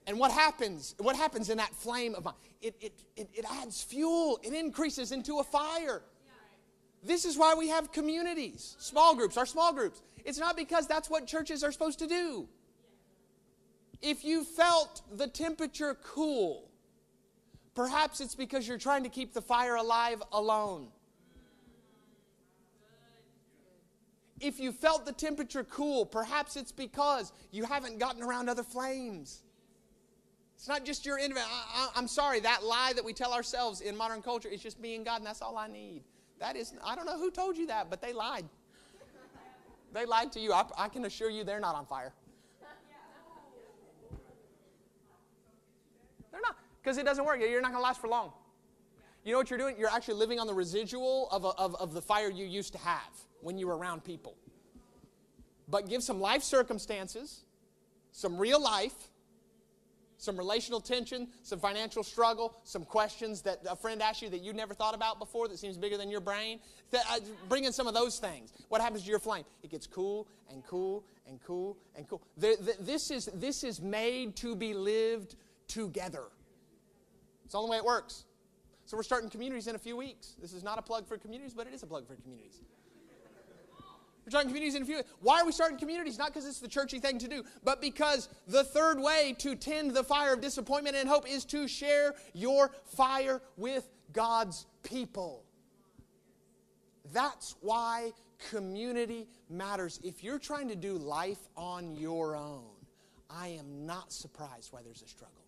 And 0.07 0.19
what 0.19 0.33
happens? 0.33 0.95
What 0.99 1.15
happens 1.15 1.51
in 1.51 1.59
that 1.59 1.75
flame 1.75 2.15
of 2.15 2.25
mine? 2.25 2.35
It, 2.61 2.75
it, 2.81 2.93
it, 3.17 3.29
it 3.33 3.45
adds 3.49 3.83
fuel. 3.83 4.41
It 4.43 4.53
increases 4.53 5.13
into 5.13 5.39
a 5.39 5.45
fire. 5.45 6.03
This 7.03 7.25
is 7.25 7.39
why 7.39 7.55
we 7.55 7.69
have 7.69 7.93
communities, 7.93 8.77
small 8.79 9.15
groups, 9.15 9.37
our 9.37 9.47
small 9.47 9.73
groups. 9.73 10.03
It's 10.25 10.39
not 10.39 10.57
because 10.57 10.87
that's 10.87 11.09
what 11.09 11.27
churches 11.27 11.65
are 11.65 11.73
supposed 11.73 11.99
to 12.01 12.07
do. 12.07 12.49
If 14.03 14.25
you 14.25 14.45
felt 14.45 15.03
the 15.17 15.27
temperature 15.27 15.97
cool, 16.03 16.71
perhaps 17.75 18.21
it's 18.21 18.35
because 18.35 18.67
you're 18.67 18.79
trying 18.79 19.03
to 19.03 19.09
keep 19.09 19.35
the 19.35 19.43
fire 19.43 19.77
alive 19.77 20.23
alone. 20.33 20.89
If 24.41 24.59
you 24.59 24.73
felt 24.73 25.05
the 25.05 25.13
temperature 25.13 25.65
cool, 25.65 26.07
perhaps 26.07 26.57
it's 26.57 26.73
because 26.73 27.33
you 27.51 27.65
haven't 27.65 27.99
gotten 27.99 28.23
around 28.23 28.49
other 28.49 28.63
flames. 28.63 29.43
It's 30.55 30.69
not 30.69 30.85
just 30.85 31.05
your. 31.05 31.19
I, 31.19 31.89
am 31.95 32.09
sorry, 32.09 32.41
that 32.41 32.65
lie 32.65 32.93
that 32.95 33.05
we 33.05 33.13
tell 33.13 33.35
ourselves 33.35 33.83
in 33.83 33.97
modern 33.97 34.23
culture 34.23 34.49
is 34.49 34.63
just 34.63 34.81
me 34.81 34.95
and 34.95 35.05
God, 35.05 35.17
and 35.17 35.27
that's 35.27 35.43
all 35.43 35.59
I 35.59 35.69
need. 35.69 36.05
That 36.39 36.57
is, 36.57 36.75
I 36.85 36.95
don't 36.95 37.05
know 37.05 37.19
who 37.19 37.31
told 37.31 37.59
you 37.59 37.67
that, 37.67 37.91
but 37.91 38.01
they 38.01 38.15
lied. 38.15 38.47
They 39.93 40.07
lied 40.07 40.33
to 40.33 40.41
you. 40.41 40.53
I, 40.53 40.65
I 40.79 40.89
can 40.89 41.05
assure 41.05 41.31
you 41.31 41.45
they're 41.45 41.61
not 41.61 41.75
on 41.75 41.85
fire. 41.85 42.13
They're 46.31 46.41
not, 46.41 46.57
because 46.83 46.99
it 46.99 47.05
doesn't 47.05 47.25
work. 47.25 47.41
You're 47.41 47.61
not 47.61 47.73
going 47.73 47.83
to 47.83 47.87
last 47.87 48.01
for 48.01 48.09
long. 48.09 48.33
You 49.25 49.33
know 49.33 49.39
what 49.39 49.51
you're 49.51 49.59
doing? 49.59 49.77
You're 49.79 49.91
actually 49.91 50.15
living 50.15 50.41
on 50.41 50.47
the 50.47 50.55
residual 50.55 51.29
of, 51.31 51.45
a, 51.45 51.49
of, 51.49 51.75
of 51.77 51.93
the 51.93 52.01
fire 52.01 52.31
you 52.31 52.47
used 52.47 52.73
to 52.73 52.79
have 52.79 53.11
when 53.43 53.59
you 53.59 53.67
were 53.67 53.77
around 53.77 54.03
people. 54.03 54.35
But 55.69 55.89
give 55.89 56.03
some 56.03 56.21
life 56.21 56.43
circumstances, 56.43 57.45
some 58.13 58.39
real 58.39 58.63
life, 58.63 58.95
some 60.17 60.37
relational 60.37 60.81
tension, 60.81 61.29
some 61.43 61.59
financial 61.59 62.03
struggle, 62.03 62.55
some 62.65 62.85
questions 62.85 63.43
that 63.43 63.61
a 63.69 63.77
friend 63.77 64.03
asked 64.03 64.21
you 64.21 64.29
that 64.31 64.43
you 64.43 64.53
never 64.53 64.75
thought 64.75 64.95
about 64.95 65.19
before 65.19 65.49
that 65.49 65.59
seems 65.59 65.79
bigger 65.79 65.97
than 65.97 66.11
your 66.11 66.21
brain. 66.21 66.61
Uh, 66.93 67.21
bring 67.49 67.65
in 67.65 67.73
some 67.73 67.87
of 67.87 67.95
those 67.95 68.19
things. 68.19 68.53
What 68.69 68.81
happens 68.81 69.05
to 69.05 69.09
your 69.09 69.19
flame? 69.19 69.45
It 69.63 69.71
gets 69.71 69.87
cool 69.87 70.27
and 70.51 70.65
cool 70.67 71.05
and 71.27 71.41
cool 71.43 71.79
and 71.97 72.07
cool. 72.09 72.21
The, 72.37 72.57
the, 72.61 72.85
this, 72.85 73.11
is, 73.11 73.31
this 73.35 73.65
is 73.65 73.81
made 73.81 74.37
to 74.37 74.55
be 74.55 74.75
lived 74.75 75.37
together. 75.69 76.25
It's 77.51 77.55
the 77.55 77.59
only 77.59 77.73
way 77.73 77.79
it 77.79 77.85
works. 77.85 78.27
So 78.85 78.97
we're 78.97 79.03
starting 79.03 79.29
communities 79.29 79.67
in 79.67 79.75
a 79.75 79.79
few 79.79 79.97
weeks. 79.97 80.37
This 80.41 80.53
is 80.53 80.63
not 80.63 80.79
a 80.79 80.83
plug 80.83 81.05
for 81.05 81.19
communities, 81.19 81.53
but 81.53 81.67
it 81.67 81.75
is 81.75 81.83
a 81.83 81.87
plug 81.89 82.07
for 82.07 82.15
communities. 82.15 82.61
We're 84.25 84.31
starting 84.31 84.51
communities 84.51 84.77
in 84.77 84.83
a 84.83 84.87
few. 84.87 84.99
Weeks. 84.99 85.09
Why 85.21 85.41
are 85.41 85.45
we 85.45 85.51
starting 85.51 85.77
communities? 85.77 86.17
Not 86.17 86.29
because 86.29 86.47
it's 86.47 86.61
the 86.61 86.69
churchy 86.69 87.01
thing 87.01 87.19
to 87.19 87.27
do, 87.27 87.43
but 87.65 87.81
because 87.81 88.29
the 88.47 88.63
third 88.63 89.01
way 89.01 89.35
to 89.41 89.57
tend 89.57 89.97
the 89.97 90.05
fire 90.05 90.33
of 90.33 90.41
disappointment 90.41 90.95
and 90.95 91.09
hope 91.09 91.29
is 91.29 91.45
to 91.47 91.67
share 91.67 92.15
your 92.35 92.71
fire 92.85 93.43
with 93.57 93.91
God's 94.13 94.67
people. 94.85 95.43
That's 97.13 97.57
why 97.63 98.13
community 98.49 99.27
matters. 99.49 99.99
If 100.05 100.23
you're 100.23 100.39
trying 100.39 100.69
to 100.69 100.77
do 100.77 100.93
life 100.93 101.49
on 101.57 101.97
your 101.97 102.37
own, 102.37 102.71
I 103.29 103.49
am 103.49 103.87
not 103.87 104.13
surprised 104.13 104.73
why 104.73 104.83
there's 104.85 105.03
a 105.03 105.09
struggle. 105.09 105.40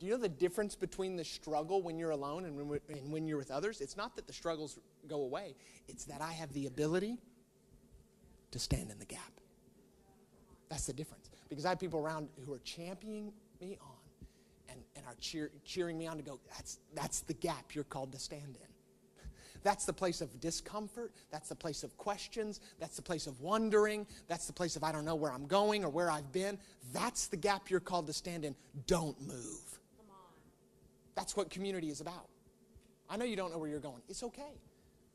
Do 0.00 0.06
you 0.06 0.12
know 0.12 0.18
the 0.18 0.28
difference 0.28 0.74
between 0.74 1.16
the 1.16 1.24
struggle 1.24 1.82
when 1.82 1.98
you're 1.98 2.10
alone 2.10 2.44
and 2.44 2.56
when, 2.56 2.80
and 2.88 3.12
when 3.12 3.28
you're 3.28 3.38
with 3.38 3.50
others? 3.50 3.80
It's 3.80 3.96
not 3.96 4.16
that 4.16 4.26
the 4.26 4.32
struggles 4.32 4.78
go 5.08 5.22
away, 5.22 5.54
it's 5.88 6.04
that 6.06 6.20
I 6.20 6.32
have 6.32 6.52
the 6.52 6.66
ability 6.66 7.18
to 8.50 8.58
stand 8.58 8.90
in 8.90 8.98
the 8.98 9.04
gap. 9.04 9.20
That's 10.68 10.86
the 10.86 10.92
difference. 10.92 11.30
Because 11.48 11.64
I 11.64 11.70
have 11.70 11.80
people 11.80 12.00
around 12.00 12.28
who 12.44 12.52
are 12.52 12.60
championing 12.60 13.32
me 13.60 13.78
on 13.80 13.96
and, 14.68 14.80
and 14.96 15.06
are 15.06 15.14
cheer, 15.20 15.50
cheering 15.64 15.98
me 15.98 16.06
on 16.06 16.16
to 16.16 16.22
go, 16.22 16.40
that's, 16.50 16.78
that's 16.94 17.20
the 17.20 17.34
gap 17.34 17.74
you're 17.74 17.84
called 17.84 18.12
to 18.12 18.18
stand 18.18 18.56
in. 18.60 19.28
That's 19.62 19.84
the 19.86 19.92
place 19.92 20.20
of 20.20 20.40
discomfort. 20.40 21.12
That's 21.30 21.48
the 21.48 21.54
place 21.54 21.84
of 21.84 21.96
questions. 21.96 22.60
That's 22.78 22.96
the 22.96 23.02
place 23.02 23.26
of 23.26 23.40
wondering. 23.40 24.06
That's 24.28 24.46
the 24.46 24.52
place 24.52 24.76
of 24.76 24.84
I 24.84 24.92
don't 24.92 25.04
know 25.04 25.14
where 25.14 25.32
I'm 25.32 25.46
going 25.46 25.84
or 25.84 25.88
where 25.88 26.10
I've 26.10 26.32
been. 26.32 26.58
That's 26.92 27.28
the 27.28 27.36
gap 27.36 27.70
you're 27.70 27.80
called 27.80 28.06
to 28.08 28.12
stand 28.12 28.44
in. 28.44 28.54
Don't 28.86 29.20
move. 29.22 29.73
That's 31.14 31.36
what 31.36 31.50
community 31.50 31.90
is 31.90 32.00
about. 32.00 32.28
I 33.08 33.16
know 33.16 33.24
you 33.24 33.36
don't 33.36 33.52
know 33.52 33.58
where 33.58 33.68
you're 33.68 33.80
going. 33.80 34.02
It's 34.08 34.22
okay. 34.22 34.60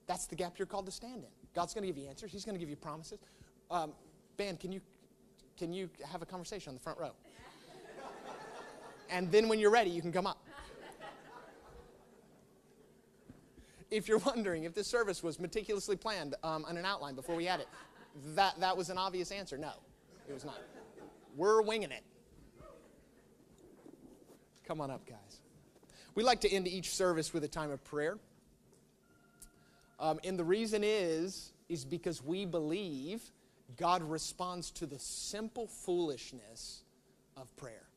That's 0.08 0.26
the 0.26 0.36
gap 0.36 0.58
you're 0.58 0.66
called 0.66 0.86
to 0.86 0.92
stand 0.92 1.24
in. 1.24 1.30
God's 1.54 1.74
going 1.74 1.84
to 1.84 1.88
give 1.88 1.98
you 1.98 2.08
answers. 2.08 2.32
He's 2.32 2.46
going 2.46 2.56
to 2.56 2.60
give 2.60 2.70
you 2.70 2.76
promises. 2.76 3.20
Um, 3.70 3.94
ben, 4.38 4.58
can 4.58 4.72
you 4.72 4.82
can 5.58 5.74
you 5.74 5.90
have 6.10 6.22
a 6.22 6.26
conversation 6.26 6.70
on 6.70 6.76
the 6.76 6.80
front 6.80 6.98
row? 6.98 7.12
and 9.10 9.30
then 9.30 9.50
when 9.50 9.60
you're 9.60 9.72
ready, 9.72 9.90
you 9.90 10.02
can 10.02 10.12
come 10.12 10.26
up. 10.26 10.42
if 13.92 14.08
you're 14.08 14.20
wondering 14.20 14.64
if 14.64 14.74
this 14.74 14.88
service 14.88 15.22
was 15.22 15.40
meticulously 15.40 15.96
planned 15.96 16.36
um, 16.44 16.66
on 16.66 16.78
an 16.78 16.86
outline 16.86 17.16
before 17.16 17.36
we 17.36 17.46
had 17.46 17.60
it, 17.60 17.68
that, 18.36 18.60
that 18.60 18.76
was 18.76 18.90
an 18.90 18.98
obvious 18.98 19.32
answer. 19.32 19.58
No, 19.58 19.74
it 20.28 20.34
was 20.34 20.46
not. 20.46 20.60
We're 21.36 21.62
winging 21.62 21.92
it. 21.92 22.04
Come 24.66 24.82
on 24.82 24.92
up, 24.92 25.06
guys. 25.06 25.29
We 26.20 26.26
like 26.26 26.42
to 26.42 26.52
end 26.52 26.68
each 26.68 26.90
service 26.90 27.32
with 27.34 27.46
a 27.46 27.48
time 27.48 27.72
of 27.72 27.82
prayer. 27.86 28.18
Um, 30.02 30.20
and 30.26 30.38
the 30.38 30.44
reason 30.44 30.84
is 30.84 31.54
is 31.70 31.86
because 31.86 32.22
we 32.22 32.46
believe 32.46 33.22
God 33.78 34.04
responds 34.04 34.70
to 34.72 34.86
the 34.86 35.00
simple 35.00 35.68
foolishness 35.68 36.82
of 37.38 37.56
prayer. 37.56 37.88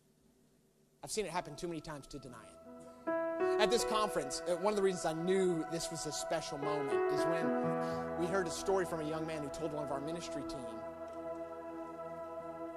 I've 1.02 1.10
seen 1.10 1.26
it 1.26 1.32
happen 1.32 1.56
too 1.56 1.66
many 1.66 1.80
times 1.80 2.06
to 2.06 2.20
deny 2.20 2.36
it. 2.36 3.60
At 3.60 3.72
this 3.72 3.82
conference, 3.82 4.40
uh, 4.46 4.54
one 4.54 4.72
of 4.72 4.76
the 4.76 4.84
reasons 4.84 5.04
I 5.04 5.14
knew 5.14 5.66
this 5.72 5.90
was 5.90 6.06
a 6.06 6.12
special 6.12 6.58
moment 6.58 7.12
is 7.12 7.24
when 7.24 8.20
we 8.20 8.26
heard 8.26 8.46
a 8.46 8.52
story 8.52 8.84
from 8.84 9.00
a 9.00 9.08
young 9.08 9.26
man 9.26 9.42
who 9.42 9.48
told 9.48 9.72
one 9.72 9.82
of 9.82 9.90
our 9.90 10.00
ministry 10.00 10.44
team 10.48 10.60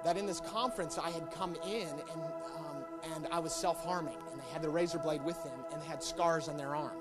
that 0.02 0.16
in 0.16 0.26
this 0.26 0.40
conference 0.40 0.98
I 0.98 1.10
had 1.10 1.30
come 1.30 1.54
in 1.64 1.86
and, 1.86 2.22
um, 2.58 2.75
and 3.14 3.26
I 3.30 3.38
was 3.38 3.54
self 3.54 3.84
harming, 3.84 4.16
and 4.32 4.40
they 4.40 4.46
had 4.52 4.62
the 4.62 4.68
razor 4.68 4.98
blade 4.98 5.24
with 5.24 5.42
them, 5.44 5.58
and 5.72 5.80
they 5.80 5.86
had 5.86 6.02
scars 6.02 6.48
on 6.48 6.56
their 6.56 6.74
arm 6.74 6.96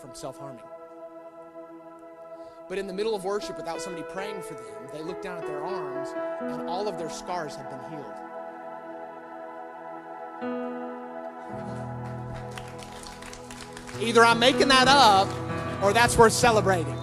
from 0.00 0.14
self 0.14 0.38
harming. 0.38 0.64
But 2.68 2.78
in 2.78 2.86
the 2.86 2.92
middle 2.92 3.14
of 3.14 3.24
worship, 3.24 3.56
without 3.56 3.80
somebody 3.80 4.04
praying 4.10 4.42
for 4.42 4.54
them, 4.54 4.64
they 4.92 5.02
looked 5.02 5.22
down 5.22 5.38
at 5.38 5.46
their 5.46 5.62
arms, 5.62 6.08
and 6.40 6.68
all 6.68 6.86
of 6.86 6.98
their 6.98 7.10
scars 7.10 7.56
had 7.56 7.68
been 7.70 7.80
healed. 7.90 8.04
Either 14.00 14.24
I'm 14.24 14.38
making 14.38 14.68
that 14.68 14.86
up 14.86 15.28
or 15.82 15.92
that's 15.92 16.16
worth 16.16 16.32
celebrating. 16.32 16.96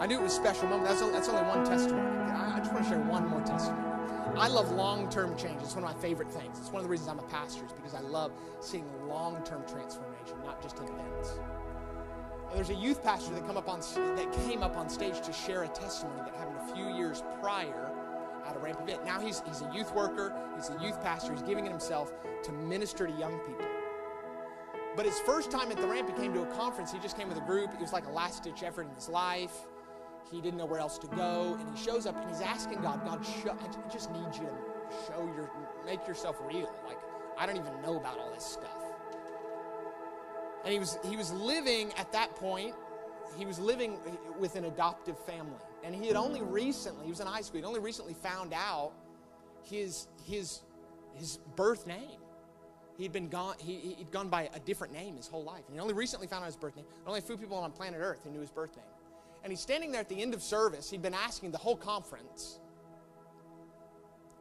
I 0.00 0.06
knew 0.06 0.18
it 0.18 0.22
was 0.22 0.32
a 0.32 0.36
special 0.36 0.66
moment. 0.66 0.88
That's, 0.88 1.00
that's 1.12 1.28
only 1.28 1.42
one 1.42 1.64
testimony. 1.64 2.21
Just 2.72 2.90
want 2.90 3.02
to 3.02 3.04
share 3.04 3.10
one 3.10 3.28
more 3.28 3.40
testimony. 3.42 3.86
I 4.38 4.48
love 4.48 4.72
long 4.72 5.10
term 5.10 5.36
change. 5.36 5.60
It's 5.60 5.74
one 5.74 5.84
of 5.84 5.94
my 5.94 6.00
favorite 6.00 6.32
things. 6.32 6.58
It's 6.58 6.72
one 6.72 6.80
of 6.80 6.84
the 6.84 6.90
reasons 6.90 7.10
I'm 7.10 7.18
a 7.18 7.22
pastor, 7.24 7.66
is 7.66 7.72
because 7.72 7.92
I 7.92 8.00
love 8.00 8.32
seeing 8.60 8.86
long 9.06 9.42
term 9.44 9.62
transformation, 9.68 10.36
not 10.42 10.62
just 10.62 10.78
events. 10.78 11.38
There's 12.54 12.70
a 12.70 12.74
youth 12.74 13.02
pastor 13.02 13.34
that, 13.34 13.46
come 13.46 13.58
up 13.58 13.68
on, 13.68 13.80
that 13.80 14.32
came 14.46 14.62
up 14.62 14.78
on 14.78 14.88
stage 14.88 15.20
to 15.20 15.32
share 15.34 15.64
a 15.64 15.68
testimony 15.68 16.22
that 16.24 16.34
happened 16.34 16.70
a 16.70 16.74
few 16.74 16.88
years 16.96 17.22
prior 17.42 17.90
at 18.46 18.56
a 18.56 18.58
ramp 18.58 18.80
event. 18.80 19.04
Now 19.04 19.20
he's, 19.20 19.42
he's 19.46 19.60
a 19.60 19.70
youth 19.74 19.94
worker, 19.94 20.34
he's 20.56 20.70
a 20.70 20.82
youth 20.82 20.98
pastor, 21.02 21.32
he's 21.32 21.42
giving 21.42 21.66
it 21.66 21.70
himself 21.70 22.14
to 22.44 22.52
minister 22.52 23.06
to 23.06 23.12
young 23.12 23.38
people. 23.40 23.66
But 24.96 25.04
his 25.04 25.18
first 25.20 25.50
time 25.50 25.70
at 25.70 25.76
the 25.76 25.86
ramp, 25.86 26.08
he 26.08 26.14
came 26.22 26.32
to 26.32 26.42
a 26.42 26.54
conference. 26.54 26.90
He 26.92 26.98
just 26.98 27.18
came 27.18 27.28
with 27.28 27.38
a 27.38 27.42
group. 27.42 27.72
It 27.74 27.80
was 27.80 27.92
like 27.92 28.06
a 28.06 28.10
last 28.10 28.42
ditch 28.42 28.62
effort 28.62 28.82
in 28.88 28.94
his 28.94 29.08
life. 29.08 29.66
He 30.30 30.40
didn't 30.40 30.58
know 30.58 30.66
where 30.66 30.80
else 30.80 30.98
to 30.98 31.06
go. 31.08 31.56
And 31.58 31.76
he 31.76 31.84
shows 31.84 32.06
up 32.06 32.16
and 32.16 32.28
he's 32.28 32.40
asking 32.40 32.80
God, 32.80 33.04
God, 33.04 33.24
show, 33.24 33.50
I 33.50 33.92
just 33.92 34.10
need 34.12 34.34
you 34.34 34.46
to 34.46 35.06
show 35.06 35.24
your, 35.36 35.50
make 35.84 36.06
yourself 36.06 36.36
real. 36.46 36.72
Like, 36.86 36.98
I 37.38 37.46
don't 37.46 37.56
even 37.56 37.72
know 37.82 37.96
about 37.96 38.18
all 38.18 38.32
this 38.32 38.44
stuff. 38.44 38.82
And 40.64 40.72
he 40.72 40.78
was, 40.78 40.98
he 41.04 41.16
was 41.16 41.32
living 41.32 41.92
at 41.98 42.12
that 42.12 42.34
point, 42.36 42.74
he 43.36 43.46
was 43.46 43.58
living 43.58 43.98
with 44.38 44.56
an 44.56 44.64
adoptive 44.64 45.18
family. 45.26 45.58
And 45.82 45.94
he 45.94 46.06
had 46.06 46.16
only 46.16 46.42
recently, 46.42 47.04
he 47.04 47.10
was 47.10 47.20
in 47.20 47.26
high 47.26 47.40
school, 47.40 47.60
he'd 47.60 47.66
only 47.66 47.80
recently 47.80 48.14
found 48.14 48.52
out 48.54 48.92
his, 49.64 50.06
his, 50.24 50.60
his 51.14 51.38
birth 51.56 51.86
name. 51.86 52.20
He'd 52.98 53.12
been 53.12 53.28
gone, 53.28 53.56
he, 53.58 53.94
he'd 53.98 54.12
gone 54.12 54.28
by 54.28 54.50
a 54.54 54.60
different 54.60 54.92
name 54.92 55.16
his 55.16 55.26
whole 55.26 55.42
life. 55.42 55.64
And 55.66 55.74
he 55.74 55.80
only 55.80 55.94
recently 55.94 56.26
found 56.26 56.42
out 56.44 56.46
his 56.46 56.56
birth 56.56 56.76
name. 56.76 56.84
There 56.88 57.08
Only 57.08 57.20
a 57.20 57.22
few 57.22 57.36
people 57.36 57.56
on 57.56 57.72
planet 57.72 58.00
Earth 58.00 58.20
who 58.22 58.30
knew 58.30 58.40
his 58.40 58.50
birth 58.50 58.76
name. 58.76 58.86
And 59.42 59.52
he's 59.52 59.60
standing 59.60 59.90
there 59.92 60.00
at 60.00 60.08
the 60.08 60.20
end 60.20 60.34
of 60.34 60.42
service. 60.42 60.90
He'd 60.90 61.02
been 61.02 61.14
asking 61.14 61.50
the 61.50 61.58
whole 61.58 61.76
conference, 61.76 62.60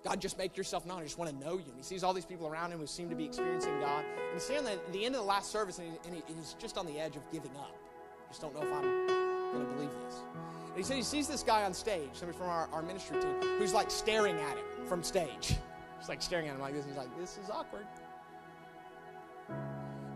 God, 0.03 0.19
just 0.19 0.37
make 0.37 0.57
yourself 0.57 0.85
known. 0.85 0.99
I 0.99 1.03
just 1.03 1.17
want 1.17 1.31
to 1.31 1.45
know 1.45 1.53
you. 1.53 1.65
And 1.67 1.77
he 1.77 1.83
sees 1.83 2.03
all 2.03 2.13
these 2.13 2.25
people 2.25 2.47
around 2.47 2.71
him 2.71 2.79
who 2.79 2.87
seem 2.87 3.09
to 3.09 3.15
be 3.15 3.25
experiencing 3.25 3.79
God. 3.79 4.03
And 4.05 4.33
he's 4.33 4.43
standing 4.43 4.73
at 4.73 4.93
the 4.93 5.05
end 5.05 5.15
of 5.15 5.21
the 5.21 5.27
last 5.27 5.51
service 5.51 5.79
and, 5.79 5.87
he, 5.91 6.07
and 6.07 6.15
he, 6.15 6.33
he's 6.35 6.55
just 6.59 6.77
on 6.77 6.85
the 6.85 6.99
edge 6.99 7.15
of 7.15 7.31
giving 7.31 7.51
up. 7.57 7.75
Just 8.29 8.41
don't 8.41 8.53
know 8.53 8.61
if 8.61 8.73
I'm 8.73 8.81
going 8.81 9.67
to 9.67 9.73
believe 9.75 9.89
this. 10.05 10.21
And 10.67 10.77
he 10.77 10.83
said 10.83 10.95
he 10.95 11.03
sees 11.03 11.27
this 11.27 11.43
guy 11.43 11.63
on 11.63 11.73
stage, 11.73 12.09
somebody 12.13 12.37
from 12.37 12.47
our, 12.47 12.69
our 12.71 12.81
ministry 12.81 13.19
team, 13.19 13.35
who's 13.59 13.73
like 13.73 13.91
staring 13.91 14.35
at 14.37 14.57
him 14.57 14.87
from 14.87 15.03
stage. 15.03 15.55
He's 15.99 16.09
like 16.09 16.21
staring 16.23 16.47
at 16.47 16.55
him 16.55 16.61
like 16.61 16.73
this. 16.73 16.83
He's 16.83 16.97
like, 16.97 17.15
this 17.19 17.37
is 17.37 17.51
awkward. 17.51 17.85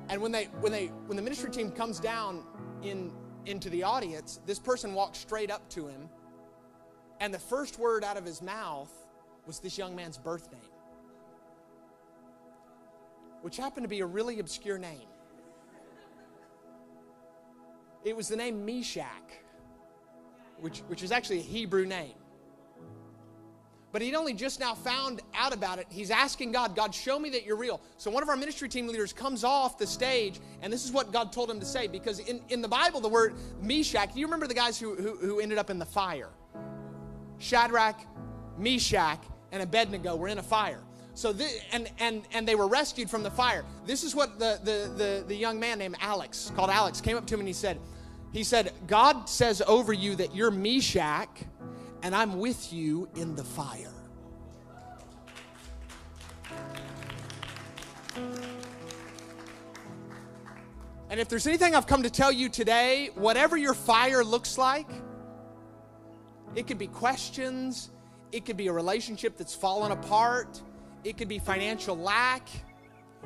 And 0.09 0.19
when 0.19 0.31
they 0.31 0.45
when 0.61 0.71
they 0.71 0.87
when 1.05 1.15
the 1.15 1.21
ministry 1.21 1.51
team 1.51 1.69
comes 1.69 1.99
down 1.99 2.43
in 2.81 3.11
into 3.45 3.69
the 3.69 3.83
audience, 3.83 4.39
this 4.45 4.59
person 4.59 4.93
walked 4.93 5.15
straight 5.15 5.51
up 5.51 5.67
to 5.69 5.87
him, 5.87 6.09
and 7.19 7.33
the 7.33 7.39
first 7.39 7.79
word 7.79 8.03
out 8.03 8.17
of 8.17 8.25
his 8.25 8.41
mouth 8.41 8.91
was 9.45 9.59
this 9.59 9.77
young 9.77 9.95
man's 9.95 10.17
birth 10.17 10.51
name, 10.51 10.61
which 13.41 13.57
happened 13.57 13.83
to 13.83 13.89
be 13.89 14.01
a 14.01 14.05
really 14.05 14.39
obscure 14.39 14.77
name. 14.77 15.07
It 18.03 18.15
was 18.15 18.27
the 18.27 18.35
name 18.35 18.65
Meshach, 18.65 19.31
which, 20.59 20.79
which 20.87 21.03
is 21.03 21.11
actually 21.11 21.39
a 21.39 21.43
Hebrew 21.43 21.85
name. 21.85 22.13
But 23.95 24.01
he'd 24.01 24.13
only 24.13 24.33
just 24.33 24.59
now 24.59 24.73
found 24.75 25.21
out 25.33 25.53
about 25.53 25.79
it. 25.79 25.87
He's 25.89 26.11
asking 26.11 26.51
God, 26.51 26.75
God, 26.75 26.93
show 26.93 27.17
me 27.17 27.29
that 27.29 27.45
you're 27.45 27.55
real. 27.55 27.79
So 27.95 28.11
one 28.11 28.23
of 28.23 28.27
our 28.27 28.35
ministry 28.35 28.67
team 28.67 28.89
leaders 28.89 29.13
comes 29.13 29.45
off 29.45 29.77
the 29.77 29.87
stage, 29.87 30.41
and 30.61 30.73
this 30.73 30.83
is 30.83 30.91
what 30.91 31.13
God 31.13 31.31
told 31.31 31.49
him 31.49 31.61
to 31.61 31.65
say. 31.65 31.87
Because 31.87 32.19
in, 32.19 32.41
in 32.49 32.61
the 32.61 32.67
Bible, 32.67 32.99
the 32.99 33.07
word 33.07 33.35
Meshach, 33.61 34.13
do 34.13 34.19
you 34.19 34.25
remember 34.25 34.47
the 34.47 34.53
guys 34.53 34.77
who, 34.77 34.95
who, 34.95 35.15
who 35.15 35.39
ended 35.39 35.57
up 35.57 35.69
in 35.69 35.79
the 35.79 35.85
fire? 35.85 36.27
Shadrach, 37.37 38.01
Meshach, 38.57 39.23
and 39.53 39.63
Abednego 39.63 40.17
were 40.17 40.27
in 40.27 40.39
a 40.39 40.43
fire. 40.43 40.81
So 41.13 41.31
this, 41.31 41.61
and 41.71 41.89
and 41.97 42.23
and 42.33 42.45
they 42.45 42.55
were 42.55 42.67
rescued 42.67 43.09
from 43.09 43.23
the 43.23 43.31
fire. 43.31 43.63
This 43.85 44.03
is 44.03 44.13
what 44.13 44.39
the, 44.39 44.59
the 44.65 44.91
the 44.93 45.23
the 45.25 45.35
young 45.37 45.57
man 45.57 45.79
named 45.79 45.95
Alex, 46.01 46.51
called 46.53 46.69
Alex, 46.69 46.99
came 46.99 47.15
up 47.15 47.25
to 47.27 47.33
him 47.33 47.39
and 47.39 47.47
he 47.47 47.53
said, 47.53 47.79
he 48.33 48.43
said, 48.43 48.73
God 48.87 49.29
says 49.29 49.61
over 49.65 49.93
you 49.93 50.15
that 50.15 50.35
you're 50.35 50.51
Meshach, 50.51 51.29
and 52.05 52.15
I'm 52.15 52.37
with 52.37 52.71
you 52.71 53.09
in 53.15 53.35
the 53.35 53.43
fire. 53.43 53.91
And 61.09 61.19
if 61.19 61.29
there's 61.29 61.47
anything 61.47 61.73
I've 61.73 61.87
come 61.87 62.03
to 62.03 62.11
tell 62.11 62.31
you 62.31 62.47
today, 62.47 63.09
whatever 63.15 63.57
your 63.57 63.73
fire 63.73 64.23
looks 64.23 64.55
like, 64.55 64.87
it 66.53 66.67
could 66.67 66.77
be 66.77 66.85
questions, 66.85 67.89
it 68.31 68.45
could 68.45 68.55
be 68.55 68.67
a 68.67 68.71
relationship 68.71 69.35
that's 69.35 69.55
fallen 69.55 69.91
apart, 69.91 70.61
it 71.03 71.17
could 71.17 71.27
be 71.27 71.39
financial 71.39 71.97
lack, 71.97 72.47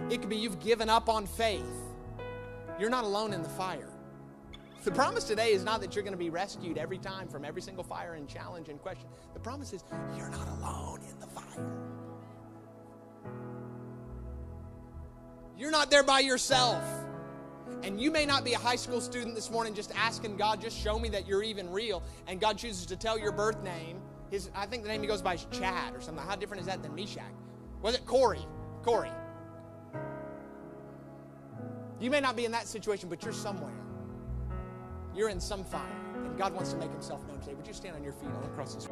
it 0.09 0.21
could 0.21 0.29
be 0.29 0.37
you've 0.37 0.61
given 0.61 0.89
up 0.89 1.09
on 1.09 1.27
faith. 1.27 1.65
You're 2.79 2.89
not 2.89 3.03
alone 3.03 3.33
in 3.33 3.43
the 3.43 3.49
fire. 3.49 3.88
The 4.83 4.91
promise 4.91 5.25
today 5.25 5.51
is 5.51 5.63
not 5.63 5.81
that 5.81 5.93
you're 5.93 6.03
going 6.03 6.13
to 6.13 6.17
be 6.17 6.29
rescued 6.29 6.77
every 6.77 6.97
time 6.97 7.27
from 7.27 7.43
every 7.43 7.61
single 7.61 7.83
fire 7.83 8.13
and 8.13 8.27
challenge 8.27 8.69
and 8.69 8.79
question. 8.81 9.09
The 9.33 9.39
promise 9.39 9.73
is 9.73 9.83
you're 10.15 10.29
not 10.29 10.47
alone 10.47 11.01
in 11.09 11.19
the 11.19 11.27
fire. 11.27 11.69
You're 15.57 15.71
not 15.71 15.91
there 15.91 16.03
by 16.03 16.19
yourself. 16.19 16.83
And 17.83 17.99
you 17.99 18.11
may 18.11 18.25
not 18.25 18.43
be 18.45 18.53
a 18.53 18.57
high 18.57 18.77
school 18.77 19.01
student 19.01 19.35
this 19.35 19.51
morning 19.51 19.73
just 19.73 19.93
asking 19.95 20.37
God, 20.37 20.61
just 20.61 20.77
show 20.77 20.97
me 20.97 21.09
that 21.09 21.27
you're 21.27 21.43
even 21.43 21.69
real. 21.69 22.01
And 22.27 22.39
God 22.39 22.57
chooses 22.57 22.85
to 22.87 22.95
tell 22.95 23.19
your 23.19 23.33
birth 23.33 23.61
name. 23.61 24.01
His, 24.31 24.49
I 24.55 24.65
think 24.65 24.83
the 24.83 24.89
name 24.89 25.01
he 25.01 25.07
goes 25.07 25.21
by 25.21 25.33
is 25.33 25.45
Chad 25.51 25.93
or 25.95 26.01
something. 26.01 26.25
How 26.25 26.35
different 26.35 26.61
is 26.61 26.67
that 26.67 26.81
than 26.81 26.95
Meshach? 26.95 27.23
Was 27.81 27.95
it 27.95 28.05
Corey? 28.05 28.45
Corey. 28.83 29.11
You 31.99 32.09
may 32.09 32.21
not 32.21 32.37
be 32.37 32.45
in 32.45 32.51
that 32.53 32.67
situation, 32.67 33.09
but 33.09 33.23
you're 33.23 33.33
somewhere. 33.33 33.73
You're 35.15 35.29
in 35.29 35.39
some 35.39 35.63
fire, 35.63 35.81
and 36.15 36.37
God 36.37 36.53
wants 36.53 36.71
to 36.71 36.77
make 36.77 36.91
himself 36.91 37.25
known 37.27 37.39
today. 37.39 37.53
Would 37.55 37.67
you 37.67 37.73
stand 37.73 37.95
on 37.95 38.03
your 38.03 38.13
feet 38.13 38.29
all 38.35 38.43
across 38.45 38.75
this 38.75 38.87